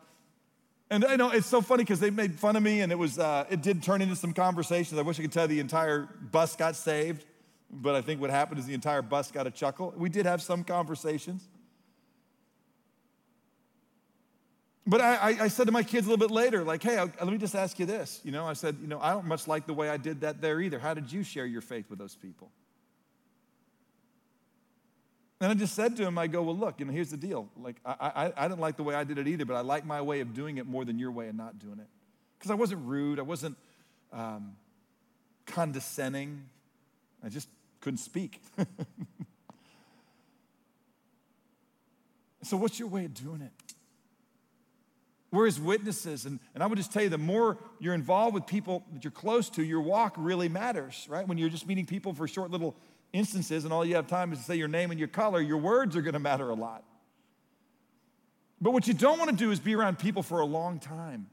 And 0.93 1.03
I 1.03 1.15
know 1.15 1.31
it's 1.31 1.47
so 1.47 1.59
funny 1.59 1.81
because 1.81 1.99
they 1.99 2.11
made 2.11 2.39
fun 2.39 2.55
of 2.55 2.61
me, 2.61 2.81
and 2.81 2.91
it 2.91 2.99
was 2.99 3.17
uh, 3.17 3.45
it 3.49 3.63
did 3.63 3.81
turn 3.81 4.03
into 4.03 4.15
some 4.15 4.31
conversations. 4.31 4.99
I 4.99 5.01
wish 5.01 5.19
I 5.19 5.23
could 5.23 5.31
tell 5.31 5.47
the 5.47 5.59
entire 5.59 6.07
bus 6.31 6.55
got 6.55 6.75
saved, 6.75 7.25
but 7.71 7.95
I 7.95 8.01
think 8.01 8.21
what 8.21 8.29
happened 8.29 8.59
is 8.59 8.67
the 8.67 8.75
entire 8.75 9.01
bus 9.01 9.31
got 9.31 9.47
a 9.47 9.51
chuckle. 9.51 9.91
We 9.97 10.09
did 10.09 10.27
have 10.27 10.39
some 10.39 10.63
conversations. 10.63 11.49
But 14.85 15.01
I, 15.01 15.37
I, 15.39 15.47
said 15.47 15.65
to 15.65 15.71
my 15.71 15.81
kids 15.81 16.05
a 16.05 16.11
little 16.11 16.27
bit 16.27 16.31
later, 16.31 16.63
like, 16.63 16.83
hey, 16.83 16.99
let 16.99 17.25
me 17.25 17.37
just 17.39 17.55
ask 17.55 17.79
you 17.79 17.87
this. 17.87 18.21
You 18.23 18.31
know, 18.31 18.45
I 18.45 18.53
said, 18.53 18.77
you 18.79 18.87
know, 18.87 18.99
I 18.99 19.13
don't 19.13 19.25
much 19.25 19.47
like 19.47 19.65
the 19.65 19.73
way 19.73 19.89
I 19.89 19.97
did 19.97 20.21
that 20.21 20.41
there 20.41 20.61
either. 20.61 20.77
How 20.77 20.93
did 20.93 21.11
you 21.11 21.23
share 21.23 21.47
your 21.47 21.61
faith 21.61 21.89
with 21.89 21.97
those 21.97 22.15
people? 22.15 22.51
And 25.41 25.51
I 25.51 25.55
just 25.55 25.75
said 25.75 25.97
to 25.97 26.03
him, 26.03 26.17
I 26.17 26.27
go, 26.27 26.41
well, 26.43 26.55
look, 26.55 26.79
you 26.79 26.85
know, 26.85 26.93
here's 26.93 27.09
the 27.09 27.17
deal. 27.17 27.49
Like, 27.57 27.75
I, 27.85 27.95
I, 27.99 28.33
I 28.45 28.47
didn't 28.47 28.61
like 28.61 28.77
the 28.77 28.83
way 28.83 28.95
I 28.95 29.03
did 29.03 29.17
it 29.17 29.27
either, 29.27 29.45
but 29.45 29.55
I 29.55 29.61
like 29.61 29.85
my 29.85 30.01
way 30.01 30.21
of 30.21 30.33
doing 30.33 30.57
it 30.57 30.65
more 30.65 30.85
than 30.85 30.99
your 30.99 31.11
way 31.11 31.27
of 31.27 31.35
not 31.35 31.59
doing 31.59 31.79
it. 31.79 31.87
Because 32.37 32.51
I 32.51 32.55
wasn't 32.55 32.85
rude, 32.85 33.19
I 33.19 33.23
wasn't 33.23 33.57
um, 34.11 34.55
condescending, 35.45 36.45
I 37.23 37.29
just 37.29 37.49
couldn't 37.81 37.97
speak. 37.97 38.41
so, 42.43 42.57
what's 42.57 42.79
your 42.79 42.87
way 42.87 43.05
of 43.05 43.13
doing 43.13 43.41
it? 43.41 43.51
We're 45.33 45.47
his 45.47 45.59
witnesses. 45.59 46.25
And, 46.25 46.39
and 46.53 46.61
I 46.61 46.67
would 46.67 46.77
just 46.77 46.93
tell 46.93 47.01
you 47.01 47.09
the 47.09 47.17
more 47.17 47.57
you're 47.79 47.95
involved 47.95 48.35
with 48.35 48.45
people 48.45 48.85
that 48.93 49.03
you're 49.03 49.09
close 49.09 49.49
to, 49.51 49.63
your 49.63 49.81
walk 49.81 50.13
really 50.15 50.47
matters, 50.47 51.07
right? 51.09 51.27
When 51.27 51.39
you're 51.39 51.49
just 51.49 51.67
meeting 51.67 51.87
people 51.87 52.13
for 52.13 52.27
short 52.27 52.51
little 52.51 52.75
instances 53.13 53.63
and 53.63 53.71
all 53.71 53.85
you 53.85 53.95
have 53.95 54.07
time 54.07 54.33
is 54.33 54.39
to 54.39 54.43
say 54.43 54.55
your 54.55 54.67
name 54.67 54.91
and 54.91 54.99
your 54.99 55.07
color, 55.07 55.39
your 55.39 55.57
words 55.57 55.95
are 55.95 56.01
going 56.01 56.13
to 56.13 56.19
matter 56.19 56.49
a 56.49 56.55
lot. 56.55 56.83
But 58.59 58.71
what 58.71 58.87
you 58.87 58.93
don't 58.93 59.19
want 59.19 59.29
to 59.29 59.35
do 59.35 59.51
is 59.51 59.59
be 59.59 59.75
around 59.75 59.99
people 59.99 60.23
for 60.23 60.39
a 60.39 60.45
long 60.45 60.79
time 60.79 61.27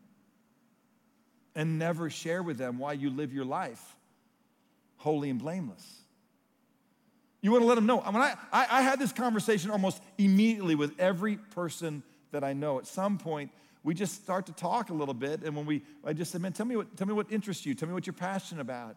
and 1.54 1.78
never 1.78 2.10
share 2.10 2.42
with 2.42 2.58
them 2.58 2.78
why 2.78 2.92
you 2.92 3.10
live 3.10 3.32
your 3.32 3.44
life 3.44 3.96
holy 4.96 5.30
and 5.30 5.38
blameless. 5.38 6.00
You 7.40 7.52
want 7.52 7.62
to 7.62 7.66
let 7.66 7.76
them 7.76 7.86
know. 7.86 8.02
I 8.02 8.10
mean, 8.10 8.20
I, 8.20 8.34
I, 8.52 8.66
I 8.70 8.82
had 8.82 8.98
this 8.98 9.12
conversation 9.12 9.70
almost 9.70 10.02
immediately 10.18 10.74
with 10.74 10.92
every 11.00 11.36
person 11.36 12.02
that 12.32 12.44
I 12.44 12.52
know. 12.52 12.78
At 12.78 12.86
some 12.86 13.16
point, 13.16 13.50
we 13.82 13.94
just 13.94 14.22
start 14.22 14.44
to 14.46 14.52
talk 14.52 14.90
a 14.90 14.92
little 14.92 15.14
bit. 15.14 15.42
And 15.42 15.56
when 15.56 15.64
we, 15.64 15.82
I 16.04 16.12
just 16.12 16.32
said, 16.32 16.42
man, 16.42 16.52
tell 16.52 16.66
me 16.66 16.76
what, 16.76 16.96
tell 16.98 17.06
me 17.06 17.14
what 17.14 17.32
interests 17.32 17.64
you. 17.64 17.74
Tell 17.74 17.88
me 17.88 17.94
what 17.94 18.06
you're 18.06 18.12
passionate 18.12 18.60
about. 18.60 18.96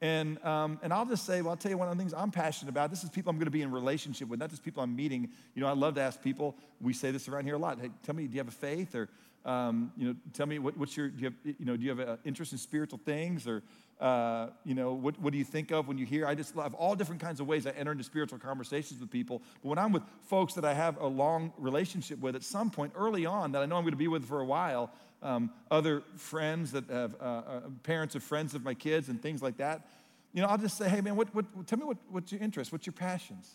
And, 0.00 0.42
um, 0.44 0.78
and 0.82 0.92
I'll 0.92 1.06
just 1.06 1.24
say, 1.24 1.40
well, 1.40 1.50
I'll 1.50 1.56
tell 1.56 1.70
you 1.70 1.78
one 1.78 1.88
of 1.88 1.96
the 1.96 2.02
things 2.02 2.12
I'm 2.12 2.30
passionate 2.30 2.70
about. 2.70 2.90
This 2.90 3.04
is 3.04 3.10
people 3.10 3.30
I'm 3.30 3.36
going 3.36 3.46
to 3.46 3.50
be 3.50 3.62
in 3.62 3.70
relationship 3.70 4.28
with, 4.28 4.38
not 4.38 4.50
just 4.50 4.62
people 4.62 4.82
I'm 4.82 4.94
meeting. 4.94 5.30
You 5.54 5.62
know, 5.62 5.68
I 5.68 5.72
love 5.72 5.94
to 5.94 6.02
ask 6.02 6.20
people. 6.20 6.56
We 6.80 6.92
say 6.92 7.10
this 7.10 7.28
around 7.28 7.44
here 7.44 7.54
a 7.54 7.58
lot. 7.58 7.78
Hey, 7.80 7.90
tell 8.02 8.14
me, 8.14 8.26
do 8.26 8.34
you 8.34 8.40
have 8.40 8.48
a 8.48 8.50
faith? 8.50 8.94
Or, 8.94 9.08
um, 9.44 9.92
you 9.96 10.08
know, 10.08 10.16
tell 10.32 10.46
me 10.46 10.58
what, 10.58 10.76
what's 10.76 10.96
your, 10.96 11.08
do 11.08 11.18
you 11.18 11.24
have, 11.26 11.34
you 11.58 11.64
know, 11.64 11.76
do 11.76 11.82
you 11.84 11.90
have 11.90 12.00
an 12.00 12.18
interest 12.24 12.52
in 12.52 12.58
spiritual 12.58 13.00
things? 13.04 13.46
Or, 13.46 13.62
uh, 14.00 14.48
you 14.64 14.74
know, 14.74 14.92
what, 14.92 15.18
what 15.20 15.32
do 15.32 15.38
you 15.38 15.44
think 15.44 15.70
of 15.70 15.86
when 15.86 15.96
you 15.96 16.04
hear? 16.04 16.26
I 16.26 16.34
just 16.34 16.56
love 16.56 16.74
all 16.74 16.94
different 16.94 17.20
kinds 17.20 17.40
of 17.40 17.46
ways 17.46 17.66
I 17.66 17.70
enter 17.70 17.92
into 17.92 18.04
spiritual 18.04 18.38
conversations 18.38 19.00
with 19.00 19.10
people. 19.10 19.40
But 19.62 19.68
when 19.68 19.78
I'm 19.78 19.92
with 19.92 20.02
folks 20.28 20.54
that 20.54 20.64
I 20.64 20.74
have 20.74 21.00
a 21.00 21.06
long 21.06 21.52
relationship 21.56 22.18
with, 22.20 22.34
at 22.34 22.42
some 22.42 22.70
point 22.70 22.92
early 22.96 23.24
on, 23.24 23.52
that 23.52 23.62
I 23.62 23.66
know 23.66 23.76
I'm 23.76 23.84
going 23.84 23.92
to 23.92 23.96
be 23.96 24.08
with 24.08 24.24
for 24.24 24.40
a 24.40 24.44
while, 24.44 24.90
um, 25.24 25.50
other 25.70 26.02
friends 26.16 26.72
that 26.72 26.88
have 26.88 27.16
uh, 27.20 27.24
uh, 27.24 27.60
parents 27.82 28.14
of 28.14 28.22
friends 28.22 28.54
of 28.54 28.62
my 28.62 28.74
kids 28.74 29.08
and 29.08 29.20
things 29.20 29.42
like 29.42 29.56
that, 29.56 29.88
you 30.32 30.42
know, 30.42 30.48
I'll 30.48 30.58
just 30.58 30.76
say, 30.76 30.88
hey 30.88 31.00
man, 31.00 31.16
what, 31.16 31.34
what, 31.34 31.66
tell 31.66 31.78
me 31.78 31.84
what, 31.84 31.96
what's 32.10 32.30
your 32.30 32.40
interest? 32.40 32.70
What's 32.70 32.86
your 32.86 32.92
passions? 32.92 33.50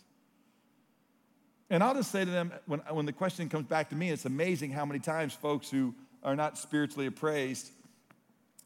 And 1.70 1.84
I'll 1.84 1.94
just 1.94 2.12
say 2.12 2.26
to 2.26 2.32
them 2.32 2.52
when, 2.66 2.80
when 2.90 3.06
the 3.06 3.14
question 3.14 3.48
comes 3.48 3.68
back 3.68 3.90
to 3.90 3.96
me, 3.96 4.10
it's 4.10 4.26
amazing 4.26 4.72
how 4.72 4.86
many 4.86 5.00
times 5.00 5.34
folks 5.34 5.70
who 5.70 5.94
are 6.24 6.36
not 6.36 6.58
spiritually 6.58 7.06
appraised 7.06 7.70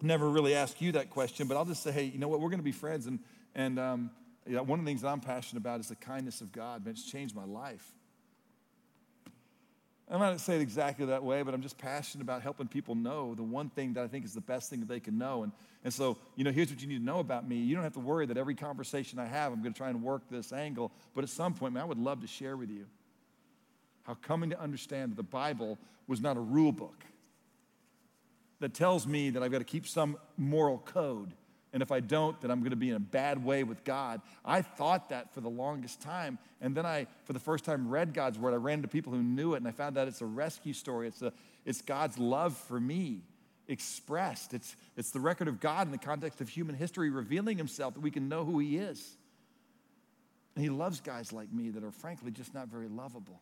never 0.02 0.30
really 0.30 0.56
ask 0.56 0.82
you 0.82 0.94
that 0.94 1.10
question, 1.10 1.48
but 1.48 1.58
I'll 1.58 1.66
just 1.66 1.84
say, 1.84 1.92
hey, 1.92 2.06
you 2.06 2.20
know 2.20 2.28
what? 2.28 2.40
We're 2.40 2.50
going 2.50 2.60
to 2.60 2.64
be 2.64 2.72
friends. 2.72 3.06
And, 3.06 3.20
and 3.56 3.80
um, 3.80 4.12
you 4.46 4.56
know, 4.56 4.64
one 4.64 4.80
of 4.80 4.86
the 4.86 4.90
things 4.90 5.02
that 5.02 5.10
I'm 5.10 5.20
passionate 5.20 5.62
about 5.62 5.80
is 5.80 5.90
the 5.90 5.96
kindness 5.96 6.42
of 6.42 6.52
God. 6.52 6.86
Man, 6.86 6.94
it's 6.94 7.10
changed 7.10 7.36
my 7.36 7.46
life. 7.46 7.94
I'm 10.14 10.20
not 10.20 10.40
say 10.40 10.58
it 10.58 10.62
exactly 10.62 11.08
that 11.08 11.24
way, 11.24 11.42
but 11.42 11.56
I'm 11.56 11.62
just 11.64 11.80
passionate 11.80 12.22
about 12.22 12.44
helping 12.44 12.68
people 12.68 12.94
know 12.94 13.34
the 13.34 13.42
one 13.42 13.70
thing 13.70 13.94
that 13.94 14.04
I 14.04 14.08
think 14.08 14.26
is 14.26 14.34
the 14.34 14.42
best 14.42 14.70
thing 14.70 14.80
that 14.82 14.88
they 14.88 15.00
can 15.00 15.18
know. 15.18 15.42
And, 15.42 15.52
and 15.84 15.92
so, 15.92 16.18
you 16.36 16.44
know, 16.44 16.52
here's 16.52 16.70
what 16.70 16.82
you 16.84 16.88
need 16.88 17.00
to 17.00 17.04
know 17.04 17.18
about 17.18 17.50
me. 17.50 17.56
You 17.56 17.74
don't 17.74 17.84
have 17.84 17.94
to 17.94 18.00
worry 18.00 18.28
that 18.28 18.38
every 18.38 18.54
conversation 18.54 19.18
I 19.18 19.26
have, 19.26 19.52
I'm 19.52 19.62
going 19.62 19.74
to 19.74 19.78
try 19.78 19.90
and 19.90 20.04
work 20.04 20.22
this 20.30 20.54
angle. 20.54 20.92
But 21.16 21.24
at 21.24 21.32
some 21.32 21.56
point, 21.56 21.74
man, 21.74 21.82
I 21.82 21.86
would 21.88 21.98
love 21.98 22.22
to 22.22 22.28
share 22.28 22.56
with 22.56 22.70
you 22.70 22.86
how 24.04 24.14
coming 24.14 24.52
to 24.52 24.62
understand 24.62 25.12
that 25.12 25.16
the 25.16 25.24
Bible 25.24 25.80
was 26.08 26.22
not 26.22 26.38
a 26.38 26.42
rule 26.42 26.72
book 26.72 27.04
that 28.60 28.76
tells 28.76 29.08
me 29.08 29.32
that 29.32 29.42
I've 29.42 29.52
got 29.52 29.60
to 29.60 29.64
keep 29.64 29.88
some 29.88 30.18
moral 30.38 30.78
code. 30.78 31.34
And 31.74 31.82
if 31.82 31.92
I 31.92 32.00
don't, 32.00 32.40
then 32.40 32.52
I'm 32.52 32.60
going 32.60 32.70
to 32.70 32.76
be 32.76 32.92
in 32.92 32.96
a 32.96 33.00
bad 33.00 33.44
way 33.44 33.64
with 33.64 33.84
God. 33.84 34.22
I 34.46 34.62
thought 34.62 35.10
that 35.10 35.34
for 35.34 35.42
the 35.42 35.50
longest 35.50 36.02
time. 36.02 36.38
And 36.62 36.78
then 36.78 36.86
I, 36.86 37.08
for 37.26 37.34
the 37.34 37.40
first 37.40 37.66
time, 37.66 37.90
read 37.90 38.14
God's 38.14 38.38
word. 38.38 38.54
I 38.54 38.58
ran 38.58 38.78
into 38.80 38.88
people 38.88 39.12
who 39.12 39.24
knew 39.24 39.56
it, 39.56 39.58
and 39.58 39.68
I 39.68 39.72
found 39.72 39.98
out 39.98 40.08
it's 40.08 40.22
a 40.22 40.26
rescue 40.26 40.74
story. 40.74 41.08
It's, 41.08 41.24
a, 41.24 41.34
it's 41.66 41.82
God's 41.82 42.20
love 42.20 42.56
for 42.56 42.80
me 42.80 43.24
expressed. 43.68 44.54
It's, 44.54 44.76
it's 44.96 45.10
the 45.12 45.20
record 45.20 45.48
of 45.48 45.60
God 45.60 45.88
in 45.88 45.92
the 45.92 45.98
context 45.98 46.42
of 46.42 46.50
human 46.50 46.76
history 46.76 47.10
revealing 47.10 47.58
himself 47.58 47.96
that 47.96 48.02
we 48.02 48.12
can 48.12 48.30
know 48.30 48.46
who 48.46 48.60
he 48.60 48.78
is. 48.78 49.18
And 50.56 50.64
he 50.64 50.70
loves 50.70 51.02
guys 51.02 51.34
like 51.34 51.52
me 51.52 51.72
that 51.72 51.84
are 51.84 51.92
frankly 51.92 52.30
just 52.30 52.54
not 52.54 52.68
very 52.68 52.88
lovable. 52.88 53.42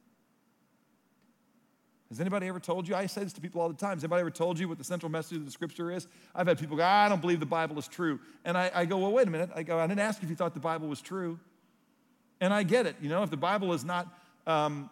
Has 2.12 2.20
anybody 2.20 2.50
ever 2.50 2.60
told 2.60 2.90
you? 2.90 2.94
I 2.94 3.06
say 3.06 3.24
this 3.24 3.32
to 3.34 3.42
people 3.42 3.62
all 3.62 3.70
the 3.70 3.74
time. 3.74 3.96
Has 3.96 4.04
anybody 4.04 4.20
ever 4.20 4.30
told 4.30 4.60
you 4.60 4.68
what 4.68 4.78
the 4.78 4.84
central 4.84 5.10
message 5.10 5.38
of 5.38 5.46
the 5.46 5.52
scripture 5.52 5.90
is? 5.90 6.10
I've 6.36 6.46
had 6.46 6.60
people 6.60 6.76
go, 6.76 6.84
I 6.84 7.08
don't 7.08 7.22
believe 7.22 7.40
the 7.40 7.46
Bible 7.46 7.80
is 7.80 7.88
true. 7.88 8.20
And 8.44 8.58
I, 8.58 8.70
I 8.76 8.84
go, 8.84 8.98
well, 8.98 9.14
wait 9.14 9.30
a 9.30 9.32
minute. 9.32 9.50
I 9.56 9.64
go, 9.64 9.80
I 9.80 9.88
didn't 9.88 10.02
ask 10.02 10.22
if 10.22 10.30
you 10.30 10.36
thought 10.36 10.54
the 10.54 10.60
Bible 10.60 10.90
was 10.90 11.00
true. 11.00 11.40
And 12.42 12.54
I 12.54 12.64
get 12.64 12.86
it. 12.86 12.98
You 13.02 13.08
know, 13.08 13.24
if 13.24 13.30
the 13.30 13.38
Bible 13.38 13.72
is 13.72 13.86
not 13.86 14.14
um, 14.46 14.90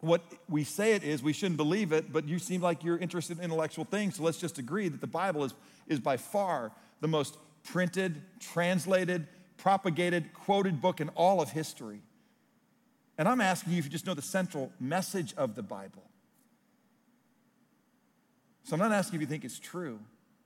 what 0.00 0.20
we 0.46 0.62
say 0.62 0.92
it 0.92 1.02
is, 1.02 1.22
we 1.22 1.32
shouldn't 1.32 1.56
believe 1.56 1.90
it, 1.90 2.12
but 2.12 2.28
you 2.28 2.38
seem 2.38 2.60
like 2.60 2.84
you're 2.84 2.98
interested 2.98 3.38
in 3.38 3.44
intellectual 3.44 3.86
things. 3.86 4.16
So 4.16 4.22
let's 4.22 4.38
just 4.38 4.58
agree 4.58 4.88
that 4.88 5.00
the 5.00 5.06
Bible 5.06 5.44
is, 5.44 5.54
is 5.88 6.00
by 6.00 6.18
far 6.18 6.70
the 7.00 7.08
most 7.08 7.38
printed, 7.64 8.20
translated, 8.40 9.26
propagated, 9.56 10.34
quoted 10.34 10.82
book 10.82 11.00
in 11.00 11.08
all 11.10 11.40
of 11.40 11.52
history. 11.52 12.02
And 13.16 13.26
I'm 13.26 13.40
asking 13.40 13.72
you 13.72 13.78
if 13.78 13.86
you 13.86 13.90
just 13.90 14.06
know 14.06 14.12
the 14.12 14.20
central 14.20 14.70
message 14.78 15.32
of 15.38 15.54
the 15.54 15.62
Bible. 15.62 16.02
So 18.64 18.74
I'm 18.74 18.80
not 18.80 18.92
asking 18.92 19.16
if 19.16 19.20
you 19.22 19.26
think 19.26 19.44
it's 19.44 19.58
true. 19.58 19.98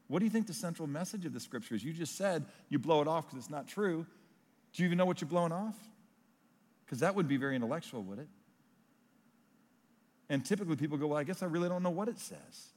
What 0.08 0.20
do 0.20 0.24
you 0.24 0.30
think 0.30 0.46
the 0.46 0.54
central 0.54 0.88
message 0.88 1.24
of 1.24 1.32
the 1.32 1.40
scripture 1.40 1.74
is? 1.74 1.84
You 1.84 1.92
just 1.92 2.16
said 2.16 2.44
you 2.68 2.78
blow 2.78 3.02
it 3.02 3.08
off 3.08 3.26
because 3.26 3.44
it's 3.44 3.50
not 3.50 3.66
true. 3.66 4.06
Do 4.72 4.82
you 4.82 4.86
even 4.86 4.98
know 4.98 5.06
what 5.06 5.20
you're 5.20 5.28
blowing 5.28 5.52
off? 5.52 5.76
Because 6.84 7.00
that 7.00 7.14
would 7.14 7.26
be 7.26 7.36
very 7.36 7.56
intellectual, 7.56 8.02
would 8.04 8.20
it? 8.20 8.28
And 10.28 10.44
typically 10.44 10.76
people 10.76 10.96
go, 10.96 11.08
Well, 11.08 11.18
I 11.18 11.24
guess 11.24 11.42
I 11.42 11.46
really 11.46 11.68
don't 11.68 11.82
know 11.82 11.90
what 11.90 12.08
it 12.08 12.18
says. 12.18 12.72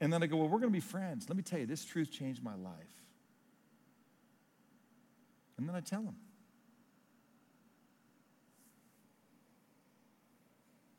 And 0.00 0.12
then 0.12 0.22
I 0.22 0.26
go, 0.26 0.36
Well, 0.36 0.48
we're 0.48 0.58
going 0.58 0.72
to 0.72 0.76
be 0.76 0.80
friends. 0.80 1.28
Let 1.28 1.36
me 1.36 1.42
tell 1.42 1.58
you, 1.58 1.66
this 1.66 1.84
truth 1.84 2.10
changed 2.10 2.42
my 2.42 2.54
life. 2.54 2.72
And 5.58 5.68
then 5.68 5.74
I 5.74 5.80
tell 5.80 6.02
them. 6.02 6.16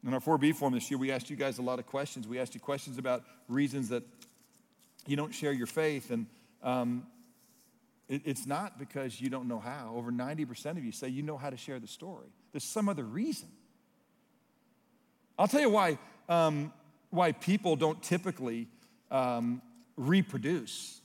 In 0.08 0.14
our 0.14 0.22
4B 0.22 0.56
form 0.56 0.74
this 0.74 0.90
year, 0.90 0.98
we 0.98 1.12
asked 1.12 1.30
you 1.30 1.36
guys 1.36 1.58
a 1.58 1.62
lot 1.62 1.80
of 1.80 1.86
questions. 1.86 2.30
We 2.30 2.40
asked 2.40 2.54
you 2.54 2.62
questions 2.62 2.98
about 2.98 3.26
reasons 3.50 3.90
that 3.90 4.04
you 5.06 5.18
don't 5.18 5.36
share 5.36 5.52
your 5.52 5.68
faith. 5.68 6.12
And 6.12 6.28
um, 6.64 7.06
it, 8.08 8.22
it's 8.24 8.48
not 8.48 8.80
because 8.80 9.20
you 9.20 9.30
don't 9.30 9.50
know 9.50 9.60
how. 9.60 9.92
Over 9.98 10.10
90% 10.10 10.78
of 10.78 10.86
you 10.86 10.94
say 10.94 11.10
you 11.10 11.24
know 11.24 11.36
how 11.36 11.50
to 11.50 11.58
share 11.58 11.78
the 11.78 11.88
story. 11.88 12.30
There's 12.54 12.64
some 12.64 12.88
other 12.88 13.04
reason. 13.04 13.50
I'll 15.38 15.50
tell 15.50 15.60
you 15.60 15.70
why, 15.70 15.98
um, 16.30 16.72
why 17.10 17.34
people 17.34 17.76
don't 17.76 18.02
typically 18.02 18.70
um, 19.12 19.62
reproduce. 19.98 21.02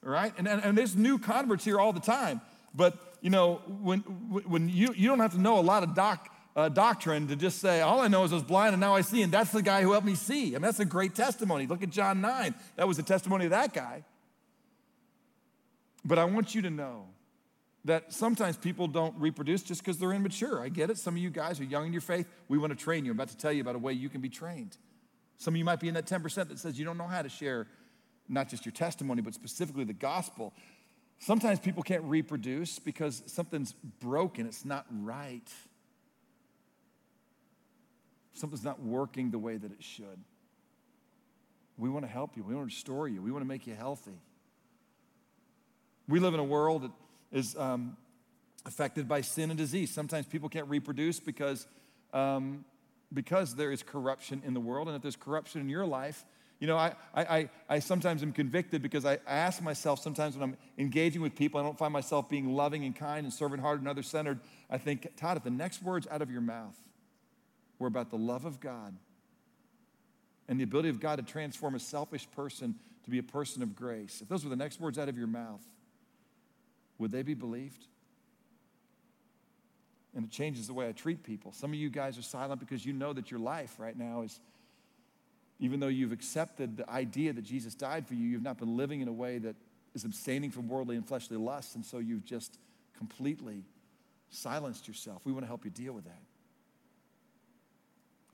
Right? 0.00 0.32
And, 0.38 0.48
and, 0.48 0.64
and 0.64 0.78
there's 0.78 0.96
new 0.96 1.18
converts 1.18 1.66
here 1.66 1.78
all 1.78 1.92
the 1.92 2.00
time. 2.00 2.40
But, 2.74 2.96
you 3.20 3.28
know, 3.28 3.56
when, 3.82 4.00
when 4.00 4.70
you, 4.70 4.94
you 4.96 5.06
don't 5.06 5.20
have 5.20 5.32
to 5.32 5.40
know 5.40 5.58
a 5.58 5.60
lot 5.60 5.82
of 5.82 5.94
doc, 5.94 6.33
uh, 6.56 6.68
doctrine 6.68 7.26
to 7.28 7.36
just 7.36 7.58
say, 7.60 7.80
all 7.80 8.00
I 8.00 8.08
know 8.08 8.24
is 8.24 8.32
I 8.32 8.36
was 8.36 8.44
blind 8.44 8.74
and 8.74 8.80
now 8.80 8.94
I 8.94 9.00
see, 9.00 9.22
and 9.22 9.32
that's 9.32 9.50
the 9.50 9.62
guy 9.62 9.82
who 9.82 9.92
helped 9.92 10.06
me 10.06 10.14
see. 10.14 10.48
I 10.48 10.52
mean, 10.52 10.62
that's 10.62 10.80
a 10.80 10.84
great 10.84 11.14
testimony. 11.14 11.66
Look 11.66 11.82
at 11.82 11.90
John 11.90 12.20
9. 12.20 12.54
That 12.76 12.86
was 12.86 12.96
the 12.96 13.02
testimony 13.02 13.46
of 13.46 13.50
that 13.50 13.72
guy. 13.72 14.04
But 16.04 16.18
I 16.18 16.24
want 16.24 16.54
you 16.54 16.62
to 16.62 16.70
know 16.70 17.06
that 17.86 18.12
sometimes 18.12 18.56
people 18.56 18.86
don't 18.86 19.14
reproduce 19.18 19.62
just 19.62 19.82
because 19.82 19.98
they're 19.98 20.12
immature. 20.12 20.62
I 20.62 20.68
get 20.68 20.90
it. 20.90 20.98
Some 20.98 21.14
of 21.14 21.18
you 21.18 21.30
guys 21.30 21.60
are 21.60 21.64
young 21.64 21.86
in 21.86 21.92
your 21.92 22.02
faith. 22.02 22.26
We 22.48 22.56
want 22.56 22.72
to 22.72 22.82
train 22.82 23.04
you. 23.04 23.10
I'm 23.10 23.16
about 23.16 23.28
to 23.28 23.36
tell 23.36 23.52
you 23.52 23.60
about 23.60 23.74
a 23.74 23.78
way 23.78 23.92
you 23.92 24.08
can 24.08 24.20
be 24.20 24.28
trained. 24.28 24.76
Some 25.38 25.54
of 25.54 25.58
you 25.58 25.64
might 25.64 25.80
be 25.80 25.88
in 25.88 25.94
that 25.94 26.06
10% 26.06 26.48
that 26.48 26.58
says 26.58 26.78
you 26.78 26.84
don't 26.84 26.96
know 26.96 27.06
how 27.06 27.22
to 27.22 27.28
share 27.28 27.66
not 28.28 28.48
just 28.48 28.64
your 28.64 28.72
testimony, 28.72 29.20
but 29.22 29.34
specifically 29.34 29.84
the 29.84 29.92
gospel. 29.92 30.54
Sometimes 31.18 31.58
people 31.58 31.82
can't 31.82 32.04
reproduce 32.04 32.78
because 32.78 33.22
something's 33.26 33.72
broken, 34.00 34.46
it's 34.46 34.64
not 34.64 34.86
right 34.90 35.50
something's 38.34 38.64
not 38.64 38.82
working 38.82 39.30
the 39.30 39.38
way 39.38 39.56
that 39.56 39.72
it 39.72 39.82
should. 39.82 40.22
We 41.76 41.88
want 41.88 42.04
to 42.04 42.10
help 42.10 42.36
you. 42.36 42.44
We 42.44 42.54
want 42.54 42.68
to 42.68 42.74
restore 42.74 43.08
you. 43.08 43.22
We 43.22 43.32
want 43.32 43.42
to 43.42 43.48
make 43.48 43.66
you 43.66 43.74
healthy. 43.74 44.18
We 46.08 46.20
live 46.20 46.34
in 46.34 46.40
a 46.40 46.44
world 46.44 46.82
that 46.82 46.90
is 47.32 47.56
um, 47.56 47.96
affected 48.66 49.08
by 49.08 49.22
sin 49.22 49.50
and 49.50 49.58
disease. 49.58 49.90
Sometimes 49.90 50.26
people 50.26 50.48
can't 50.48 50.68
reproduce 50.68 51.18
because 51.18 51.66
um, 52.12 52.64
because 53.12 53.54
there 53.54 53.72
is 53.72 53.82
corruption 53.82 54.42
in 54.44 54.54
the 54.54 54.60
world, 54.60 54.88
and 54.88 54.96
if 54.96 55.02
there's 55.02 55.16
corruption 55.16 55.60
in 55.60 55.68
your 55.68 55.86
life, 55.86 56.24
you 56.58 56.66
know, 56.66 56.76
I, 56.76 56.94
I, 57.14 57.50
I 57.68 57.78
sometimes 57.78 58.22
am 58.22 58.32
convicted 58.32 58.82
because 58.82 59.04
I 59.04 59.18
ask 59.26 59.62
myself 59.62 60.00
sometimes 60.00 60.36
when 60.36 60.42
I'm 60.50 60.56
engaging 60.78 61.20
with 61.20 61.34
people, 61.34 61.60
I 61.60 61.62
don't 61.62 61.78
find 61.78 61.92
myself 61.92 62.28
being 62.28 62.54
loving 62.54 62.84
and 62.84 62.94
kind 62.94 63.24
and 63.24 63.32
servant 63.32 63.60
hearted 63.60 63.80
and 63.80 63.88
other 63.88 64.02
centered. 64.02 64.40
I 64.70 64.78
think, 64.78 65.08
Todd, 65.16 65.36
if 65.36 65.44
the 65.44 65.50
next 65.50 65.82
words 65.82 66.06
out 66.10 66.22
of 66.22 66.30
your 66.30 66.40
mouth 66.40 66.74
were 67.78 67.86
about 67.86 68.10
the 68.10 68.18
love 68.18 68.44
of 68.44 68.60
God 68.60 68.96
and 70.48 70.58
the 70.58 70.64
ability 70.64 70.88
of 70.88 71.00
God 71.00 71.16
to 71.16 71.22
transform 71.22 71.74
a 71.74 71.80
selfish 71.80 72.28
person 72.30 72.74
to 73.04 73.10
be 73.10 73.18
a 73.18 73.22
person 73.22 73.62
of 73.62 73.76
grace, 73.76 74.20
if 74.22 74.28
those 74.28 74.44
were 74.44 74.50
the 74.50 74.56
next 74.56 74.80
words 74.80 74.98
out 74.98 75.08
of 75.08 75.18
your 75.18 75.26
mouth, 75.26 75.62
would 76.98 77.12
they 77.12 77.22
be 77.22 77.34
believed? 77.34 77.86
And 80.14 80.24
it 80.24 80.30
changes 80.30 80.66
the 80.66 80.74
way 80.74 80.88
I 80.88 80.92
treat 80.92 81.22
people. 81.22 81.52
Some 81.52 81.70
of 81.70 81.76
you 81.76 81.90
guys 81.90 82.16
are 82.18 82.22
silent 82.22 82.60
because 82.60 82.86
you 82.86 82.92
know 82.92 83.12
that 83.12 83.30
your 83.30 83.40
life 83.40 83.74
right 83.78 83.96
now 83.96 84.22
is 84.22 84.40
even 85.58 85.80
though 85.80 85.88
you've 85.88 86.12
accepted 86.12 86.76
the 86.76 86.88
idea 86.90 87.32
that 87.32 87.42
Jesus 87.42 87.74
died 87.74 88.06
for 88.06 88.14
you, 88.14 88.26
you've 88.26 88.42
not 88.42 88.58
been 88.58 88.76
living 88.76 89.00
in 89.00 89.08
a 89.08 89.12
way 89.12 89.38
that 89.38 89.56
is 89.94 90.04
abstaining 90.04 90.50
from 90.50 90.68
worldly 90.68 90.96
and 90.96 91.06
fleshly 91.06 91.36
lusts, 91.36 91.74
and 91.74 91.84
so 91.84 91.98
you've 91.98 92.24
just 92.24 92.58
completely 92.96 93.64
silenced 94.30 94.88
yourself. 94.88 95.22
We 95.24 95.32
want 95.32 95.44
to 95.44 95.48
help 95.48 95.64
you 95.64 95.70
deal 95.70 95.92
with 95.92 96.04
that. 96.04 96.22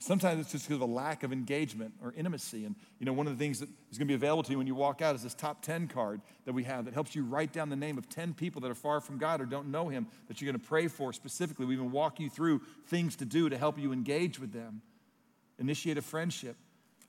Sometimes 0.01 0.41
it's 0.41 0.51
just 0.51 0.67
because 0.67 0.81
of 0.81 0.89
a 0.89 0.91
lack 0.91 1.21
of 1.21 1.31
engagement 1.31 1.93
or 2.01 2.11
intimacy. 2.17 2.65
And 2.65 2.75
you 2.97 3.05
know, 3.05 3.13
one 3.13 3.27
of 3.27 3.37
the 3.37 3.43
things 3.43 3.59
that 3.59 3.69
is 3.91 3.99
going 3.99 4.07
to 4.07 4.11
be 4.11 4.15
available 4.15 4.41
to 4.41 4.51
you 4.51 4.57
when 4.57 4.65
you 4.65 4.73
walk 4.73 4.99
out 4.99 5.13
is 5.13 5.21
this 5.21 5.35
top 5.35 5.61
10 5.61 5.87
card 5.89 6.21
that 6.45 6.53
we 6.53 6.63
have 6.63 6.85
that 6.85 6.95
helps 6.95 7.15
you 7.15 7.23
write 7.23 7.53
down 7.53 7.69
the 7.69 7.75
name 7.75 7.99
of 7.99 8.09
10 8.09 8.33
people 8.33 8.61
that 8.61 8.71
are 8.71 8.75
far 8.75 8.99
from 8.99 9.19
God 9.19 9.41
or 9.41 9.45
don't 9.45 9.67
know 9.67 9.89
Him 9.89 10.07
that 10.27 10.41
you're 10.41 10.51
going 10.51 10.59
to 10.59 10.67
pray 10.67 10.87
for 10.87 11.13
specifically. 11.13 11.67
We 11.67 11.75
even 11.75 11.91
walk 11.91 12.19
you 12.19 12.31
through 12.31 12.61
things 12.87 13.15
to 13.17 13.25
do 13.25 13.47
to 13.47 13.55
help 13.59 13.77
you 13.77 13.93
engage 13.93 14.39
with 14.39 14.51
them, 14.51 14.81
initiate 15.59 15.99
a 15.99 16.01
friendship. 16.01 16.55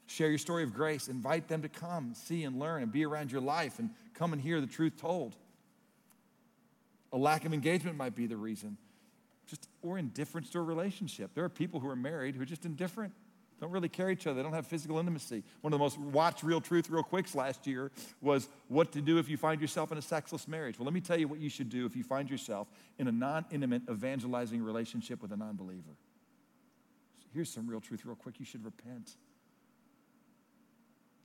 Share 0.07 0.29
your 0.29 0.37
story 0.37 0.63
of 0.63 0.75
grace. 0.75 1.09
Invite 1.09 1.49
them 1.49 1.63
to 1.63 1.71
come, 1.71 2.13
see, 2.15 2.45
and 2.45 2.59
learn, 2.59 2.83
and 2.83 2.93
be 2.93 3.07
around 3.07 3.33
your 3.33 3.41
life, 3.41 3.79
and 3.79 3.89
come 4.13 4.35
and 4.35 4.43
hear 4.43 4.61
the 4.61 4.67
truth 4.67 4.99
told. 4.99 5.35
A 7.11 7.17
lack 7.17 7.47
of 7.47 7.55
engagement 7.55 7.97
might 7.97 8.15
be 8.15 8.27
the 8.27 8.37
reason. 8.37 8.77
Just 9.47 9.69
or 9.83 9.99
indifference 9.99 10.51
to 10.51 10.59
a 10.59 10.63
relationship. 10.63 11.33
There 11.35 11.45
are 11.45 11.49
people 11.49 11.81
who 11.81 11.89
are 11.89 11.97
married 11.97 12.37
who 12.37 12.43
are 12.43 12.47
just 12.47 12.65
indifferent, 12.65 13.13
don't 13.61 13.71
really 13.71 13.89
care 13.89 14.11
each 14.11 14.27
other, 14.27 14.37
they 14.37 14.43
don't 14.43 14.55
have 14.55 14.67
physical 14.67 14.99
intimacy. 14.99 15.45
One 15.61 15.73
of 15.73 15.79
the 15.79 15.83
most 15.83 15.99
watched 15.99 16.43
Real 16.43 16.61
Truth 16.61 16.91
Real 16.91 17.03
Quicks 17.03 17.35
last 17.35 17.67
year 17.67 17.93
was 18.21 18.49
what 18.69 18.93
to 18.93 19.01
do 19.01 19.19
if 19.19 19.29
you 19.29 19.37
find 19.37 19.61
yourself 19.61 19.93
in 19.93 19.99
a 19.99 20.03
sexless 20.03 20.49
marriage. 20.49 20.79
Well, 20.79 20.85
let 20.85 20.95
me 20.95 21.01
tell 21.01 21.17
you 21.17 21.29
what 21.29 21.39
you 21.39 21.49
should 21.49 21.71
do 21.71 21.87
if 21.87 21.95
you 21.95 22.03
find 22.03 22.29
yourself 22.29 22.69
in 22.99 23.07
a 23.07 23.13
non 23.13 23.45
intimate 23.53 23.83
evangelizing 23.89 24.63
relationship 24.63 25.23
with 25.23 25.33
a 25.33 25.37
non 25.37 25.57
believer. 25.57 25.97
Here's 27.33 27.51
some 27.51 27.69
real 27.69 27.81
truth, 27.81 28.05
real 28.05 28.17
quick. 28.17 28.41
You 28.41 28.45
should 28.45 28.65
repent 28.65 29.17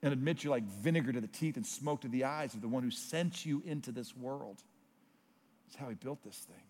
and 0.02 0.14
admit 0.14 0.44
you're 0.44 0.52
like 0.52 0.64
vinegar 0.64 1.12
to 1.12 1.22
the 1.22 1.28
teeth 1.28 1.58
and 1.58 1.66
smoke 1.66 2.02
to 2.02 2.08
the 2.08 2.24
eyes 2.24 2.54
of 2.54 2.62
the 2.62 2.68
one 2.68 2.84
who 2.84 2.92
sent 2.92 3.46
you 3.46 3.62
into 3.66 3.92
this 3.92 4.16
world. 4.16 4.62
That's 5.66 5.76
how 5.78 5.90
he 5.90 5.96
built 5.96 6.24
this 6.24 6.38
thing. 6.38 6.64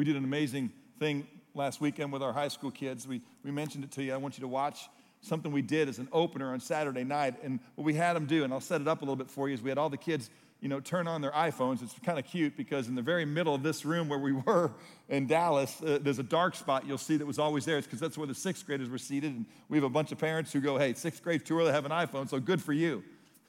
We 0.00 0.06
did 0.06 0.16
an 0.16 0.24
amazing 0.24 0.72
thing 0.98 1.26
last 1.54 1.82
weekend 1.82 2.10
with 2.10 2.22
our 2.22 2.32
high 2.32 2.48
school 2.48 2.70
kids. 2.70 3.06
We, 3.06 3.20
we 3.44 3.50
mentioned 3.50 3.84
it 3.84 3.90
to 3.90 4.02
you. 4.02 4.14
I 4.14 4.16
want 4.16 4.38
you 4.38 4.40
to 4.40 4.48
watch 4.48 4.88
something 5.20 5.52
we 5.52 5.60
did 5.60 5.90
as 5.90 5.98
an 5.98 6.08
opener 6.10 6.54
on 6.54 6.60
Saturday 6.60 7.04
night. 7.04 7.34
And 7.42 7.60
what 7.74 7.84
we 7.84 7.92
had 7.92 8.16
them 8.16 8.24
do, 8.24 8.42
and 8.42 8.50
I'll 8.50 8.62
set 8.62 8.80
it 8.80 8.88
up 8.88 9.02
a 9.02 9.04
little 9.04 9.14
bit 9.14 9.28
for 9.28 9.46
you, 9.46 9.52
is 9.52 9.60
we 9.60 9.68
had 9.68 9.76
all 9.76 9.90
the 9.90 9.98
kids 9.98 10.30
you 10.62 10.70
know, 10.70 10.80
turn 10.80 11.06
on 11.06 11.20
their 11.20 11.32
iPhones. 11.32 11.82
It's 11.82 11.92
kind 12.02 12.18
of 12.18 12.24
cute 12.24 12.56
because 12.56 12.88
in 12.88 12.94
the 12.94 13.02
very 13.02 13.26
middle 13.26 13.54
of 13.54 13.62
this 13.62 13.84
room 13.84 14.08
where 14.08 14.18
we 14.18 14.32
were 14.46 14.72
in 15.10 15.26
Dallas, 15.26 15.82
uh, 15.82 15.98
there's 16.00 16.18
a 16.18 16.22
dark 16.22 16.54
spot 16.54 16.86
you'll 16.86 16.96
see 16.96 17.18
that 17.18 17.26
was 17.26 17.38
always 17.38 17.66
there. 17.66 17.76
It's 17.76 17.86
because 17.86 18.00
that's 18.00 18.16
where 18.16 18.26
the 18.26 18.34
sixth 18.34 18.64
graders 18.64 18.88
were 18.88 18.96
seated. 18.96 19.32
And 19.32 19.44
we 19.68 19.76
have 19.76 19.84
a 19.84 19.90
bunch 19.90 20.12
of 20.12 20.18
parents 20.18 20.50
who 20.50 20.62
go, 20.62 20.78
hey, 20.78 20.94
sixth 20.94 21.22
grade 21.22 21.44
too 21.44 21.58
early 21.58 21.72
have 21.72 21.84
an 21.84 21.92
iPhone, 21.92 22.26
so 22.26 22.40
good 22.40 22.62
for 22.62 22.72
you. 22.72 23.04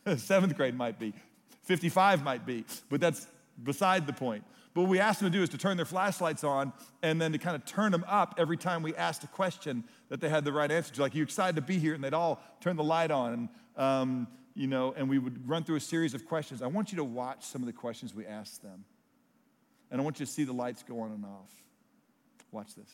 Seventh 0.18 0.58
grade 0.58 0.76
might 0.76 1.00
be, 1.00 1.14
55 1.64 2.26
might 2.26 2.46
be, 2.46 2.66
but 2.90 3.00
that's 3.00 3.26
beside 3.64 4.06
the 4.06 4.12
point. 4.12 4.44
But 4.74 4.82
what 4.82 4.90
we 4.90 5.00
asked 5.00 5.20
them 5.20 5.32
to 5.32 5.38
do 5.38 5.44
is 5.44 5.50
to 5.50 5.58
turn 5.58 5.76
their 5.76 5.86
flashlights 5.86 6.44
on 6.44 6.72
and 7.04 7.22
then 7.22 7.34
to 7.34 7.38
kind 7.38 7.56
of 7.56 7.66
turn 7.66 7.92
them 7.92 8.06
up 8.08 8.36
every 8.38 8.58
time 8.58 8.84
we 8.84 8.96
asked 8.96 9.24
a 9.24 9.28
question 9.28 9.84
that 10.10 10.22
they 10.22 10.30
had 10.30 10.46
the 10.46 10.54
right 10.54 10.72
answer 10.72 10.94
to. 10.94 11.02
Like, 11.02 11.14
you 11.14 11.24
excited 11.24 11.58
to 11.58 11.62
be 11.62 11.78
here? 11.78 11.94
And 11.94 12.04
they'd 12.04 12.14
all 12.14 12.42
turn 12.62 12.78
the 12.78 12.84
light 12.84 13.12
on. 13.12 13.34
And, 13.34 13.50
um, 13.76 14.28
you 14.54 14.68
know, 14.68 14.94
and 14.96 15.10
we 15.10 15.20
would 15.20 15.48
run 15.48 15.64
through 15.64 15.76
a 15.76 15.82
series 15.82 16.14
of 16.14 16.26
questions. 16.26 16.62
I 16.62 16.68
want 16.68 16.92
you 16.94 16.98
to 16.98 17.04
watch 17.04 17.44
some 17.44 17.62
of 17.62 17.66
the 17.66 17.74
questions 17.74 18.16
we 18.16 18.26
asked 18.26 18.62
them. 18.62 18.86
And 19.90 20.00
I 20.00 20.04
want 20.04 20.20
you 20.22 20.26
to 20.26 20.32
see 20.32 20.46
the 20.46 20.54
lights 20.54 20.84
go 20.84 21.02
on 21.02 21.12
and 21.12 21.26
off. 21.26 21.52
Watch 22.52 22.76
this. 22.76 22.90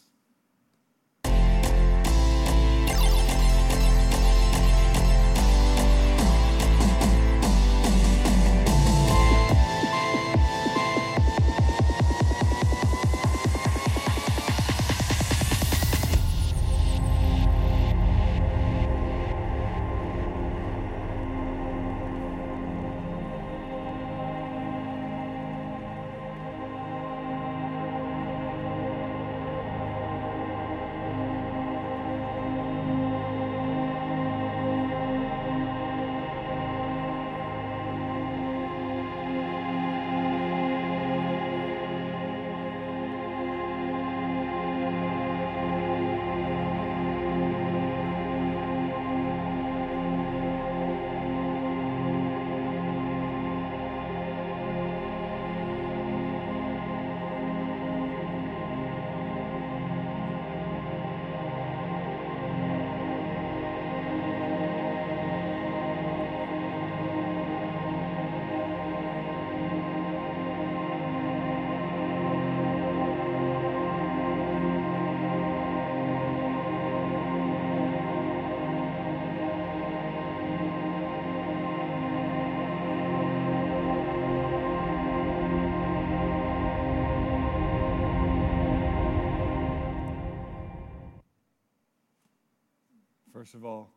First 93.48 93.56
of 93.56 93.64
all, 93.64 93.90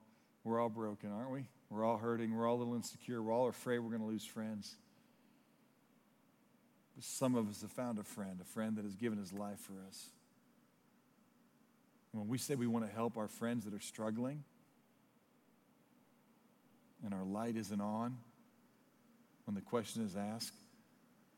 we're 0.44 0.61
all 0.61 0.68
broken, 0.68 1.11
aren't 1.11 1.32
we? 1.32 1.44
We're 1.70 1.84
all 1.84 1.98
hurting. 1.98 2.32
We're 2.32 2.48
all 2.48 2.55
a 2.55 2.59
little 2.59 2.76
insecure. 2.76 3.20
We're 3.20 3.32
all 3.32 3.48
afraid 3.48 3.80
we're 3.80 3.88
going 3.88 4.01
to 4.01 4.07
lose 4.07 4.24
friends. 4.24 4.76
But 6.94 7.03
some 7.03 7.34
of 7.34 7.48
us 7.48 7.61
have 7.62 7.72
found 7.72 7.98
a 7.98 8.05
friend, 8.05 8.38
a 8.40 8.44
friend 8.44 8.76
that 8.76 8.84
has 8.84 8.94
given 8.94 9.18
his 9.18 9.32
life 9.32 9.59
for 9.59 9.72
us. 9.88 10.11
When 12.12 12.28
we 12.28 12.38
say 12.38 12.55
we 12.55 12.68
want 12.68 12.86
to 12.86 12.92
help 12.92 13.16
our 13.16 13.26
friends 13.26 13.64
that 13.64 13.74
are 13.74 13.80
struggling 13.80 14.44
and 17.05 17.12
our 17.12 17.24
light 17.24 17.57
isn't 17.57 17.80
on, 17.80 18.18
when 19.46 19.57
the 19.57 19.62
question 19.62 20.05
is 20.05 20.14
asked, 20.14 20.55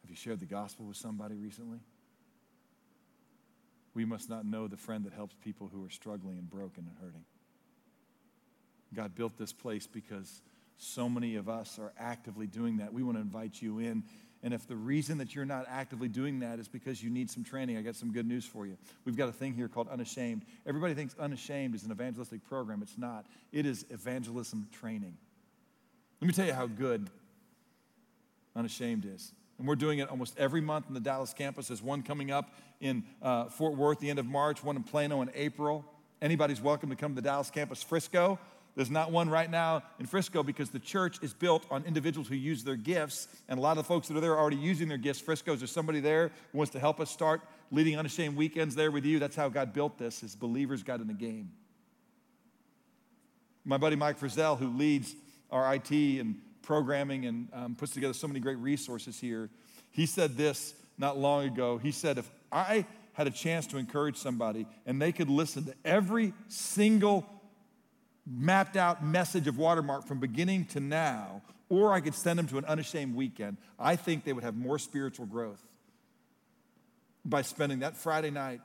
Have 0.02 0.10
you 0.10 0.16
shared 0.16 0.40
the 0.40 0.44
gospel 0.44 0.84
with 0.84 0.98
somebody 0.98 1.36
recently? 1.36 1.78
We 3.94 4.04
must 4.04 4.28
not 4.28 4.44
know 4.44 4.68
the 4.68 4.76
friend 4.76 5.02
that 5.06 5.14
helps 5.14 5.34
people 5.42 5.70
who 5.72 5.82
are 5.86 5.90
struggling 5.90 6.36
and 6.36 6.50
broken 6.50 6.86
and 6.86 6.98
hurting. 7.00 7.24
God 8.94 9.14
built 9.14 9.36
this 9.38 9.52
place 9.52 9.86
because 9.86 10.42
so 10.76 11.08
many 11.08 11.36
of 11.36 11.48
us 11.48 11.78
are 11.78 11.92
actively 11.98 12.46
doing 12.46 12.78
that. 12.78 12.92
We 12.92 13.02
want 13.02 13.16
to 13.16 13.22
invite 13.22 13.62
you 13.62 13.78
in. 13.78 14.04
And 14.42 14.52
if 14.52 14.66
the 14.66 14.74
reason 14.74 15.18
that 15.18 15.34
you're 15.34 15.44
not 15.44 15.66
actively 15.68 16.08
doing 16.08 16.40
that 16.40 16.58
is 16.58 16.66
because 16.66 17.02
you 17.02 17.10
need 17.10 17.30
some 17.30 17.44
training, 17.44 17.76
I 17.76 17.82
got 17.82 17.94
some 17.94 18.12
good 18.12 18.26
news 18.26 18.44
for 18.44 18.66
you. 18.66 18.76
We've 19.04 19.16
got 19.16 19.28
a 19.28 19.32
thing 19.32 19.54
here 19.54 19.68
called 19.68 19.88
Unashamed. 19.88 20.42
Everybody 20.66 20.94
thinks 20.94 21.14
Unashamed 21.18 21.76
is 21.76 21.84
an 21.84 21.92
evangelistic 21.92 22.44
program. 22.48 22.82
It's 22.82 22.98
not, 22.98 23.26
it 23.52 23.66
is 23.66 23.86
evangelism 23.90 24.68
training. 24.72 25.16
Let 26.20 26.26
me 26.26 26.34
tell 26.34 26.46
you 26.46 26.54
how 26.54 26.66
good 26.66 27.08
Unashamed 28.56 29.04
is. 29.04 29.32
And 29.58 29.68
we're 29.68 29.76
doing 29.76 30.00
it 30.00 30.08
almost 30.08 30.36
every 30.38 30.60
month 30.60 30.86
in 30.88 30.94
the 30.94 31.00
Dallas 31.00 31.32
campus. 31.32 31.68
There's 31.68 31.82
one 31.82 32.02
coming 32.02 32.32
up 32.32 32.52
in 32.80 33.04
uh, 33.22 33.44
Fort 33.44 33.76
Worth 33.76 34.00
the 34.00 34.10
end 34.10 34.18
of 34.18 34.26
March, 34.26 34.64
one 34.64 34.74
in 34.74 34.82
Plano 34.82 35.22
in 35.22 35.30
April. 35.36 35.84
Anybody's 36.20 36.60
welcome 36.60 36.90
to 36.90 36.96
come 36.96 37.12
to 37.12 37.20
the 37.20 37.28
Dallas 37.28 37.50
campus. 37.50 37.82
Frisco, 37.82 38.40
there's 38.74 38.90
not 38.90 39.12
one 39.12 39.28
right 39.28 39.50
now 39.50 39.82
in 39.98 40.06
Frisco 40.06 40.42
because 40.42 40.70
the 40.70 40.78
church 40.78 41.18
is 41.22 41.34
built 41.34 41.66
on 41.70 41.84
individuals 41.84 42.28
who 42.28 42.36
use 42.36 42.64
their 42.64 42.76
gifts, 42.76 43.28
and 43.48 43.58
a 43.58 43.62
lot 43.62 43.72
of 43.72 43.76
the 43.78 43.84
folks 43.84 44.08
that 44.08 44.16
are 44.16 44.20
there 44.20 44.32
are 44.32 44.40
already 44.40 44.56
using 44.56 44.88
their 44.88 44.98
gifts. 44.98 45.20
Frisco, 45.20 45.52
is 45.52 45.60
there 45.60 45.66
somebody 45.66 46.00
there 46.00 46.30
who 46.52 46.58
wants 46.58 46.72
to 46.72 46.80
help 46.80 46.98
us 46.98 47.10
start 47.10 47.42
leading 47.70 47.98
unashamed 47.98 48.34
weekends 48.34 48.74
there 48.74 48.90
with 48.90 49.04
you? 49.04 49.18
That's 49.18 49.36
how 49.36 49.50
God 49.50 49.74
built 49.74 49.98
this, 49.98 50.22
as 50.22 50.34
believers 50.34 50.82
got 50.82 51.00
in 51.00 51.06
the 51.06 51.12
game. 51.12 51.50
My 53.64 53.76
buddy 53.76 53.94
Mike 53.94 54.18
Frizzell, 54.18 54.58
who 54.58 54.68
leads 54.68 55.14
our 55.50 55.74
IT 55.74 55.90
and 55.90 56.40
programming 56.62 57.26
and 57.26 57.48
um, 57.52 57.74
puts 57.74 57.92
together 57.92 58.14
so 58.14 58.26
many 58.26 58.40
great 58.40 58.58
resources 58.58 59.20
here, 59.20 59.50
he 59.90 60.06
said 60.06 60.36
this 60.36 60.74
not 60.96 61.18
long 61.18 61.44
ago. 61.44 61.76
He 61.76 61.92
said, 61.92 62.16
If 62.16 62.30
I 62.50 62.86
had 63.12 63.26
a 63.26 63.30
chance 63.30 63.66
to 63.66 63.76
encourage 63.76 64.16
somebody 64.16 64.66
and 64.86 65.00
they 65.00 65.12
could 65.12 65.28
listen 65.28 65.66
to 65.66 65.74
every 65.84 66.32
single 66.48 67.26
mapped 68.26 68.76
out 68.76 69.04
message 69.04 69.46
of 69.46 69.58
Watermark 69.58 70.06
from 70.06 70.20
beginning 70.20 70.66
to 70.66 70.80
now, 70.80 71.42
or 71.68 71.92
I 71.92 72.00
could 72.00 72.14
send 72.14 72.38
them 72.38 72.46
to 72.48 72.58
an 72.58 72.64
unashamed 72.64 73.14
weekend, 73.14 73.56
I 73.78 73.96
think 73.96 74.24
they 74.24 74.32
would 74.32 74.44
have 74.44 74.56
more 74.56 74.78
spiritual 74.78 75.26
growth 75.26 75.62
by 77.24 77.42
spending 77.42 77.80
that 77.80 77.96
Friday 77.96 78.30
night 78.30 78.60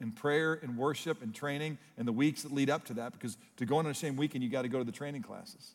in 0.00 0.12
prayer 0.12 0.54
and 0.54 0.76
worship 0.76 1.22
and 1.22 1.34
training 1.34 1.78
and 1.96 2.06
the 2.06 2.12
weeks 2.12 2.42
that 2.42 2.52
lead 2.52 2.68
up 2.68 2.84
to 2.84 2.94
that 2.94 3.12
because 3.12 3.36
to 3.56 3.64
go 3.64 3.78
on 3.78 3.86
unashamed 3.86 4.18
weekend, 4.18 4.44
you 4.44 4.50
got 4.50 4.62
to 4.62 4.68
go 4.68 4.78
to 4.78 4.84
the 4.84 4.92
training 4.92 5.22
classes. 5.22 5.74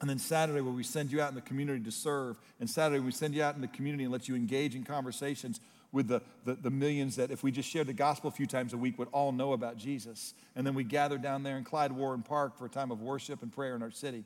And 0.00 0.08
then 0.08 0.18
Saturday, 0.18 0.60
where 0.60 0.72
we 0.72 0.84
send 0.84 1.10
you 1.10 1.20
out 1.20 1.30
in 1.30 1.34
the 1.34 1.40
community 1.40 1.84
to 1.84 1.90
serve. 1.90 2.38
And 2.60 2.70
Saturday, 2.70 3.00
we 3.00 3.10
send 3.10 3.34
you 3.34 3.42
out 3.42 3.56
in 3.56 3.60
the 3.60 3.66
community 3.68 4.04
and 4.04 4.12
let 4.12 4.28
you 4.28 4.36
engage 4.36 4.76
in 4.76 4.84
conversations 4.84 5.58
with 5.90 6.08
the, 6.08 6.20
the, 6.44 6.54
the, 6.54 6.70
millions 6.70 7.16
that, 7.16 7.30
if 7.30 7.42
we 7.42 7.50
just 7.50 7.68
shared 7.68 7.86
the 7.86 7.94
gospel 7.94 8.28
a 8.28 8.32
few 8.32 8.46
times 8.46 8.74
a 8.74 8.76
week, 8.76 8.98
would 8.98 9.08
all 9.10 9.32
know 9.32 9.54
about 9.54 9.78
Jesus. 9.78 10.34
And 10.54 10.66
then 10.66 10.74
we 10.74 10.84
gather 10.84 11.16
down 11.16 11.42
there 11.42 11.56
in 11.56 11.64
Clyde 11.64 11.92
Warren 11.92 12.22
Park 12.22 12.58
for 12.58 12.66
a 12.66 12.68
time 12.68 12.90
of 12.90 13.00
worship 13.00 13.42
and 13.42 13.50
prayer 13.50 13.74
in 13.74 13.82
our 13.82 13.90
city. 13.90 14.24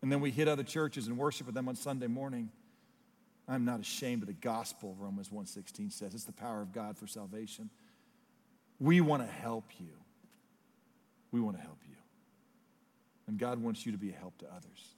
And 0.00 0.12
then 0.12 0.20
we 0.20 0.30
hit 0.30 0.46
other 0.46 0.62
churches 0.62 1.08
and 1.08 1.18
worship 1.18 1.46
with 1.46 1.54
them 1.56 1.68
on 1.68 1.74
Sunday 1.74 2.06
morning. 2.06 2.50
I'm 3.48 3.64
not 3.64 3.80
ashamed 3.80 4.22
of 4.22 4.28
the 4.28 4.34
gospel, 4.34 4.94
Romans 4.98 5.30
1.16 5.30 5.92
says. 5.92 6.14
It's 6.14 6.24
the 6.24 6.32
power 6.32 6.60
of 6.60 6.72
God 6.72 6.96
for 6.96 7.06
salvation. 7.06 7.70
We 8.78 9.00
want 9.00 9.26
to 9.26 9.28
help 9.28 9.64
you. 9.80 9.94
We 11.32 11.40
want 11.40 11.56
to 11.56 11.62
help 11.62 11.78
you. 11.88 11.96
And 13.26 13.38
God 13.38 13.60
wants 13.60 13.84
you 13.84 13.92
to 13.92 13.98
be 13.98 14.10
a 14.10 14.14
help 14.14 14.38
to 14.38 14.46
others. 14.46 14.94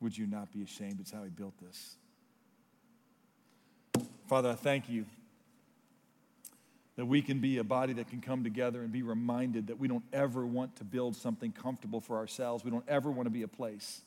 Would 0.00 0.18
you 0.18 0.26
not 0.26 0.52
be 0.52 0.62
ashamed? 0.62 1.00
It's 1.00 1.10
how 1.10 1.22
He 1.22 1.30
built 1.30 1.54
this. 1.60 1.96
Father, 4.26 4.50
I 4.50 4.54
thank 4.54 4.88
you 4.88 5.04
that 6.96 7.06
we 7.06 7.20
can 7.20 7.40
be 7.40 7.58
a 7.58 7.64
body 7.64 7.92
that 7.94 8.08
can 8.08 8.20
come 8.20 8.44
together 8.44 8.82
and 8.82 8.92
be 8.92 9.02
reminded 9.02 9.66
that 9.66 9.78
we 9.78 9.88
don't 9.88 10.04
ever 10.12 10.46
want 10.46 10.76
to 10.76 10.84
build 10.84 11.16
something 11.16 11.52
comfortable 11.52 12.00
for 12.00 12.16
ourselves. 12.16 12.64
We 12.64 12.70
don't 12.70 12.88
ever 12.88 13.10
want 13.10 13.26
to 13.26 13.30
be 13.30 13.42
a 13.42 13.48
place 13.48 14.00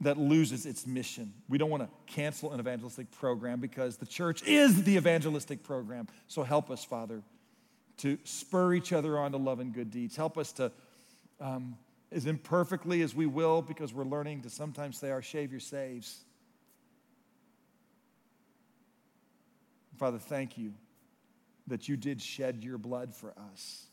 that 0.00 0.18
loses 0.18 0.66
its 0.66 0.86
mission. 0.86 1.32
We 1.48 1.58
don't 1.58 1.70
want 1.70 1.82
to 1.82 2.12
cancel 2.12 2.52
an 2.52 2.60
evangelistic 2.60 3.10
program 3.10 3.60
because 3.60 3.96
the 3.96 4.06
church 4.06 4.42
is 4.44 4.82
the 4.84 4.96
evangelistic 4.96 5.62
program. 5.62 6.08
So 6.28 6.42
help 6.42 6.70
us, 6.70 6.84
Father, 6.84 7.22
to 7.98 8.18
spur 8.24 8.74
each 8.74 8.92
other 8.92 9.18
on 9.18 9.32
to 9.32 9.38
love 9.38 9.60
and 9.60 9.72
good 9.72 9.90
deeds. 9.90 10.16
Help 10.16 10.38
us 10.38 10.52
to, 10.52 10.72
um, 11.40 11.76
as 12.10 12.26
imperfectly 12.26 13.02
as 13.02 13.14
we 13.14 13.26
will, 13.26 13.62
because 13.62 13.92
we're 13.92 14.04
learning 14.04 14.42
to 14.42 14.50
sometimes 14.50 14.98
say, 14.98 15.10
Our 15.10 15.22
Savior 15.22 15.60
saves. 15.60 16.24
Father, 20.02 20.18
thank 20.18 20.58
you 20.58 20.72
that 21.68 21.88
you 21.88 21.96
did 21.96 22.20
shed 22.20 22.64
your 22.64 22.76
blood 22.76 23.14
for 23.14 23.32
us 23.52 23.86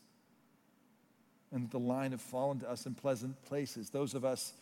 and 1.52 1.62
that 1.62 1.70
the 1.70 1.78
line 1.78 2.10
have 2.10 2.20
fallen 2.20 2.58
to 2.58 2.68
us 2.68 2.84
in 2.84 2.94
pleasant 2.94 3.40
places. 3.44 3.90
Those 3.90 4.14
of 4.14 4.24
us 4.24 4.52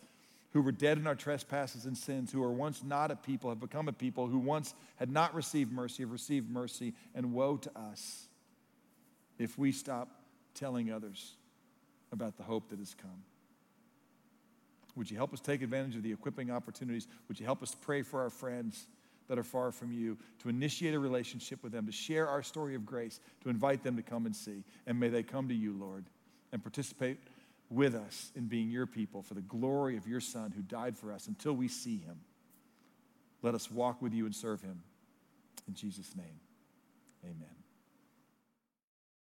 who 0.51 0.61
were 0.61 0.71
dead 0.71 0.99
in 0.99 1.07
our 1.07 1.15
trespasses 1.15 1.85
and 1.85 1.97
sins, 1.97 2.31
who 2.31 2.41
were 2.41 2.51
once 2.51 2.83
not 2.83 3.09
a 3.09 3.15
people, 3.15 3.49
have 3.49 3.59
become 3.59 3.87
a 3.87 3.91
people, 3.91 4.27
who 4.27 4.37
once 4.37 4.75
had 4.97 5.09
not 5.09 5.33
received 5.33 5.71
mercy, 5.71 6.03
have 6.03 6.11
received 6.11 6.51
mercy, 6.51 6.93
and 7.15 7.33
woe 7.33 7.57
to 7.57 7.71
us 7.75 8.27
if 9.39 9.57
we 9.57 9.71
stop 9.71 10.07
telling 10.53 10.91
others 10.91 11.33
about 12.11 12.37
the 12.37 12.43
hope 12.43 12.69
that 12.69 12.77
has 12.77 12.93
come. 12.93 13.23
Would 14.95 15.09
you 15.09 15.17
help 15.17 15.33
us 15.33 15.39
take 15.39 15.63
advantage 15.63 15.95
of 15.95 16.03
the 16.03 16.11
equipping 16.11 16.51
opportunities? 16.51 17.07
Would 17.27 17.39
you 17.39 17.47
help 17.47 17.63
us 17.63 17.75
pray 17.81 18.03
for 18.03 18.21
our 18.21 18.29
friends? 18.29 18.85
That 19.29 19.39
are 19.39 19.43
far 19.43 19.71
from 19.71 19.91
you, 19.91 20.17
to 20.39 20.49
initiate 20.49 20.93
a 20.93 20.99
relationship 20.99 21.63
with 21.63 21.71
them, 21.71 21.85
to 21.85 21.91
share 21.91 22.27
our 22.27 22.43
story 22.43 22.75
of 22.75 22.85
grace, 22.85 23.19
to 23.43 23.49
invite 23.49 23.83
them 23.83 23.95
to 23.95 24.01
come 24.01 24.25
and 24.25 24.35
see. 24.35 24.63
And 24.85 24.99
may 24.99 25.07
they 25.07 25.23
come 25.23 25.47
to 25.47 25.55
you, 25.55 25.73
Lord, 25.73 26.05
and 26.51 26.61
participate 26.61 27.19
with 27.69 27.95
us 27.95 28.31
in 28.35 28.47
being 28.47 28.69
your 28.69 28.87
people 28.87 29.21
for 29.21 29.35
the 29.35 29.41
glory 29.41 29.95
of 29.95 30.07
your 30.07 30.19
Son 30.19 30.51
who 30.51 30.63
died 30.63 30.97
for 30.97 31.13
us 31.13 31.27
until 31.27 31.53
we 31.53 31.67
see 31.67 31.97
him. 31.97 32.19
Let 33.41 33.55
us 33.55 33.71
walk 33.71 34.01
with 34.01 34.13
you 34.13 34.25
and 34.25 34.35
serve 34.35 34.61
him. 34.61 34.81
In 35.67 35.75
Jesus' 35.75 36.15
name, 36.15 36.39
amen. 37.23 37.58